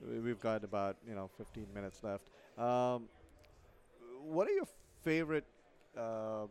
we- 0.00 0.20
we've 0.20 0.40
got 0.40 0.64
about 0.64 0.96
you 1.06 1.14
know 1.14 1.28
15 1.36 1.72
minutes 1.74 2.02
left. 2.02 2.30
Um, 2.58 3.08
what 4.22 4.48
are 4.48 4.52
your 4.52 4.68
favorite 5.02 5.46
uh, 5.96 6.46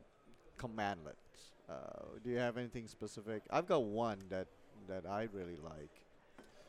commandlets? 0.59 1.53
Uh, 1.69 2.19
do 2.23 2.29
you 2.29 2.37
have 2.37 2.57
anything 2.57 2.87
specific? 2.87 3.43
I've 3.49 3.67
got 3.67 3.83
one 3.83 4.19
that 4.29 4.47
that 4.87 5.05
I 5.05 5.27
really 5.33 5.57
like. 5.57 6.05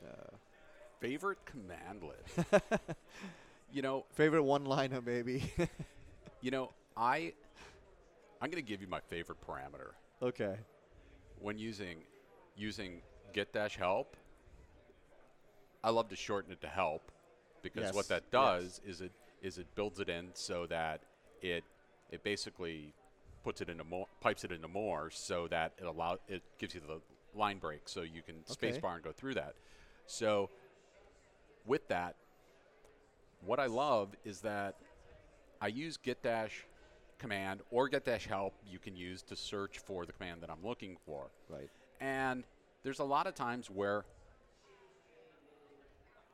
Uh, 0.04 0.36
favorite 1.00 1.38
commandlet. 1.46 2.24
you 3.72 3.82
know, 3.82 4.04
favorite 4.12 4.42
one-liner, 4.44 5.00
maybe. 5.02 5.52
you 6.42 6.50
know, 6.50 6.70
I 6.96 7.32
I'm 8.40 8.50
going 8.50 8.62
to 8.62 8.68
give 8.68 8.80
you 8.80 8.88
my 8.88 9.00
favorite 9.00 9.38
parameter 9.46 9.92
okay. 10.22 10.56
when 11.38 11.58
using 11.58 11.98
using 12.56 13.02
get 13.32 13.52
dash 13.52 13.76
help. 13.76 14.16
I 15.82 15.90
love 15.90 16.08
to 16.08 16.16
shorten 16.16 16.52
it 16.52 16.60
to 16.60 16.68
help 16.68 17.10
because 17.62 17.82
Yes, 17.84 17.94
what 17.94 18.08
that 18.08 18.24
yes. 18.24 18.32
does 18.32 18.80
is 18.86 19.00
it 19.00 19.12
is 19.42 19.58
it 19.58 19.66
builds 19.74 20.00
it 20.00 20.08
in 20.08 20.28
so 20.34 20.66
that 20.66 21.00
it 21.40 21.64
it 22.10 22.22
basically 22.22 22.92
puts 23.42 23.60
it 23.60 23.70
into 23.70 23.84
more 23.84 24.06
pipes 24.20 24.44
it 24.44 24.52
into 24.52 24.68
more 24.68 25.10
so 25.10 25.48
that 25.48 25.72
it 25.78 25.84
allow 25.84 26.18
it 26.28 26.42
gives 26.58 26.74
you 26.74 26.80
the 26.80 27.00
line 27.38 27.58
break 27.58 27.88
so 27.88 28.02
you 28.02 28.22
can 28.22 28.36
Okay. 28.50 28.70
spacebar 28.72 28.94
and 28.94 29.02
go 29.02 29.12
through 29.12 29.34
that. 29.34 29.54
So 30.06 30.50
with 31.66 31.88
that, 31.88 32.16
what 33.44 33.58
I 33.60 33.66
love 33.66 34.14
is 34.24 34.40
that 34.40 34.76
I 35.60 35.68
use 35.68 35.96
get 35.96 36.22
dash 36.22 36.66
command 37.18 37.60
or 37.70 37.88
get 37.88 38.04
dash 38.04 38.26
help 38.26 38.54
you 38.66 38.78
can 38.78 38.96
use 38.96 39.22
to 39.22 39.36
search 39.36 39.78
for 39.78 40.04
the 40.06 40.12
command 40.12 40.42
that 40.42 40.50
I'm 40.50 40.62
looking 40.64 40.96
for. 41.06 41.30
Right. 41.48 41.68
And 42.00 42.44
there's 42.82 42.98
a 42.98 43.04
lot 43.04 43.26
of 43.26 43.34
times 43.34 43.70
where 43.70 44.04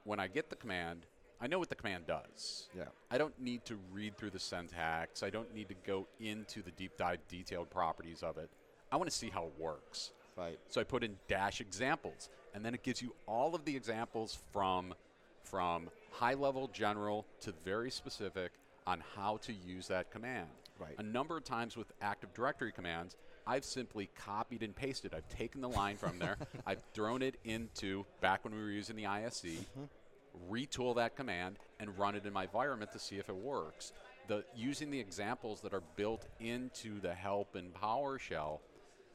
when 0.07 0.21
I 0.21 0.29
get 0.29 0.49
the 0.49 0.57
command, 0.57 1.05
I 1.41 1.47
know 1.49 1.59
what 1.59 1.69
the 1.69 1.75
command 1.75 2.07
does. 2.07 2.69
Yeah. 2.75 2.85
I 3.11 3.19
don't 3.19 3.39
need 3.39 3.65
to 3.67 3.77
read 3.93 4.17
through 4.17 4.31
the 4.31 4.39
syntax. 4.39 5.23
I 5.23 5.29
don't 5.29 5.53
need 5.55 5.69
to 5.69 5.75
go 5.87 6.07
into 6.21 6.63
the 6.63 6.71
deep 6.71 6.97
dive 6.97 7.19
detailed 7.29 7.69
properties 7.69 8.23
of 8.23 8.39
it. 8.39 8.49
I 8.91 8.97
want 8.97 9.11
to 9.11 9.17
see 9.17 9.29
how 9.29 9.45
it 9.45 9.53
works. 9.59 10.13
Right. 10.37 10.59
So 10.69 10.81
I 10.81 10.85
put 10.85 11.03
in 11.03 11.17
dash 11.29 11.61
examples, 11.61 12.29
and 12.55 12.65
then 12.65 12.75
it 12.75 12.83
gives 12.83 13.03
you 13.03 13.15
all 13.27 13.55
of 13.55 13.65
the 13.65 13.75
examples 13.75 14.39
from 14.53 14.95
from 15.43 15.89
high 16.11 16.35
level 16.35 16.69
general 16.73 17.25
to 17.41 17.53
very 17.65 17.91
specific 17.91 18.53
on 18.87 19.03
how 19.15 19.37
to 19.39 19.53
use 19.53 19.89
that 19.89 20.11
command. 20.11 20.49
Right. 20.79 20.95
A 20.99 21.03
number 21.03 21.37
of 21.37 21.45
times 21.45 21.77
with 21.77 21.93
Active 22.03 22.35
Directory 22.35 22.73
commands, 22.73 23.17
I've 23.47 23.65
simply 23.65 24.11
copied 24.17 24.63
and 24.63 24.75
pasted. 24.75 25.15
I've 25.15 25.29
taken 25.29 25.61
the 25.61 25.69
line 25.69 25.97
from 25.97 26.19
there, 26.19 26.37
I've 26.67 26.83
thrown 26.95 27.23
it 27.23 27.37
into 27.45 28.05
back 28.21 28.45
when 28.45 28.55
we 28.55 28.61
were 28.61 28.71
using 28.71 28.97
the 28.97 29.07
ISE, 29.07 29.43
mm-hmm. 29.43 30.53
retool 30.53 30.97
that 30.97 31.17
command, 31.17 31.59
and 31.79 31.97
run 31.99 32.15
it 32.15 32.27
in 32.27 32.33
my 32.33 32.45
environment 32.45 32.93
to 32.93 32.99
see 32.99 33.17
if 33.17 33.29
it 33.29 33.37
works. 33.37 33.93
The 34.29 34.45
using 34.57 34.91
the 34.91 34.99
examples 34.99 35.61
that 35.61 35.73
are 35.73 35.83
built 35.95 36.27
into 36.41 37.01
the 37.01 37.15
help 37.15 37.55
in 37.55 37.71
PowerShell, 37.71 38.59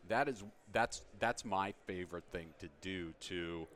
that 0.07 0.29
is 0.29 0.43
that's 0.71 1.01
that's 1.19 1.43
my 1.43 1.73
favorite 1.85 2.23
thing 2.31 2.47
to 2.59 2.69
do 2.79 3.13
to 3.21 3.67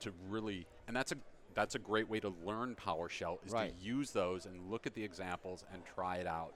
to 0.00 0.12
really 0.28 0.66
and 0.86 0.96
that's 0.96 1.12
a 1.12 1.16
that's 1.54 1.74
a 1.74 1.78
great 1.78 2.08
way 2.08 2.20
to 2.20 2.34
learn 2.44 2.74
PowerShell 2.76 3.38
is 3.46 3.52
Right. 3.52 3.76
to 3.76 3.84
use 3.84 4.10
those 4.10 4.46
and 4.46 4.70
look 4.70 4.86
at 4.86 4.94
the 4.94 5.04
examples 5.04 5.64
and 5.72 5.82
try 5.94 6.16
it 6.16 6.26
out. 6.26 6.52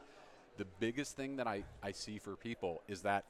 The 0.57 0.67
biggest 0.81 1.17
thing 1.17 1.37
that 1.37 1.47
I, 1.47 1.63
I 1.83 1.93
see 1.93 2.19
for 2.19 2.35
people 2.35 2.83
is 2.89 3.03
that 3.03 3.25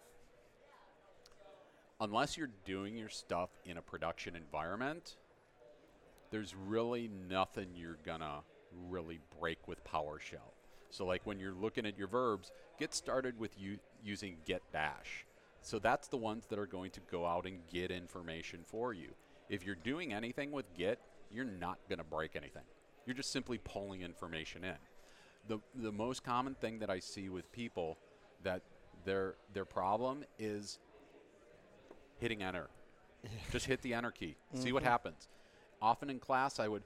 unless 2.00 2.36
you're 2.36 2.50
doing 2.64 2.96
your 2.96 3.08
stuff 3.08 3.50
in 3.64 3.78
a 3.78 3.82
production 3.82 4.36
environment, 4.36 5.16
there's 6.30 6.54
really 6.54 7.10
nothing 7.28 7.68
you're 7.74 7.98
gonna 8.04 8.40
really 8.88 9.20
break 9.40 9.66
with 9.66 9.82
PowerShell. 9.84 10.52
So 10.90 11.04
like 11.04 11.22
when 11.24 11.38
you're 11.38 11.54
looking 11.54 11.86
at 11.86 11.98
your 11.98 12.08
verbs, 12.08 12.50
get 12.78 12.94
started 12.94 13.38
with 13.38 13.58
you 13.58 13.78
using 14.02 14.36
get 14.44 14.62
dash. 14.72 15.26
So 15.60 15.78
that's 15.78 16.08
the 16.08 16.16
ones 16.16 16.46
that 16.48 16.58
are 16.58 16.66
going 16.66 16.90
to 16.92 17.00
go 17.10 17.26
out 17.26 17.46
and 17.46 17.60
get 17.70 17.90
information 17.90 18.60
for 18.66 18.92
you. 18.92 19.08
If 19.48 19.64
you're 19.64 19.74
doing 19.74 20.12
anything 20.12 20.52
with 20.52 20.72
get, 20.74 21.00
you're 21.30 21.44
not 21.44 21.78
going 21.88 21.98
to 21.98 22.04
break 22.04 22.36
anything. 22.36 22.62
You're 23.06 23.16
just 23.16 23.32
simply 23.32 23.58
pulling 23.58 24.02
information 24.02 24.64
in. 24.64 24.76
The 25.48 25.60
the 25.74 25.92
most 25.92 26.22
common 26.22 26.54
thing 26.54 26.78
that 26.80 26.90
I 26.90 26.98
see 26.98 27.28
with 27.28 27.50
people 27.52 27.98
that 28.44 28.62
their 29.04 29.36
their 29.54 29.64
problem 29.64 30.24
is 30.38 30.78
hitting 32.18 32.42
enter. 32.42 32.68
Just 33.52 33.66
hit 33.66 33.82
the 33.82 33.94
enter 33.94 34.10
key. 34.10 34.36
See 34.54 34.72
what 34.72 34.82
mm-hmm. 34.82 34.90
happens. 34.90 35.28
Often 35.80 36.10
in 36.10 36.18
class, 36.18 36.58
I 36.58 36.68
would, 36.68 36.82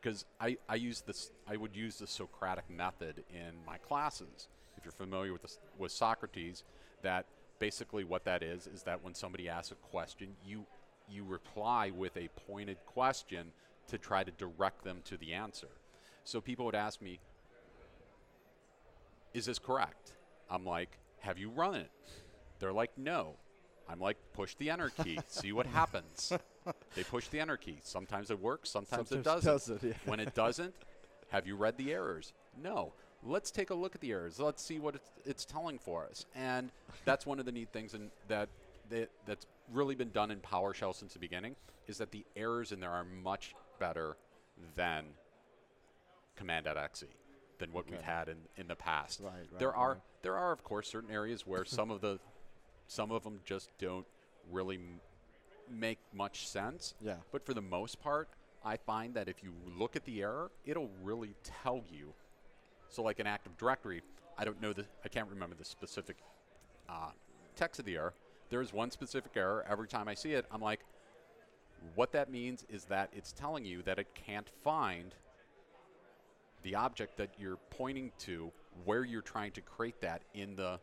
because 0.00 0.24
I, 0.40 0.56
I 0.68 0.76
use 0.76 1.00
this, 1.00 1.32
I 1.46 1.56
would 1.56 1.74
use 1.74 1.98
the 1.98 2.06
Socratic 2.06 2.68
method 2.70 3.24
in 3.30 3.64
my 3.66 3.78
classes. 3.78 4.48
If 4.76 4.84
you're 4.84 4.92
familiar 4.92 5.32
with 5.32 5.42
this, 5.42 5.58
with 5.76 5.90
Socrates, 5.90 6.62
that 7.02 7.26
basically 7.58 8.04
what 8.04 8.24
that 8.24 8.42
is 8.42 8.66
is 8.66 8.82
that 8.84 9.02
when 9.02 9.14
somebody 9.14 9.48
asks 9.48 9.72
a 9.72 9.74
question, 9.76 10.36
you 10.44 10.66
you 11.10 11.24
reply 11.24 11.90
with 11.90 12.16
a 12.16 12.28
pointed 12.46 12.76
question 12.86 13.52
to 13.88 13.98
try 13.98 14.22
to 14.22 14.30
direct 14.32 14.84
them 14.84 15.00
to 15.04 15.16
the 15.16 15.32
answer. 15.32 15.68
So 16.24 16.40
people 16.40 16.66
would 16.66 16.74
ask 16.74 17.00
me, 17.00 17.18
"Is 19.32 19.46
this 19.46 19.58
correct?" 19.58 20.12
I'm 20.50 20.64
like, 20.64 20.98
"Have 21.20 21.38
you 21.38 21.50
run 21.50 21.74
it?" 21.74 21.90
They're 22.58 22.72
like, 22.72 22.96
"No." 22.98 23.36
I'm 23.88 24.00
like, 24.00 24.16
"Push 24.34 24.54
the 24.56 24.70
enter 24.70 24.90
key, 24.90 25.18
see 25.28 25.52
what 25.52 25.66
happens." 25.66 26.32
they 26.94 27.04
push 27.04 27.28
the 27.28 27.40
enter 27.40 27.56
key. 27.56 27.78
Sometimes 27.82 28.30
it 28.30 28.40
works, 28.40 28.70
sometimes, 28.70 29.12
it 29.12 29.22
doesn't. 29.22 29.50
doesn't, 29.50 29.82
yeah. 29.82 29.92
when 30.04 30.20
it 30.20 30.34
doesn't, 30.34 30.74
have 31.30 31.46
you 31.46 31.56
read 31.56 31.76
the 31.76 31.92
errors? 31.92 32.32
No. 32.62 32.92
Let's 33.24 33.50
take 33.50 33.70
a 33.70 33.74
look 33.74 33.94
at 33.94 34.00
the 34.00 34.12
errors. 34.12 34.38
Let's 34.38 34.62
see 34.62 34.78
what 34.78 34.94
it's, 34.94 35.10
it's 35.24 35.44
telling 35.44 35.78
for 35.78 36.04
us. 36.04 36.24
And 36.36 36.70
that's 37.04 37.26
one 37.26 37.40
of 37.40 37.46
the 37.46 37.52
neat 37.52 37.70
things 37.72 37.94
in, 37.94 38.10
that, 38.28 38.48
that 38.90 39.10
that's 39.26 39.46
really 39.72 39.94
been 39.94 40.10
done 40.10 40.30
in 40.30 40.38
PowerShell 40.38 40.94
since 40.94 41.14
the 41.14 41.18
beginning 41.18 41.56
is 41.88 41.98
that 41.98 42.12
the 42.12 42.24
errors 42.36 42.70
in 42.70 42.80
there 42.80 42.90
are 42.90 43.04
much 43.04 43.54
better 43.80 44.16
than 44.76 45.04
command.exe 46.36 47.04
than 47.58 47.72
what 47.72 47.90
we've 47.90 48.00
had 48.00 48.28
in, 48.28 48.36
in 48.56 48.68
the 48.68 48.76
past. 48.76 49.20
Right, 49.20 49.32
right, 49.32 49.58
there 49.58 49.74
are 49.74 49.94
right. 49.94 50.00
there 50.22 50.36
are 50.36 50.52
of 50.52 50.62
course 50.62 50.88
certain 50.88 51.10
areas 51.10 51.46
where 51.46 51.64
some 51.64 51.90
of 51.90 52.00
the 52.00 52.20
some 52.88 53.12
of 53.12 53.22
them 53.22 53.40
just 53.44 53.70
don't 53.78 54.06
really 54.50 54.76
m- 54.76 55.00
make 55.70 55.98
much 56.12 56.48
sense. 56.48 56.94
Yeah. 57.00 57.16
But 57.30 57.44
for 57.46 57.54
the 57.54 57.62
most 57.62 58.00
part, 58.00 58.28
I 58.64 58.76
find 58.76 59.14
that 59.14 59.28
if 59.28 59.42
you 59.42 59.52
look 59.78 59.94
at 59.94 60.04
the 60.04 60.22
error, 60.22 60.50
it'll 60.64 60.90
really 61.02 61.34
tell 61.62 61.84
you. 61.92 62.14
So, 62.88 63.02
like 63.02 63.20
an 63.20 63.26
Active 63.26 63.56
Directory, 63.58 64.02
I 64.36 64.44
don't 64.44 64.60
know 64.60 64.72
the, 64.72 64.86
I 65.04 65.08
can't 65.08 65.28
remember 65.28 65.54
the 65.54 65.64
specific 65.64 66.16
uh, 66.88 67.10
text 67.54 67.78
of 67.78 67.84
the 67.84 67.96
error. 67.96 68.14
There 68.50 68.62
is 68.62 68.72
one 68.72 68.90
specific 68.90 69.32
error. 69.36 69.64
Every 69.68 69.86
time 69.86 70.08
I 70.08 70.14
see 70.14 70.32
it, 70.32 70.46
I'm 70.50 70.62
like, 70.62 70.80
what 71.94 72.12
that 72.12 72.30
means 72.30 72.64
is 72.70 72.84
that 72.86 73.10
it's 73.14 73.32
telling 73.32 73.64
you 73.64 73.82
that 73.82 73.98
it 73.98 74.08
can't 74.14 74.48
find 74.64 75.14
the 76.62 76.74
object 76.74 77.18
that 77.18 77.30
you're 77.38 77.58
pointing 77.70 78.10
to 78.18 78.50
where 78.84 79.04
you're 79.04 79.22
trying 79.22 79.52
to 79.52 79.60
create 79.60 80.00
that 80.00 80.22
in 80.34 80.56
the 80.56 80.80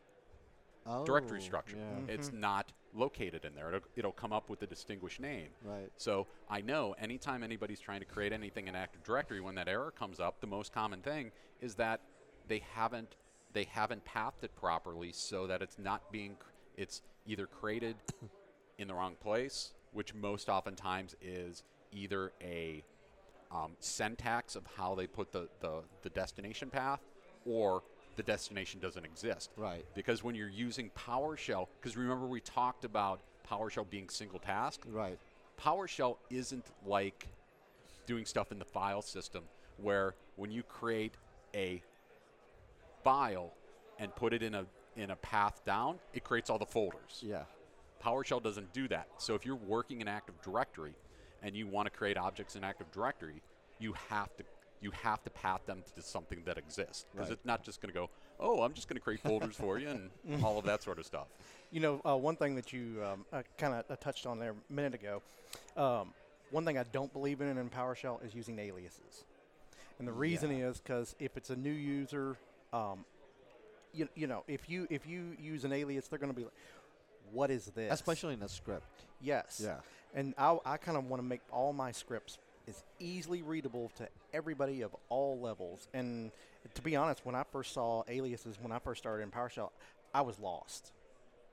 directory 1.04 1.38
Oh, 1.40 1.44
structure. 1.44 1.76
Yeah. 1.76 2.14
It's 2.14 2.32
not 2.32 2.72
located 2.94 3.44
in 3.44 3.54
there. 3.54 3.68
It'll, 3.68 3.88
it'll 3.96 4.12
come 4.12 4.32
up 4.32 4.48
with 4.48 4.62
a 4.62 4.66
distinguished 4.66 5.20
name. 5.20 5.48
Right. 5.62 5.90
So 5.96 6.26
I 6.48 6.60
know 6.60 6.94
anytime 6.98 7.42
anybody's 7.42 7.80
trying 7.80 8.00
to 8.00 8.06
create 8.06 8.32
anything 8.32 8.68
in 8.68 8.74
Active 8.74 9.02
Directory, 9.04 9.40
when 9.40 9.54
that 9.56 9.68
error 9.68 9.90
comes 9.90 10.20
up, 10.20 10.40
the 10.40 10.46
most 10.46 10.72
common 10.72 11.00
thing 11.00 11.30
is 11.60 11.74
that 11.76 12.00
they 12.48 12.62
haven't 12.74 13.16
they 13.52 13.64
haven't 13.64 14.04
pathed 14.04 14.44
it 14.44 14.54
properly, 14.54 15.12
so 15.12 15.46
that 15.46 15.62
it's 15.62 15.78
not 15.78 16.12
being 16.12 16.36
it's 16.76 17.02
either 17.26 17.46
created 17.46 17.96
in 18.78 18.88
the 18.88 18.94
wrong 18.94 19.14
place, 19.20 19.72
which 19.92 20.14
most 20.14 20.48
oftentimes 20.48 21.16
is 21.22 21.62
either 21.92 22.32
a 22.42 22.84
um, 23.50 23.72
syntax 23.80 24.56
of 24.56 24.64
how 24.76 24.94
they 24.94 25.06
put 25.06 25.32
the, 25.32 25.48
the, 25.60 25.82
the 26.02 26.10
destination 26.10 26.68
path, 26.68 27.00
or 27.46 27.82
the 28.16 28.22
destination 28.22 28.80
doesn't 28.80 29.04
exist. 29.04 29.50
Right. 29.56 29.84
Because 29.94 30.24
when 30.24 30.34
you're 30.34 30.48
using 30.48 30.90
PowerShell, 30.90 31.68
because 31.80 31.96
remember 31.96 32.26
we 32.26 32.40
talked 32.40 32.84
about 32.84 33.20
PowerShell 33.50 33.88
being 33.88 34.08
single 34.08 34.38
task. 34.38 34.80
Right. 34.90 35.18
PowerShell 35.60 36.16
isn't 36.30 36.66
like 36.84 37.28
doing 38.06 38.24
stuff 38.24 38.52
in 38.52 38.58
the 38.58 38.64
file 38.64 39.02
system 39.02 39.44
where 39.78 40.14
when 40.36 40.50
you 40.50 40.62
create 40.62 41.14
a 41.54 41.82
file 43.04 43.52
and 43.98 44.14
put 44.14 44.32
it 44.32 44.42
in 44.42 44.54
a 44.54 44.66
in 44.96 45.10
a 45.10 45.16
path 45.16 45.62
down, 45.66 45.98
it 46.14 46.24
creates 46.24 46.48
all 46.48 46.58
the 46.58 46.66
folders. 46.66 47.22
Yeah. 47.22 47.42
PowerShell 48.02 48.42
doesn't 48.42 48.72
do 48.72 48.88
that. 48.88 49.08
So 49.18 49.34
if 49.34 49.44
you're 49.44 49.56
working 49.56 50.00
in 50.00 50.08
Active 50.08 50.40
Directory 50.42 50.94
and 51.42 51.54
you 51.54 51.66
want 51.66 51.86
to 51.86 51.90
create 51.90 52.16
objects 52.16 52.56
in 52.56 52.64
Active 52.64 52.90
Directory, 52.92 53.42
you 53.78 53.94
have 54.08 54.34
to 54.36 54.44
you 54.80 54.90
have 54.90 55.22
to 55.24 55.30
path 55.30 55.64
them 55.66 55.82
to 55.94 56.02
something 56.02 56.42
that 56.44 56.58
exists 56.58 57.06
because 57.12 57.28
Right. 57.28 57.32
it's 57.34 57.44
not 57.44 57.62
just 57.64 57.80
going 57.80 57.92
to 57.92 57.98
go, 57.98 58.10
oh, 58.38 58.62
I'm 58.62 58.74
just 58.74 58.88
going 58.88 58.96
to 58.96 59.00
create 59.02 59.20
folders 59.20 59.56
for 59.56 59.78
you 59.78 59.88
and 59.88 60.10
all 60.44 60.58
of 60.58 60.64
that 60.66 60.82
sort 60.82 60.98
of 60.98 61.06
stuff. 61.06 61.28
You 61.72 61.80
know, 61.80 62.00
uh, 62.06 62.16
one 62.16 62.36
thing 62.36 62.54
that 62.56 62.72
you 62.72 63.02
um, 63.04 63.24
uh, 63.32 63.42
kind 63.58 63.74
of 63.74 63.84
uh, 63.90 63.96
touched 63.96 64.26
on 64.26 64.38
there 64.38 64.52
a 64.52 64.72
minute 64.72 64.94
ago. 64.94 65.22
Um, 65.76 66.12
one 66.50 66.64
thing 66.64 66.78
I 66.78 66.84
don't 66.84 67.12
believe 67.12 67.40
in 67.40 67.56
in 67.58 67.70
PowerShell 67.70 68.24
is 68.24 68.34
using 68.34 68.58
aliases, 68.58 69.24
and 69.98 70.06
the 70.06 70.12
reason 70.12 70.50
Yeah. 70.56 70.68
is 70.68 70.78
because 70.78 71.16
if 71.18 71.36
it's 71.36 71.50
a 71.50 71.56
new 71.56 71.72
user, 71.72 72.36
um, 72.72 73.04
you, 73.92 74.08
you 74.14 74.26
know, 74.28 74.44
if 74.46 74.68
you 74.68 74.86
if 74.90 75.06
you 75.08 75.34
use 75.40 75.64
an 75.64 75.72
alias, 75.72 76.06
they're 76.06 76.18
going 76.20 76.32
to 76.32 76.36
be 76.36 76.44
like, 76.44 76.52
"What 77.32 77.50
is 77.50 77.64
this?" 77.74 77.92
Especially 77.92 78.34
in 78.34 78.42
a 78.42 78.48
script. 78.48 78.86
yes, 79.20 79.60
Yeah. 79.64 79.76
And 80.14 80.34
I, 80.38 80.56
I 80.64 80.76
kind 80.76 80.96
of 80.96 81.10
want 81.10 81.20
to 81.20 81.26
make 81.26 81.40
all 81.50 81.72
my 81.72 81.90
scripts 81.92 82.38
as 82.68 82.82
easily 82.98 83.42
readable 83.42 83.90
to 83.96 84.08
everybody 84.32 84.82
of 84.82 84.94
all 85.08 85.38
levels. 85.40 85.88
And 85.94 86.30
to 86.74 86.82
be 86.82 86.96
honest, 86.96 87.24
when 87.24 87.34
I 87.34 87.44
first 87.52 87.72
saw 87.72 88.02
aliases, 88.08 88.58
when 88.60 88.72
I 88.72 88.78
first 88.78 89.00
started 89.00 89.22
in 89.22 89.30
PowerShell, 89.30 89.70
I 90.14 90.22
was 90.22 90.38
lost. 90.38 90.92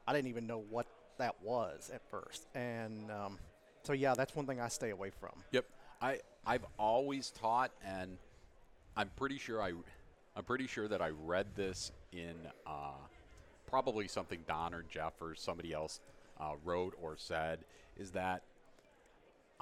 I 0.07 0.13
didn't 0.13 0.29
even 0.29 0.47
know 0.47 0.63
what 0.69 0.87
that 1.17 1.35
was 1.41 1.91
at 1.93 2.01
first. 2.09 2.47
And 2.55 3.11
um, 3.11 3.37
so, 3.83 3.93
yeah, 3.93 4.13
that's 4.15 4.35
one 4.35 4.45
thing 4.45 4.59
I 4.59 4.67
stay 4.67 4.89
away 4.89 5.11
from. 5.19 5.31
Yep. 5.51 5.65
I 6.01 6.19
I've 6.45 6.65
always 6.77 7.31
taught, 7.31 7.71
and 7.85 8.17
I'm 8.97 9.09
pretty 9.15 9.37
sure 9.37 9.61
I, 9.61 9.71
I'm 10.35 10.43
pretty 10.43 10.67
sure 10.67 10.87
that 10.87 11.01
I 11.01 11.09
read 11.09 11.47
this 11.55 11.91
in 12.11 12.35
uh, 12.67 12.99
probably 13.67 14.07
something 14.07 14.39
Don 14.47 14.73
or 14.73 14.83
Jeff 14.89 15.13
or 15.21 15.35
somebody 15.35 15.73
else 15.73 15.99
uh, 16.39 16.53
wrote 16.65 16.95
or 17.01 17.15
said 17.17 17.59
is 17.97 18.11
that 18.11 18.41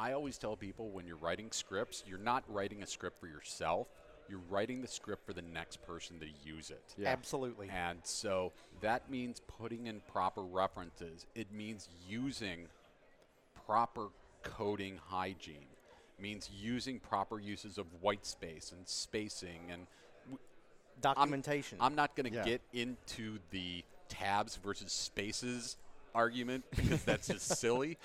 I 0.01 0.13
always 0.13 0.39
tell 0.39 0.55
people 0.55 0.89
when 0.89 1.05
you're 1.05 1.15
writing 1.17 1.49
scripts, 1.51 2.03
you're 2.07 2.17
not 2.17 2.43
writing 2.49 2.81
a 2.81 2.87
script 2.87 3.19
for 3.19 3.27
yourself. 3.27 3.87
You're 4.27 4.41
writing 4.49 4.81
the 4.81 4.87
script 4.87 5.27
for 5.27 5.33
the 5.33 5.43
next 5.43 5.85
person 5.85 6.19
to 6.21 6.25
use 6.43 6.71
it. 6.71 6.81
Yeah. 6.97 7.09
Absolutely. 7.09 7.69
And 7.69 7.99
so 8.03 8.51
that 8.81 9.11
means 9.11 9.41
putting 9.59 9.85
in 9.85 10.01
proper 10.11 10.41
references. 10.41 11.27
It 11.35 11.51
means 11.53 11.87
using 12.09 12.65
proper 13.67 14.07
coding 14.41 14.99
hygiene. 15.07 15.67
Means 16.19 16.49
using 16.51 16.99
proper 16.99 17.39
uses 17.39 17.77
of 17.77 17.85
white 17.99 18.25
space 18.25 18.71
and 18.75 18.87
spacing 18.87 19.59
and 19.71 19.85
Documentation. 20.99 21.77
I'm 21.81 21.95
not 21.95 22.15
going 22.15 22.31
to 22.31 22.37
Yeah. 22.37 22.43
get 22.43 22.61
into 22.73 23.39
the 23.49 23.83
tabs 24.07 24.55
versus 24.57 24.91
spaces 24.91 25.77
argument 26.13 26.63
because 26.75 27.03
that's 27.03 27.27
just 27.27 27.47
silly. 27.59 27.97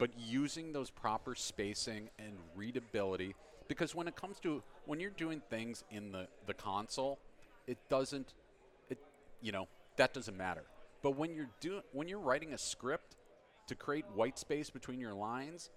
But 0.00 0.10
using 0.18 0.72
those 0.72 0.88
proper 0.88 1.34
spacing 1.34 2.08
and 2.18 2.32
readability, 2.56 3.36
because 3.68 3.94
when 3.94 4.08
it 4.08 4.16
comes 4.16 4.40
to 4.40 4.62
when 4.86 4.98
you're 4.98 5.10
doing 5.10 5.42
things 5.50 5.84
in 5.90 6.10
the, 6.10 6.26
the 6.46 6.54
console, 6.54 7.18
it 7.66 7.76
doesn't, 7.90 8.32
it 8.88 8.98
you 9.42 9.52
know 9.52 9.68
that 9.96 10.14
doesn't 10.14 10.38
matter. 10.38 10.62
But 11.02 11.16
when 11.16 11.34
you're 11.34 11.50
doing 11.60 11.82
when 11.92 12.08
you're 12.08 12.18
writing 12.18 12.54
a 12.54 12.58
script 12.58 13.16
to 13.66 13.74
create 13.74 14.06
white 14.14 14.38
space 14.38 14.70
between 14.70 14.98
your 15.00 15.12
lines, 15.12 15.68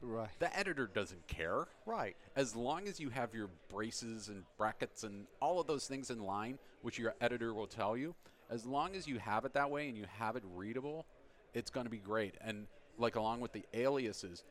Right. 0.00 0.28
the 0.38 0.54
editor 0.58 0.86
doesn't 0.86 1.26
care 1.28 1.66
right. 1.86 2.16
as 2.36 2.56
long 2.56 2.88
as 2.88 2.98
you 2.98 3.10
have 3.10 3.34
your 3.34 3.48
braces 3.68 4.28
and 4.28 4.44
brackets 4.58 5.04
and 5.04 5.26
all 5.40 5.60
of 5.60 5.66
those 5.66 5.86
things 5.86 6.10
in 6.10 6.22
line, 6.22 6.58
which 6.82 6.98
your 6.98 7.14
editor 7.20 7.52
will 7.52 7.66
tell 7.66 7.96
you, 7.96 8.14
as 8.50 8.64
long 8.66 8.96
as 8.96 9.06
you 9.06 9.18
have 9.18 9.44
it 9.44 9.52
that 9.52 9.70
way 9.70 9.88
and 9.88 9.96
you 9.96 10.06
have 10.18 10.36
it 10.36 10.42
readable, 10.54 11.06
it's 11.54 11.70
going 11.70 11.84
to 11.84 11.90
be 11.90 11.98
great. 11.98 12.34
And 12.40 12.66
like 12.98 13.16
along 13.16 13.40
with 13.40 13.52
the 13.52 13.64
aliases, 13.74 14.44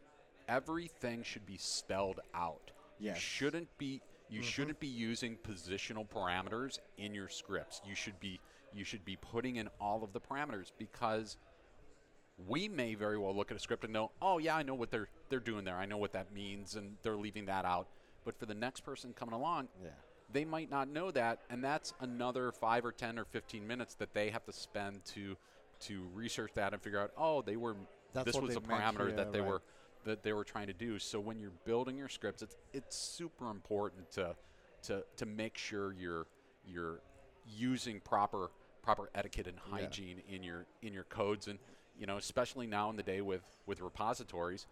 everything 0.47 1.23
should 1.23 1.45
be 1.45 1.57
spelled 1.57 2.19
out. 2.33 2.71
You 2.99 3.13
shouldn't 3.15 3.77
be 3.77 4.01
you 4.29 4.39
mm-hmm. 4.39 4.47
shouldn't 4.47 4.79
be 4.79 4.87
using 4.87 5.37
positional 5.37 6.07
parameters 6.07 6.79
in 6.97 7.13
your 7.13 7.27
scripts. 7.27 7.81
You 7.85 7.95
should 7.95 8.19
be 8.19 8.39
you 8.73 8.83
should 8.83 9.05
be 9.05 9.17
putting 9.17 9.57
in 9.57 9.69
all 9.79 10.03
of 10.03 10.13
the 10.13 10.19
parameters 10.19 10.71
because 10.77 11.37
we 12.47 12.67
may 12.67 12.95
very 12.95 13.17
well 13.17 13.35
look 13.35 13.51
at 13.51 13.57
a 13.57 13.59
script 13.59 13.83
and 13.83 13.93
know, 13.93 14.11
oh 14.21 14.37
yeah, 14.39 14.55
I 14.55 14.63
know 14.63 14.73
what 14.73 14.91
they're 14.91 15.09
they're 15.29 15.39
doing 15.39 15.65
there. 15.65 15.75
I 15.75 15.85
know 15.85 15.97
what 15.97 16.13
that 16.13 16.33
means, 16.33 16.75
and 16.75 16.95
they're 17.03 17.15
leaving 17.15 17.45
that 17.45 17.65
out. 17.65 17.87
But 18.25 18.39
for 18.39 18.45
the 18.45 18.55
next 18.55 18.81
person 18.81 19.13
coming 19.13 19.35
along, 19.35 19.67
Yeah. 19.83 19.89
they 20.31 20.45
might 20.45 20.69
not 20.69 20.87
know 20.87 21.11
that, 21.11 21.39
and 21.49 21.63
that's 21.63 21.93
another 21.99 22.51
five 22.51 22.85
or 22.85 22.91
ten 22.91 23.19
or 23.19 23.25
fifteen 23.25 23.67
minutes 23.67 23.95
that 23.95 24.13
they 24.13 24.29
have 24.29 24.45
to 24.45 24.53
spend 24.53 25.05
to 25.05 25.35
to 25.81 26.07
research 26.13 26.53
that 26.53 26.73
and 26.73 26.81
figure 26.81 26.99
out, 26.99 27.11
oh, 27.17 27.41
they 27.41 27.57
were 27.57 27.75
That's 28.13 28.25
this 28.25 28.35
what 28.35 28.43
was 28.43 28.55
a 28.55 28.61
parameter 28.61 29.15
that 29.15 29.31
they 29.33 29.41
right. 29.41 29.49
were 29.49 29.61
that 30.05 30.23
they 30.23 30.33
were 30.33 30.43
trying 30.43 30.67
to 30.67 30.73
do. 30.73 30.99
So 30.99 31.19
when 31.19 31.39
you're 31.39 31.53
building 31.65 31.97
your 31.97 32.09
scripts, 32.09 32.41
it's 32.41 32.55
it's 32.73 32.95
super 32.95 33.49
important 33.49 34.11
to 34.11 34.35
to 34.83 35.03
to 35.17 35.25
make 35.25 35.57
sure 35.57 35.93
you're 35.93 36.27
you're 36.65 36.99
using 37.57 37.99
proper 37.99 38.49
proper 38.83 39.09
etiquette 39.15 39.47
and 39.47 39.57
Yeah. 39.69 39.77
hygiene 39.79 40.21
in 40.29 40.43
your 40.43 40.65
in 40.81 40.93
your 40.93 41.05
codes 41.05 41.47
and 41.47 41.57
you 41.97 42.05
know 42.05 42.17
especially 42.17 42.67
now 42.67 42.89
in 42.89 42.95
the 42.95 43.03
day 43.03 43.21
with 43.21 43.41
with 43.65 43.81
repositories 43.81 44.65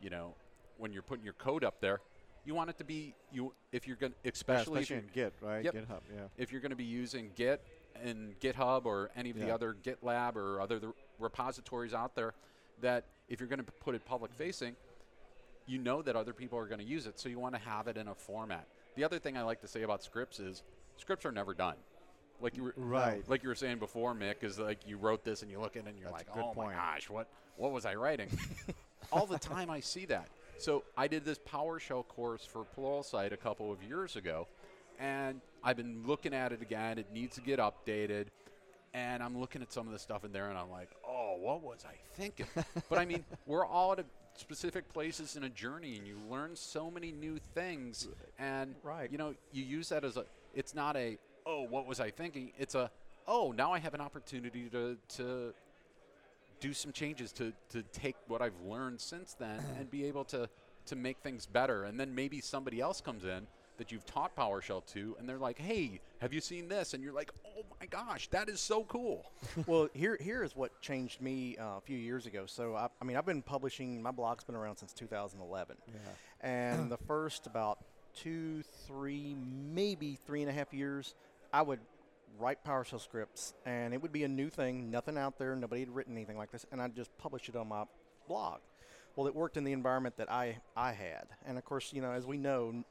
you 0.00 0.10
know 0.10 0.34
when 0.78 0.92
you're 0.92 1.02
putting 1.02 1.24
your 1.24 1.34
code 1.34 1.64
up 1.64 1.80
there 1.80 2.00
you 2.44 2.54
want 2.54 2.70
it 2.70 2.78
to 2.78 2.84
be 2.84 3.14
you 3.30 3.52
if 3.72 3.86
you're 3.86 3.96
going 3.96 4.12
to 4.12 4.18
Yeah, 4.24 4.30
especially, 4.34 4.82
if 4.82 4.90
you're- 4.90 5.02
in 5.02 5.10
Git, 5.12 5.34
right? 5.42 5.64
Yep. 5.64 5.74
GitHub, 5.74 6.00
yeah. 6.14 6.22
if 6.38 6.50
you're 6.50 6.60
going 6.62 6.70
to 6.70 6.76
be 6.76 6.84
using 6.84 7.30
Git 7.34 7.62
and 8.02 8.38
GitHub 8.40 8.86
or 8.86 9.10
any 9.16 9.30
of 9.30 9.38
the 9.38 9.50
other 9.52 9.74
GitLab 9.82 10.36
or 10.36 10.60
other 10.60 10.78
the 10.78 10.92
repositories 11.18 11.92
out 11.92 12.14
there, 12.14 12.32
that 12.80 13.04
if 13.28 13.40
you're 13.40 13.48
going 13.48 13.58
to 13.64 13.72
put 13.80 13.94
it 13.94 14.04
public 14.04 14.32
facing, 14.32 14.74
you 15.66 15.78
know 15.78 16.02
that 16.02 16.16
other 16.16 16.32
people 16.32 16.58
are 16.58 16.66
going 16.66 16.80
to 16.80 16.84
use 16.86 17.06
it, 17.06 17.18
so 17.18 17.28
you 17.28 17.38
want 17.38 17.54
to 17.54 17.60
have 17.60 17.88
it 17.88 17.96
in 17.96 18.08
a 18.08 18.14
format. 18.14 18.66
The 18.96 19.04
other 19.04 19.18
thing 19.18 19.36
I 19.36 19.42
like 19.42 19.60
to 19.60 19.68
say 19.68 19.82
about 19.82 20.02
scripts 20.02 20.40
is 20.40 20.62
scripts 20.96 21.26
are 21.26 21.32
never 21.32 21.54
done. 21.54 21.76
Like 22.40 22.56
you 22.56 22.62
were, 22.64 22.74
Right. 22.76 23.28
like 23.28 23.42
you 23.42 23.48
were 23.48 23.54
saying 23.54 23.78
before, 23.78 24.14
Mick, 24.14 24.42
is 24.44 24.58
like 24.58 24.86
you 24.86 24.96
wrote 24.96 25.24
this 25.24 25.42
and 25.42 25.50
you 25.50 25.60
look 25.60 25.76
at 25.76 25.84
it 25.84 25.88
and 25.88 25.98
you're 25.98 26.08
That's 26.10 26.24
like, 26.26 26.32
good 26.34 26.44
oh 26.44 26.52
point. 26.54 26.68
my 26.70 26.74
gosh, 26.74 27.10
what 27.10 27.28
what 27.56 27.72
was 27.72 27.84
I 27.84 27.96
writing? 27.96 28.28
All 29.12 29.26
the 29.26 29.38
time 29.38 29.68
I 29.70 29.80
see 29.80 30.06
that. 30.06 30.28
So 30.58 30.84
I 30.96 31.08
did 31.08 31.24
this 31.24 31.38
PowerShell 31.38 32.06
course 32.08 32.44
for 32.46 32.64
Pluralsight 32.76 33.32
a 33.32 33.36
couple 33.36 33.72
of 33.72 33.82
years 33.82 34.14
ago, 34.16 34.46
and 35.00 35.40
I've 35.64 35.76
been 35.76 36.04
looking 36.06 36.32
at 36.34 36.52
it 36.52 36.62
again. 36.62 36.98
It 36.98 37.06
needs 37.12 37.34
to 37.36 37.40
get 37.40 37.58
updated, 37.58 38.26
and 38.94 39.22
I'm 39.22 39.38
looking 39.38 39.62
at 39.62 39.72
some 39.72 39.86
of 39.86 39.92
the 39.92 39.98
stuff 39.98 40.24
in 40.24 40.32
there, 40.32 40.48
and 40.48 40.58
I'm 40.58 40.70
like, 40.70 40.90
oh, 41.06 41.36
what 41.40 41.62
was 41.62 41.84
I 41.84 41.94
thinking? 42.20 42.46
but 42.88 42.98
I 42.98 43.04
mean, 43.04 43.24
we're 43.46 43.66
all 43.66 43.92
at 43.92 44.00
a 44.00 44.04
specific 44.36 44.92
places 44.92 45.36
in 45.36 45.44
a 45.44 45.48
journey, 45.48 45.96
and 45.96 46.06
you 46.06 46.16
learn 46.30 46.54
so 46.56 46.90
many 46.90 47.12
new 47.12 47.38
things, 47.54 48.08
and 48.38 48.74
Right. 48.82 49.10
you 49.10 49.18
know, 49.18 49.34
you 49.52 49.64
use 49.64 49.88
that 49.90 50.04
as 50.04 50.16
a. 50.16 50.24
It's 50.54 50.74
not 50.74 50.96
a 50.96 51.18
oh, 51.46 51.62
what 51.62 51.86
was 51.86 52.00
I 52.00 52.10
thinking? 52.10 52.52
It's 52.58 52.74
a 52.74 52.90
oh, 53.26 53.52
now 53.52 53.72
I 53.72 53.78
have 53.78 53.94
an 53.94 54.00
opportunity 54.00 54.68
to 54.70 54.96
to 55.16 55.52
do 56.60 56.72
some 56.72 56.92
changes 56.92 57.32
to 57.32 57.52
to 57.70 57.82
take 57.92 58.16
what 58.26 58.42
I've 58.42 58.60
learned 58.66 59.00
since 59.00 59.34
then 59.34 59.60
and 59.78 59.90
be 59.90 60.04
able 60.06 60.24
to 60.26 60.48
to 60.86 60.96
make 60.96 61.18
things 61.18 61.46
better. 61.46 61.84
And 61.84 61.98
then 62.00 62.14
maybe 62.14 62.40
somebody 62.40 62.80
else 62.80 63.00
comes 63.00 63.24
in 63.24 63.46
that 63.78 63.90
you've 63.90 64.04
taught 64.04 64.36
PowerShell 64.36 64.84
to, 64.92 65.16
and 65.18 65.28
they're 65.28 65.38
like, 65.38 65.58
"Hey, 65.58 66.00
have 66.20 66.32
you 66.32 66.40
seen 66.40 66.68
this?" 66.68 66.94
And 66.94 67.02
you're 67.02 67.12
like, 67.12 67.30
"Oh 67.46 67.62
my 67.80 67.86
gosh, 67.86 68.28
that 68.28 68.48
is 68.48 68.60
so 68.60 68.84
cool!" 68.84 69.30
well, 69.66 69.88
here 69.94 70.18
here 70.20 70.42
is 70.42 70.54
what 70.54 70.80
changed 70.80 71.20
me 71.20 71.56
uh, 71.56 71.78
a 71.78 71.80
few 71.80 71.96
years 71.96 72.26
ago. 72.26 72.44
So 72.46 72.76
I, 72.76 72.88
I 73.00 73.04
mean, 73.04 73.16
I've 73.16 73.26
been 73.26 73.42
publishing. 73.42 74.02
My 74.02 74.10
blog's 74.10 74.44
been 74.44 74.56
around 74.56 74.76
since 74.76 74.92
2011, 74.92 75.76
and 76.42 76.90
the 76.90 76.98
first 76.98 77.46
about 77.46 77.78
two, 78.14 78.62
three, 78.86 79.36
maybe 79.72 80.18
three 80.26 80.42
and 80.42 80.50
a 80.50 80.52
half 80.52 80.74
years, 80.74 81.14
I 81.52 81.62
would 81.62 81.80
write 82.38 82.64
PowerShell 82.64 83.00
scripts, 83.00 83.54
and 83.64 83.94
it 83.94 84.02
would 84.02 84.12
be 84.12 84.24
a 84.24 84.28
new 84.28 84.48
thing, 84.50 84.90
nothing 84.90 85.16
out 85.16 85.38
there, 85.38 85.54
nobody 85.56 85.82
had 85.82 85.94
written 85.94 86.14
anything 86.14 86.36
like 86.36 86.50
this, 86.50 86.66
and 86.72 86.80
I'd 86.80 86.94
just 86.94 87.16
publish 87.18 87.48
it 87.48 87.56
on 87.56 87.68
my 87.68 87.84
blog. 88.26 88.60
Well, 89.16 89.26
it 89.26 89.34
worked 89.34 89.56
in 89.56 89.64
the 89.64 89.72
environment 89.72 90.16
that 90.18 90.30
I 90.30 90.58
I 90.76 90.92
had, 90.92 91.26
and 91.44 91.58
of 91.58 91.64
course, 91.64 91.92
you 91.92 92.00
know, 92.00 92.12
as 92.12 92.26
we 92.26 92.36
know, 92.36 92.84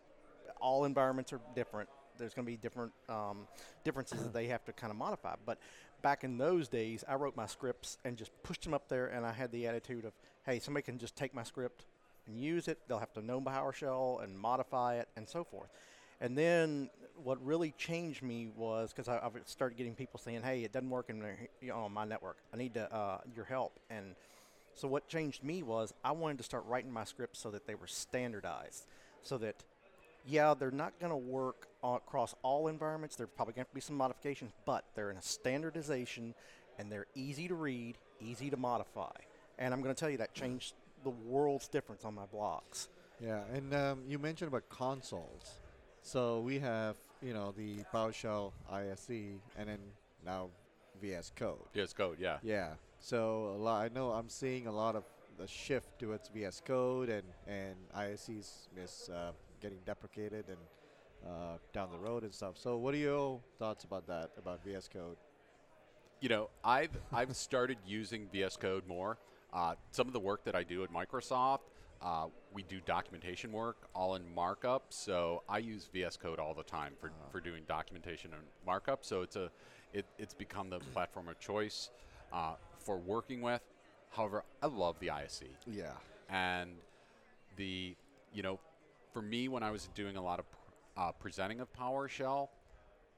all 0.61 0.85
environments 0.85 1.33
are 1.33 1.41
different. 1.55 1.89
There's 2.17 2.33
going 2.33 2.45
to 2.45 2.51
be 2.51 2.57
different 2.57 2.91
um, 3.09 3.47
differences 3.83 4.23
that 4.23 4.33
they 4.33 4.47
have 4.47 4.65
to 4.65 4.73
kind 4.73 4.91
of 4.91 4.97
modify. 4.97 5.35
But 5.45 5.59
back 6.01 6.23
in 6.23 6.37
those 6.37 6.67
days, 6.67 7.03
I 7.07 7.15
wrote 7.15 7.35
my 7.35 7.45
scripts 7.45 7.97
and 8.05 8.17
just 8.17 8.31
pushed 8.43 8.63
them 8.63 8.73
up 8.73 8.89
there, 8.89 9.07
and 9.07 9.25
I 9.25 9.31
had 9.31 9.51
the 9.51 9.67
attitude 9.67 10.05
of, 10.05 10.13
hey, 10.45 10.59
somebody 10.59 10.83
can 10.83 10.97
just 10.97 11.15
take 11.15 11.33
my 11.33 11.43
script 11.43 11.85
and 12.27 12.39
use 12.39 12.67
it. 12.67 12.79
They'll 12.87 12.99
have 12.99 13.13
to 13.13 13.21
know 13.21 13.39
PowerShell 13.41 14.23
and 14.23 14.37
modify 14.37 14.95
it 14.95 15.07
and 15.15 15.27
so 15.27 15.43
forth. 15.43 15.69
And 16.19 16.37
then 16.37 16.89
what 17.23 17.43
really 17.45 17.73
changed 17.77 18.23
me 18.23 18.49
was 18.55 18.91
because 18.91 19.07
I, 19.07 19.17
I 19.17 19.29
started 19.45 19.77
getting 19.77 19.95
people 19.95 20.19
saying, 20.19 20.41
"Hey, 20.41 20.63
it 20.63 20.71
doesn't 20.71 20.89
work 20.89 21.09
in 21.09 21.19
the, 21.19 21.33
you 21.61 21.69
know, 21.69 21.79
on 21.81 21.93
my 21.93 22.05
network. 22.05 22.37
I 22.53 22.57
need 22.57 22.73
to, 22.73 22.91
uh, 22.93 23.19
your 23.35 23.45
help." 23.45 23.79
And 23.89 24.15
so 24.73 24.87
what 24.87 25.07
changed 25.07 25.43
me 25.43 25.63
was 25.63 25.93
I 26.03 26.11
wanted 26.11 26.37
to 26.39 26.43
start 26.43 26.65
writing 26.65 26.91
my 26.91 27.03
scripts 27.03 27.39
so 27.39 27.51
that 27.51 27.65
they 27.65 27.75
were 27.75 27.87
standardized, 27.87 28.85
so 29.23 29.37
that 29.39 29.63
yeah, 30.27 30.53
they're 30.53 30.71
not 30.71 30.99
going 30.99 31.11
to 31.11 31.17
work 31.17 31.67
across 31.83 32.35
all 32.43 32.67
environments. 32.67 33.15
There's 33.15 33.29
probably 33.35 33.53
going 33.53 33.65
to 33.65 33.73
be 33.73 33.81
some 33.81 33.95
modifications, 33.95 34.51
but 34.65 34.83
they're 34.93 35.09
in 35.09 35.17
a 35.17 35.21
standardization 35.21 36.33
and 36.77 36.91
they're 36.91 37.07
easy 37.15 37.47
to 37.47 37.55
read, 37.55 37.97
easy 38.19 38.49
to 38.49 38.57
modify. 38.57 39.15
And 39.57 39.73
I'm 39.73 39.81
going 39.81 39.95
to 39.95 39.99
tell 39.99 40.09
you 40.09 40.17
that 40.17 40.33
changed 40.33 40.73
the 41.03 41.09
world's 41.09 41.67
difference 41.67 42.03
on 42.05 42.13
my 42.13 42.25
blogs. 42.25 42.89
Yeah, 43.19 43.41
and 43.53 43.73
um, 43.73 44.01
you 44.07 44.19
mentioned 44.19 44.49
about 44.49 44.69
consoles. 44.69 45.59
So 46.03 46.41
we 46.41 46.59
have, 46.59 46.97
you 47.21 47.33
know, 47.33 47.53
the 47.57 47.77
PowerShell 47.93 48.51
ISE 48.71 49.09
and 49.57 49.69
then 49.69 49.79
now 50.25 50.49
VS 51.01 51.31
Code. 51.35 51.65
VS 51.73 51.93
Code, 51.93 52.17
yeah. 52.19 52.37
Yeah. 52.43 52.73
So 52.99 53.55
a 53.55 53.57
lot, 53.57 53.81
I 53.83 53.93
know 53.93 54.11
I'm 54.11 54.29
seeing 54.29 54.67
a 54.67 54.71
lot 54.71 54.95
of 54.95 55.03
the 55.37 55.47
shift 55.47 55.99
towards 55.99 56.29
VS 56.29 56.61
Code 56.65 57.09
and 57.09 57.23
and 57.47 57.75
ISE 57.95 58.29
is, 58.29 58.69
is 58.75 59.09
uh, 59.13 59.31
getting 59.61 59.79
deprecated 59.85 60.45
and 60.47 60.57
uh, 61.25 61.57
down 61.73 61.89
the 61.91 61.97
road 61.97 62.23
and 62.23 62.33
stuff. 62.33 62.55
So 62.57 62.77
what 62.77 62.93
are 62.93 62.97
your 62.97 63.39
thoughts 63.59 63.83
about 63.83 64.07
that 64.07 64.31
about 64.37 64.63
VS 64.63 64.89
Code? 64.91 65.17
You 66.21 66.29
know, 66.29 66.49
I've 66.63 66.97
I've 67.11 67.35
started 67.35 67.77
using 67.85 68.27
VS 68.31 68.57
Code 68.57 68.87
more. 68.87 69.17
Uh, 69.53 69.75
some 69.91 70.07
of 70.07 70.13
the 70.13 70.19
work 70.19 70.43
that 70.45 70.55
I 70.55 70.63
do 70.63 70.83
at 70.83 70.91
Microsoft, 70.91 71.59
uh, 72.01 72.27
we 72.53 72.63
do 72.63 72.79
documentation 72.85 73.51
work 73.51 73.87
all 73.95 74.15
in 74.15 74.23
markup. 74.35 74.85
So 74.89 75.43
I 75.47 75.59
use 75.59 75.89
VS 75.91 76.17
Code 76.17 76.39
all 76.39 76.53
the 76.53 76.63
time 76.63 76.93
for, 76.99 77.07
uh-huh. 77.07 77.29
for 77.31 77.39
doing 77.39 77.63
documentation 77.67 78.31
and 78.33 78.43
markup. 78.65 79.05
So 79.05 79.21
it's 79.21 79.35
a 79.35 79.49
it, 79.93 80.05
it's 80.17 80.33
become 80.33 80.69
the 80.69 80.79
platform 80.79 81.27
of 81.29 81.39
choice 81.39 81.89
uh, 82.33 82.53
for 82.79 82.97
working 82.97 83.41
with. 83.41 83.61
However, 84.09 84.43
I 84.61 84.67
love 84.67 84.97
the 84.99 85.11
ISE. 85.11 85.43
Yeah. 85.65 85.91
And 86.29 86.71
the 87.55 87.95
you 88.33 88.43
know, 88.43 88.59
for 89.13 89.21
me 89.21 89.47
when 89.47 89.63
I 89.63 89.71
was 89.71 89.89
doing 89.95 90.17
a 90.17 90.21
lot 90.21 90.39
of 90.39 90.45
uh, 90.95 91.11
presenting 91.13 91.59
of 91.59 91.67
PowerShell, 91.73 92.49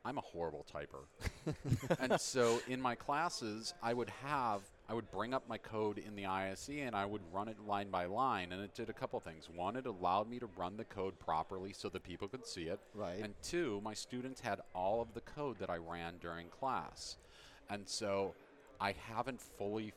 I'm 0.06 0.18
a 0.18 0.22
horrible 0.22 0.66
typer. 0.74 1.54
and 2.00 2.20
so 2.20 2.62
in 2.68 2.82
my 2.82 2.96
classes, 2.96 3.74
I 3.84 3.94
would 3.94 4.10
have, 4.24 4.62
I 4.88 4.94
would 4.94 5.12
bring 5.12 5.34
up 5.34 5.48
my 5.50 5.58
code 5.58 5.98
in 5.98 6.16
the 6.16 6.26
ISE 6.26 6.70
and 6.70 6.96
I 6.96 7.06
would 7.06 7.22
run 7.34 7.48
it 7.50 7.58
line 7.68 7.90
by 7.90 8.06
line. 8.06 8.52
And 8.54 8.62
it 8.64 8.74
did 8.74 8.90
a 8.90 8.94
couple 8.94 9.20
things. 9.20 9.50
One, 9.54 9.76
it 9.76 9.86
allowed 9.86 10.30
me 10.30 10.40
to 10.40 10.48
run 10.58 10.78
the 10.78 10.86
code 10.86 11.20
properly 11.20 11.74
so 11.74 11.90
that 11.90 12.04
people 12.04 12.28
could 12.28 12.46
see 12.46 12.64
it. 12.64 12.80
Right. 12.96 13.20
And 13.22 13.34
two, 13.44 13.82
my 13.84 13.94
students 13.94 14.40
had 14.40 14.62
all 14.74 15.02
of 15.02 15.14
the 15.14 15.22
code 15.22 15.60
that 15.60 15.70
I 15.70 15.78
ran 15.78 16.16
during 16.22 16.48
class. 16.48 17.18
And 17.70 17.88
so 17.88 18.34
I 18.80 18.96
haven't 19.10 19.42
fully 19.42 19.94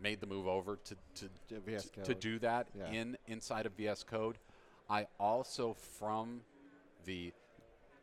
made 0.00 0.20
the 0.20 0.26
move 0.26 0.46
over 0.46 0.76
to, 0.84 0.94
to, 1.14 1.60
to, 1.60 2.02
to 2.04 2.14
do 2.14 2.38
that 2.40 2.66
yeah. 2.76 2.90
in 2.90 3.16
inside 3.26 3.64
of 3.64 3.72
VS 3.72 4.02
Code. 4.02 4.36
I 4.88 5.06
also, 5.18 5.74
from 5.74 6.40
the 7.04 7.32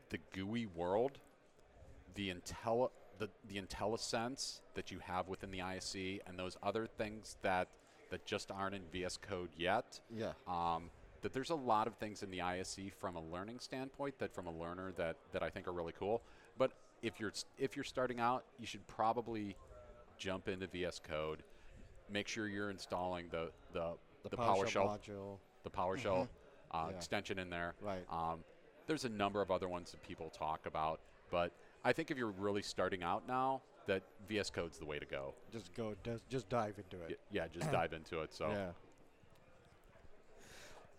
the 0.10 0.20
GUI 0.34 0.66
world, 0.66 1.20
the 2.16 2.34
Intel 2.34 2.90
the, 3.18 3.30
the 3.48 3.62
IntelliSense 3.62 4.62
that 4.74 4.92
you 4.92 5.00
have 5.00 5.28
within 5.28 5.52
the 5.52 5.62
ISE 5.62 6.20
and 6.26 6.38
those 6.38 6.58
other 6.64 6.88
things 6.88 7.38
that 7.44 7.68
that 8.10 8.26
just 8.26 8.52
aren't 8.52 8.76
in 8.76 8.82
VS 8.92 9.18
Code 9.18 9.50
yet. 9.58 10.00
Yeah. 10.14 10.34
Um, 10.48 10.90
that 11.22 11.34
there's 11.34 11.52
a 11.52 11.56
lot 11.56 11.88
of 11.88 11.96
things 11.96 12.24
in 12.24 12.32
the 12.32 12.42
ISE 12.42 12.80
from 13.00 13.16
a 13.16 13.22
learning 13.22 13.60
standpoint 13.60 14.18
that 14.20 14.34
from 14.34 14.48
a 14.48 14.52
learner 14.52 14.92
that, 14.98 15.16
that 15.32 15.44
I 15.44 15.50
think 15.50 15.68
are 15.68 15.72
really 15.72 15.94
cool. 15.98 16.22
But 16.58 16.72
if 17.02 17.20
you're 17.20 17.32
if 17.58 17.76
you're 17.76 17.86
starting 17.86 18.20
out, 18.20 18.44
you 18.60 18.66
should 18.66 18.86
probably 18.88 19.56
jump 20.18 20.48
into 20.48 20.68
VS 20.68 21.00
Code. 21.00 21.44
Make 22.12 22.28
sure 22.28 22.48
you're 22.48 22.70
installing 22.70 23.28
the 23.32 23.52
the, 23.72 23.94
the, 24.24 24.30
the 24.30 24.38
PowerShell, 24.38 24.66
PowerShell 24.66 25.00
module. 25.00 25.38
the 25.64 25.70
PowerShell 25.70 26.04
mm-hmm. 26.04 26.41
Uh, 26.72 26.88
yeah. 26.90 26.96
extension 26.96 27.40
in 27.40 27.50
there. 27.50 27.74
Right. 27.82 28.06
Um, 28.12 28.40
there's 28.88 29.06
a 29.06 29.10
number 29.10 29.42
of 29.42 29.52
other 29.52 29.70
ones 29.70 29.92
that 29.92 30.02
people 30.04 30.30
talk 30.30 30.66
about, 30.66 31.00
but 31.30 31.52
I 31.84 31.94
think 31.94 32.12
if 32.12 32.18
you're 32.18 32.32
really 32.32 32.62
starting 32.62 33.04
out 33.04 33.28
now, 33.28 33.62
that 33.88 34.04
VS 34.28 34.50
Code's 34.50 34.78
the 34.78 34.86
way 34.86 35.00
to 35.00 35.06
go. 35.06 35.34
Just 35.52 35.74
go, 35.76 35.96
just, 36.04 36.28
just 36.30 36.50
dive 36.50 36.76
into 36.78 37.04
it. 37.06 37.20
yeah, 37.32 37.46
just 37.52 37.72
dive 37.72 37.94
into 37.94 38.22
it. 38.22 38.34
So. 38.34 38.50
Yeah. 38.50 38.70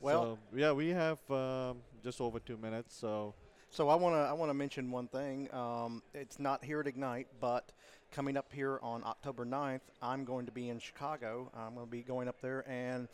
Well, 0.01 0.39
so, 0.53 0.59
yeah, 0.59 0.73
we 0.73 0.89
have 0.89 1.18
um, 1.31 1.79
just 2.03 2.20
over 2.20 2.41
two 2.41 2.57
minutes, 2.57 2.95
so. 2.97 3.35
So 3.70 3.89
I 3.89 3.95
want 3.95 4.14
to 4.14 4.18
I 4.18 4.35
want 4.35 4.51
to 4.51 4.55
mention 4.55 4.91
one 4.91 5.09
thing. 5.09 5.49
Um, 5.55 6.03
it's 6.12 6.39
not 6.39 6.62
here 6.62 6.81
at 6.81 6.87
Ignite, 6.87 7.29
but 7.41 7.73
coming 8.11 8.37
up 8.37 8.53
here 8.53 8.79
on 8.83 9.03
October 9.03 9.47
9th, 9.47 9.81
I'm 10.03 10.27
going 10.27 10.45
to 10.45 10.53
be 10.53 10.68
in 10.68 10.79
Chicago. 10.79 11.51
I'm 11.57 11.75
going 11.75 11.87
to 11.87 11.91
be 11.91 12.03
going 12.03 12.29
up 12.29 12.43
there, 12.43 12.68
and 12.68 13.09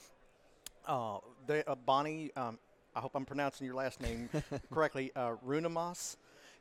uh, 0.88 1.18
they, 1.46 1.62
uh, 1.64 1.74
Bonnie 1.74 2.32
um, 2.36 2.58
I 2.96 3.00
hope 3.00 3.12
I'm 3.14 3.24
pronouncing 3.24 3.66
your 3.66 3.76
last 3.76 4.00
name 4.00 4.28
correctly, 4.72 5.12
uh, 5.14 5.36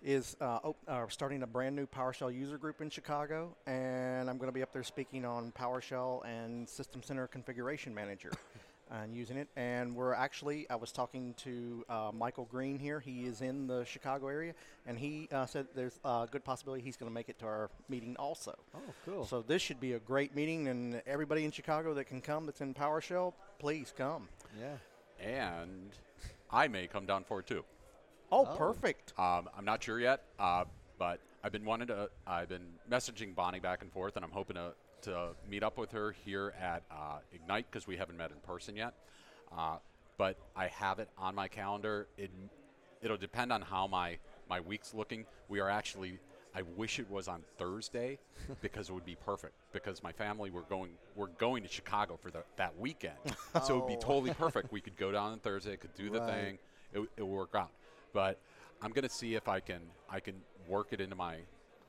is 0.03 0.37
uh, 0.39 0.59
op- 0.63 0.77
uh, 0.87 1.05
starting 1.09 1.41
a 1.41 1.47
brand 1.47 1.75
new 1.75 1.87
PowerShell 1.87 2.31
user 2.31 2.57
group 2.57 2.81
in 2.81 2.89
Chicago, 2.89 3.55
and 3.65 4.29
I'm 4.29 4.37
going 4.37 4.49
to 4.49 4.53
be 4.53 4.61
up 4.61 4.71
there 4.71 4.83
speaking 4.83 5.25
on 5.25 5.51
PowerShell 5.53 6.23
and 6.25 6.69
System 6.69 7.01
Center 7.01 7.25
Configuration 7.25 7.95
Manager. 7.95 8.31
and 8.91 9.13
using 9.13 9.37
it, 9.37 9.49
and 9.55 9.95
we're 9.95 10.13
actually. 10.13 10.69
I 10.69 10.75
was 10.75 10.91
talking 10.91 11.33
to 11.39 11.83
uh, 11.89 12.11
Michael 12.13 12.45
Green 12.45 12.79
here. 12.79 12.99
He 12.99 13.25
is 13.25 13.41
in 13.41 13.67
the 13.67 13.83
Chicago 13.83 14.27
area, 14.27 14.53
and 14.85 14.97
he 14.97 15.27
uh, 15.31 15.45
said 15.45 15.67
there's 15.75 15.99
a 16.05 16.27
good 16.29 16.45
possibility 16.45 16.83
he's 16.83 16.95
going 16.95 17.09
to 17.09 17.13
make 17.13 17.27
it 17.27 17.37
to 17.39 17.45
our 17.45 17.69
meeting 17.89 18.15
also. 18.17 18.55
Oh, 18.75 18.79
cool! 19.05 19.25
So 19.25 19.41
this 19.41 19.61
should 19.61 19.79
be 19.79 19.93
a 19.93 19.99
great 19.99 20.35
meeting, 20.35 20.67
and 20.67 21.01
everybody 21.05 21.43
in 21.43 21.51
Chicago 21.51 21.93
that 21.95 22.05
can 22.05 22.21
come 22.21 22.45
that's 22.45 22.61
in 22.61 22.73
PowerShell, 22.73 23.33
please 23.59 23.93
come. 23.97 24.27
Yeah. 24.59 24.77
And 25.25 25.91
I 26.51 26.67
may 26.67 26.87
come 26.87 27.05
down 27.05 27.23
for 27.23 27.39
it 27.39 27.47
too. 27.47 27.63
Oh, 28.31 28.47
oh. 28.49 28.55
perfect. 28.55 29.13
Um, 29.17 29.49
I'm 29.57 29.65
not 29.65 29.83
sure 29.83 29.99
yet, 29.99 30.23
uh, 30.39 30.65
but 30.99 31.19
I've 31.43 31.51
been 31.51 31.65
wanting 31.65 31.87
to. 31.87 32.09
I've 32.25 32.49
been 32.49 32.67
messaging 32.89 33.33
Bonnie 33.33 33.59
back 33.59 33.81
and 33.81 33.91
forth, 33.91 34.15
and 34.15 34.25
I'm 34.25 34.31
hoping 34.31 34.55
to 34.55 34.73
to 35.03 35.29
meet 35.49 35.63
up 35.63 35.77
with 35.77 35.91
her 35.91 36.11
here 36.25 36.53
at 36.59 36.83
uh, 36.91 37.19
Ignite 37.31 37.67
because 37.69 37.87
we 37.87 37.97
haven't 37.97 38.17
met 38.17 38.31
in 38.31 38.37
person 38.37 38.75
yet. 38.75 38.93
Uh, 39.55 39.77
but 40.17 40.37
I 40.55 40.67
have 40.67 40.99
it 40.99 41.09
on 41.17 41.35
my 41.35 41.47
calendar. 41.47 42.07
It 42.17 42.31
it'll 43.01 43.17
depend 43.17 43.53
on 43.53 43.61
how 43.61 43.87
my 43.87 44.17
my 44.49 44.59
week's 44.59 44.93
looking. 44.93 45.25
We 45.47 45.59
are 45.59 45.69
actually. 45.69 46.19
I 46.57 46.63
wish 46.75 46.97
it 46.97 47.07
was 47.11 47.27
on 47.27 47.43
Thursday 47.59 48.17
because 48.61 48.89
it 48.89 48.93
would 48.93 49.05
be 49.05 49.15
perfect. 49.15 49.53
Because 49.73 50.01
my 50.01 50.11
family 50.11 50.49
we're 50.49 50.61
going 50.61 50.89
we're 51.15 51.27
going 51.27 51.61
to 51.61 51.69
Chicago 51.69 52.17
for 52.19 52.31
the, 52.31 52.43
that 52.55 52.77
weekend, 52.79 53.17
oh. 53.53 53.61
so 53.63 53.77
it 53.77 53.79
would 53.81 53.87
be 53.87 53.95
totally 53.95 54.33
perfect. 54.33 54.71
We 54.71 54.81
could 54.81 54.97
go 54.97 55.11
down 55.11 55.33
on 55.33 55.39
Thursday, 55.39 55.77
could 55.77 55.93
do 55.93 56.09
the 56.09 56.19
right. 56.19 56.29
thing, 56.29 56.57
it, 56.93 57.07
it 57.17 57.21
would 57.21 57.31
work 57.31 57.53
out. 57.53 57.69
But 58.11 58.39
I'm 58.81 58.91
going 58.91 59.03
to 59.03 59.13
see 59.13 59.35
if 59.35 59.47
I 59.47 59.59
can 59.59 59.81
I 60.09 60.19
can 60.19 60.33
work 60.67 60.87
it 60.93 60.99
into 60.99 61.15
my 61.15 61.35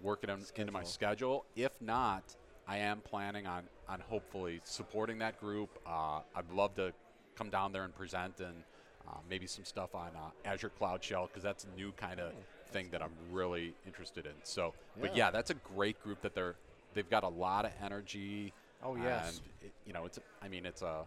work 0.03 0.21
it 0.23 0.29
in, 0.29 0.45
into 0.57 0.73
my 0.73 0.83
schedule. 0.83 1.47
If 1.57 1.73
not, 1.81 2.37
I 2.67 2.77
am 2.77 3.01
planning 3.01 3.47
on 3.47 3.63
on 3.89 4.01
hopefully 4.01 4.61
supporting 4.65 5.19
that 5.21 5.41
group. 5.41 5.71
Uh, 5.87 6.21
I'd 6.37 6.51
love 6.53 6.75
to 6.75 6.93
come 7.37 7.49
down 7.49 7.73
there 7.73 7.85
and 7.85 7.95
present 7.95 8.41
and 8.41 8.65
uh, 9.09 9.17
maybe 9.31 9.47
some 9.47 9.65
stuff 9.65 9.95
on 9.95 10.11
uh, 10.15 10.29
Azure 10.45 10.69
Cloud 10.69 11.03
Shell 11.03 11.29
because 11.29 11.43
that's 11.43 11.65
a 11.65 11.75
new 11.75 11.93
kind 11.93 12.21
of 12.21 12.33
thing 12.69 12.89
that 12.93 13.03
I'm 13.03 13.13
really 13.33 13.75
interested 13.87 14.27
in. 14.27 14.33
So, 14.43 14.75
yeah. 14.97 15.03
but 15.03 15.17
yeah, 15.17 15.31
that's 15.31 15.51
a 15.51 15.55
great 15.55 16.03
group 16.03 16.23
that 16.23 16.35
they're 16.35 16.55
they've 16.95 17.09
got 17.09 17.25
a 17.25 17.29
lot 17.29 17.65
of 17.65 17.73
energy. 17.83 18.53
Oh 18.83 18.97
yes, 18.97 19.39
and 19.39 19.69
it, 19.69 19.73
you 19.87 19.93
know 19.93 20.07
it's 20.07 20.19
I 20.43 20.49
mean 20.49 20.67
it's 20.67 20.83
a. 20.83 21.05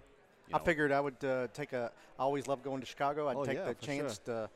I 0.53 0.59
figured 0.59 0.91
I 0.91 0.99
would 0.99 1.23
uh, 1.23 1.47
take 1.53 1.71
a. 1.71 1.91
I 2.19 2.23
always 2.23 2.47
love 2.47 2.61
going 2.61 2.81
to 2.81 2.85
Chicago. 2.85 3.29
I'd 3.29 3.37
oh, 3.37 3.45
take 3.45 3.57
yeah, 3.57 3.65
the 3.65 3.75
chance 3.75 4.19
sure. 4.25 4.49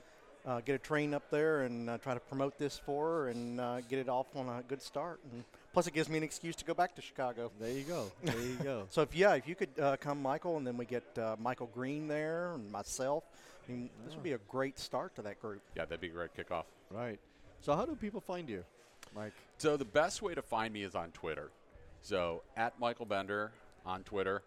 to 0.45 0.51
uh, 0.51 0.62
get 0.62 0.76
a 0.76 0.78
train 0.78 1.14
up 1.14 1.30
there 1.32 1.62
and 1.62 1.89
uh, 1.89 1.97
try 1.97 2.14
to 2.14 2.20
promote 2.20 2.58
this 2.58 2.78
for 2.78 3.08
her 3.08 3.30
and 3.30 3.60
uh, 3.60 3.82
get 3.82 3.99
it 3.99 4.10
off 4.10 4.28
on 4.36 4.47
a 4.47 4.62
good 4.68 4.82
start. 4.82 5.20
And 5.32 5.43
plus, 5.74 5.88
it 5.88 5.93
gives 5.93 6.10
me 6.10 6.18
an 6.18 6.24
excuse 6.24 6.56
to 6.58 6.66
go 6.66 6.74
back 6.74 6.95
to 6.95 7.01
Chicago. 7.01 7.51
There 7.60 7.72
you 7.72 7.84
go. 7.84 8.12
There 8.24 8.39
you 8.39 8.58
go. 8.62 8.88
so 8.89 9.01
if 9.01 9.16
yeah, 9.16 9.34
if 9.36 9.47
you 9.47 9.56
could 9.56 9.70
uh, 9.82 9.97
come, 9.97 10.22
Michael, 10.22 10.58
and 10.58 10.68
then 10.68 10.78
we 10.78 10.86
get 10.86 11.06
uh, 11.18 11.36
Michael 11.39 11.70
Green 11.74 12.08
there 12.08 12.51
and 12.53 12.72
myself. 12.72 13.24
I 13.68 13.72
mean, 13.72 13.89
this 14.06 14.14
would 14.14 14.24
be 14.24 14.34
a 14.34 14.39
great 14.49 14.78
start 14.78 15.16
to 15.16 15.24
that 15.24 15.41
group. 15.41 15.62
Yeah, 15.76 15.86
that'd 15.86 16.01
be 16.01 16.08
a 16.08 16.12
great 16.12 16.36
kickoff. 16.38 16.66
Right. 16.91 17.19
So 17.61 17.75
how 17.75 17.86
do 17.86 17.95
people 17.95 18.21
find 18.21 18.47
you, 18.49 18.63
Mike? 19.15 19.33
So 19.57 19.77
the 19.77 19.86
best 19.86 20.21
way 20.21 20.36
to 20.36 20.41
find 20.41 20.73
me 20.73 20.83
is 20.83 20.95
on 20.95 21.11
Twitter. 21.11 21.49
So 22.01 22.43
at 22.55 22.79
Michael 22.79 23.05
Bender 23.05 23.51
on 23.86 24.03
Twitter. 24.03 24.41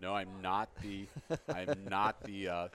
No, 0.00 0.14
I'm 0.14 0.28
not 0.42 0.68
the. 0.82 1.06
I'm 1.52 1.84
not 1.90 2.22
the. 2.22 2.48
Uh, 2.48 2.68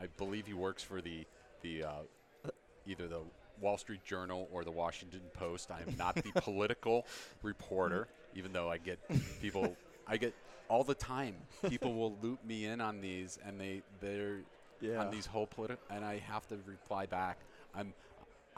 I 0.00 0.06
believe 0.16 0.46
he 0.46 0.54
works 0.54 0.82
for 0.82 1.00
the 1.02 1.26
the 1.62 1.84
uh, 1.84 2.50
either 2.86 3.06
the 3.08 3.20
Wall 3.60 3.76
Street 3.76 4.02
Journal 4.04 4.48
or 4.52 4.64
the 4.64 4.70
Washington 4.70 5.20
Post. 5.34 5.70
I 5.70 5.80
am 5.80 5.94
not 5.98 6.14
the 6.14 6.32
political 6.40 7.06
reporter, 7.42 8.08
even 8.34 8.52
though 8.52 8.70
I 8.70 8.78
get 8.78 8.98
people. 9.42 9.76
I 10.06 10.16
get 10.16 10.34
all 10.68 10.84
the 10.84 10.94
time. 10.94 11.34
People 11.68 11.92
will 11.94 12.16
loop 12.22 12.42
me 12.44 12.64
in 12.64 12.80
on 12.80 13.00
these, 13.02 13.38
and 13.44 13.60
they 13.60 13.82
they're 14.00 14.38
Yeah. 14.80 15.00
on 15.00 15.10
these 15.10 15.26
whole 15.26 15.46
political, 15.46 15.84
and 15.94 16.02
I 16.04 16.18
have 16.18 16.46
to 16.48 16.56
reply 16.64 17.04
back. 17.06 17.36
I'm 17.74 17.92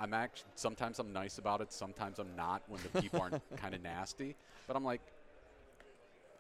I'm 0.03 0.13
actually 0.15 0.51
sometimes 0.57 0.99
I'm 0.99 1.13
nice 1.13 1.39
about 1.39 1.61
it, 1.61 1.73
sometimes 1.73 2.19
I'm 2.19 2.35
not 2.37 2.63
when 2.69 2.81
the 2.83 3.01
people 3.01 3.21
aren't 3.21 3.41
kind 3.57 3.75
of 3.75 3.83
nasty. 3.83 4.35
But 4.67 4.77
I'm 4.77 4.85
like, 4.85 5.01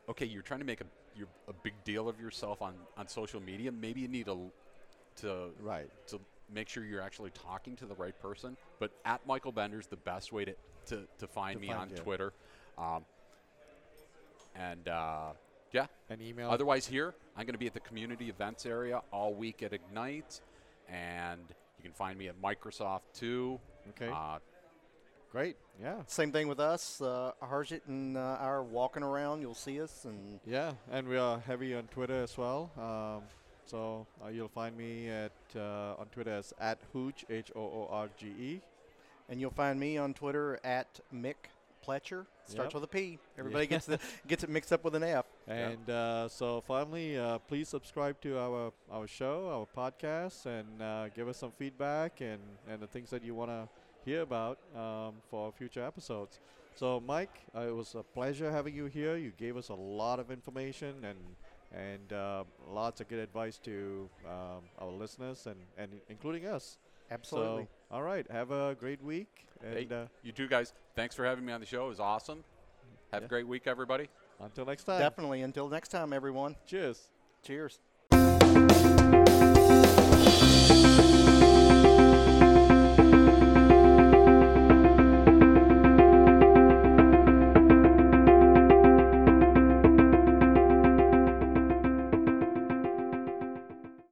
okay, 0.08 0.26
you're 0.26 0.42
trying 0.42 0.60
to 0.60 0.66
make 0.66 0.80
a 0.80 0.84
you're 1.16 1.28
a 1.48 1.52
big 1.52 1.74
deal 1.84 2.08
of 2.08 2.20
yourself 2.20 2.60
on 2.60 2.74
on 2.96 3.06
social 3.06 3.40
media. 3.40 3.70
Maybe 3.70 4.00
you 4.00 4.08
need 4.08 4.26
to 4.26 4.50
to 5.20 5.50
Right. 5.60 5.88
to 6.08 6.18
make 6.52 6.68
sure 6.68 6.84
you're 6.84 7.00
actually 7.00 7.30
talking 7.30 7.76
to 7.76 7.86
the 7.86 7.94
right 7.94 8.18
person. 8.20 8.56
But 8.80 8.90
at 9.04 9.24
Michael 9.26 9.52
Bender's 9.52 9.86
the 9.86 9.96
best 9.96 10.32
way 10.32 10.44
to 10.44 10.54
to, 10.86 11.06
to 11.18 11.26
find 11.28 11.56
To 11.56 11.60
me 11.60 11.68
find 11.68 11.78
on 11.80 11.90
you. 11.90 11.96
Twitter. 11.96 12.32
Um, 12.76 13.04
and 14.56 14.88
uh, 14.88 15.30
yeah, 15.72 15.86
An 16.10 16.20
email. 16.20 16.50
Otherwise, 16.50 16.86
here 16.86 17.14
I'm 17.36 17.44
going 17.46 17.54
to 17.54 17.58
be 17.58 17.66
at 17.68 17.74
the 17.74 17.80
community 17.80 18.28
events 18.28 18.66
area 18.66 19.02
all 19.12 19.32
week 19.34 19.62
at 19.62 19.72
Ignite, 19.72 20.40
and 20.88 21.40
you 21.82 21.88
can 21.90 21.94
find 21.96 22.18
me 22.18 22.28
at 22.28 22.40
Microsoft 22.40 23.00
too. 23.14 23.58
Okay. 23.90 24.08
Uh, 24.12 24.38
Great. 25.30 25.56
Yeah. 25.80 25.96
Same 26.06 26.30
thing 26.30 26.46
with 26.46 26.60
us. 26.60 27.00
Uh, 27.00 27.32
Harjit 27.42 27.80
and 27.88 28.16
uh, 28.18 28.36
our 28.38 28.62
walking 28.62 29.02
around, 29.02 29.40
you'll 29.40 29.54
see 29.54 29.80
us. 29.80 30.04
And 30.04 30.38
Yeah, 30.46 30.72
and 30.90 31.08
we 31.08 31.16
are 31.16 31.38
heavy 31.40 31.74
on 31.74 31.84
Twitter 31.84 32.22
as 32.22 32.36
well. 32.36 32.70
Um, 32.78 33.22
so 33.64 34.06
uh, 34.22 34.28
you'll 34.28 34.48
find 34.48 34.76
me 34.76 35.08
at 35.08 35.32
uh, 35.56 35.94
on 35.98 36.06
Twitter 36.12 36.32
as 36.32 36.52
at 36.60 36.78
Hooge 36.92 37.24
H 37.30 37.50
O 37.56 37.60
O 37.60 37.88
R 37.90 38.08
G 38.18 38.26
E. 38.38 38.60
and 39.30 39.40
you'll 39.40 39.50
find 39.50 39.80
me 39.80 39.96
on 39.96 40.12
Twitter 40.12 40.60
at 40.62 41.00
Mick 41.14 41.48
Pletcher. 41.86 42.26
Starts 42.44 42.74
Yep. 42.74 42.74
with 42.74 42.84
a 42.84 42.88
P. 42.88 43.18
Everybody 43.38 43.66
gets 43.66 43.86
the 43.86 43.98
gets 44.28 44.44
it 44.44 44.50
mixed 44.50 44.72
up 44.72 44.84
with 44.84 44.94
an 44.94 45.02
F. 45.02 45.24
And 45.46 45.88
uh, 45.90 46.28
so 46.28 46.60
finally, 46.60 47.18
uh, 47.18 47.38
please 47.38 47.68
subscribe 47.68 48.20
to 48.22 48.38
our 48.38 48.72
our 48.90 49.06
show, 49.06 49.48
our 49.50 49.66
podcast, 49.66 50.46
and 50.46 50.80
uh, 50.82 51.08
give 51.10 51.28
us 51.28 51.38
some 51.38 51.50
feedback 51.52 52.20
and 52.20 52.40
and 52.68 52.80
the 52.80 52.86
things 52.86 53.10
that 53.10 53.22
you 53.22 53.34
want 53.34 53.50
to 53.50 53.68
hear 54.04 54.22
about 54.22 54.58
um, 54.74 55.14
for 55.28 55.52
future 55.52 55.82
episodes. 55.84 56.40
So 56.74 57.00
Mike, 57.00 57.40
uh, 57.54 57.60
it 57.68 57.74
was 57.74 57.94
a 57.94 58.02
pleasure 58.02 58.50
having 58.50 58.74
you 58.74 58.86
here. 58.86 59.16
You 59.16 59.32
gave 59.32 59.56
us 59.56 59.68
a 59.68 59.74
lot 59.74 60.18
of 60.20 60.30
information 60.30 61.04
and 61.04 61.18
and 61.72 62.12
uh, 62.12 62.44
lots 62.66 63.00
of 63.00 63.08
good 63.08 63.18
advice 63.20 63.58
to 63.60 64.08
um, 64.26 64.62
our 64.78 64.90
listeners 64.90 65.46
and 65.46 65.58
and 65.76 66.00
including 66.08 66.46
us. 66.46 66.78
Absolutely. 67.10 67.64
So, 67.64 67.68
all 67.90 68.02
right. 68.02 68.26
Have 68.30 68.50
a 68.52 68.74
great 68.78 69.02
week. 69.02 69.46
And 69.62 69.90
hey, 69.90 69.94
uh, 69.94 70.06
you 70.22 70.32
too, 70.32 70.48
guys, 70.48 70.72
thanks 70.94 71.14
for 71.14 71.24
having 71.24 71.44
me 71.44 71.52
on 71.52 71.60
the 71.60 71.66
show. 71.66 71.86
It 71.86 71.88
was 71.88 72.00
awesome. 72.00 72.44
Have 73.12 73.22
Yeah. 73.22 73.26
a 73.26 73.28
great 73.28 73.46
week, 73.46 73.66
everybody. 73.66 74.08
Until 74.42 74.66
next 74.66 74.84
time. 74.84 75.00
Definitely. 75.00 75.42
Until 75.42 75.68
next 75.68 75.88
time, 75.88 76.12
everyone. 76.12 76.56
Cheers. 76.66 77.08
Cheers. 77.42 77.80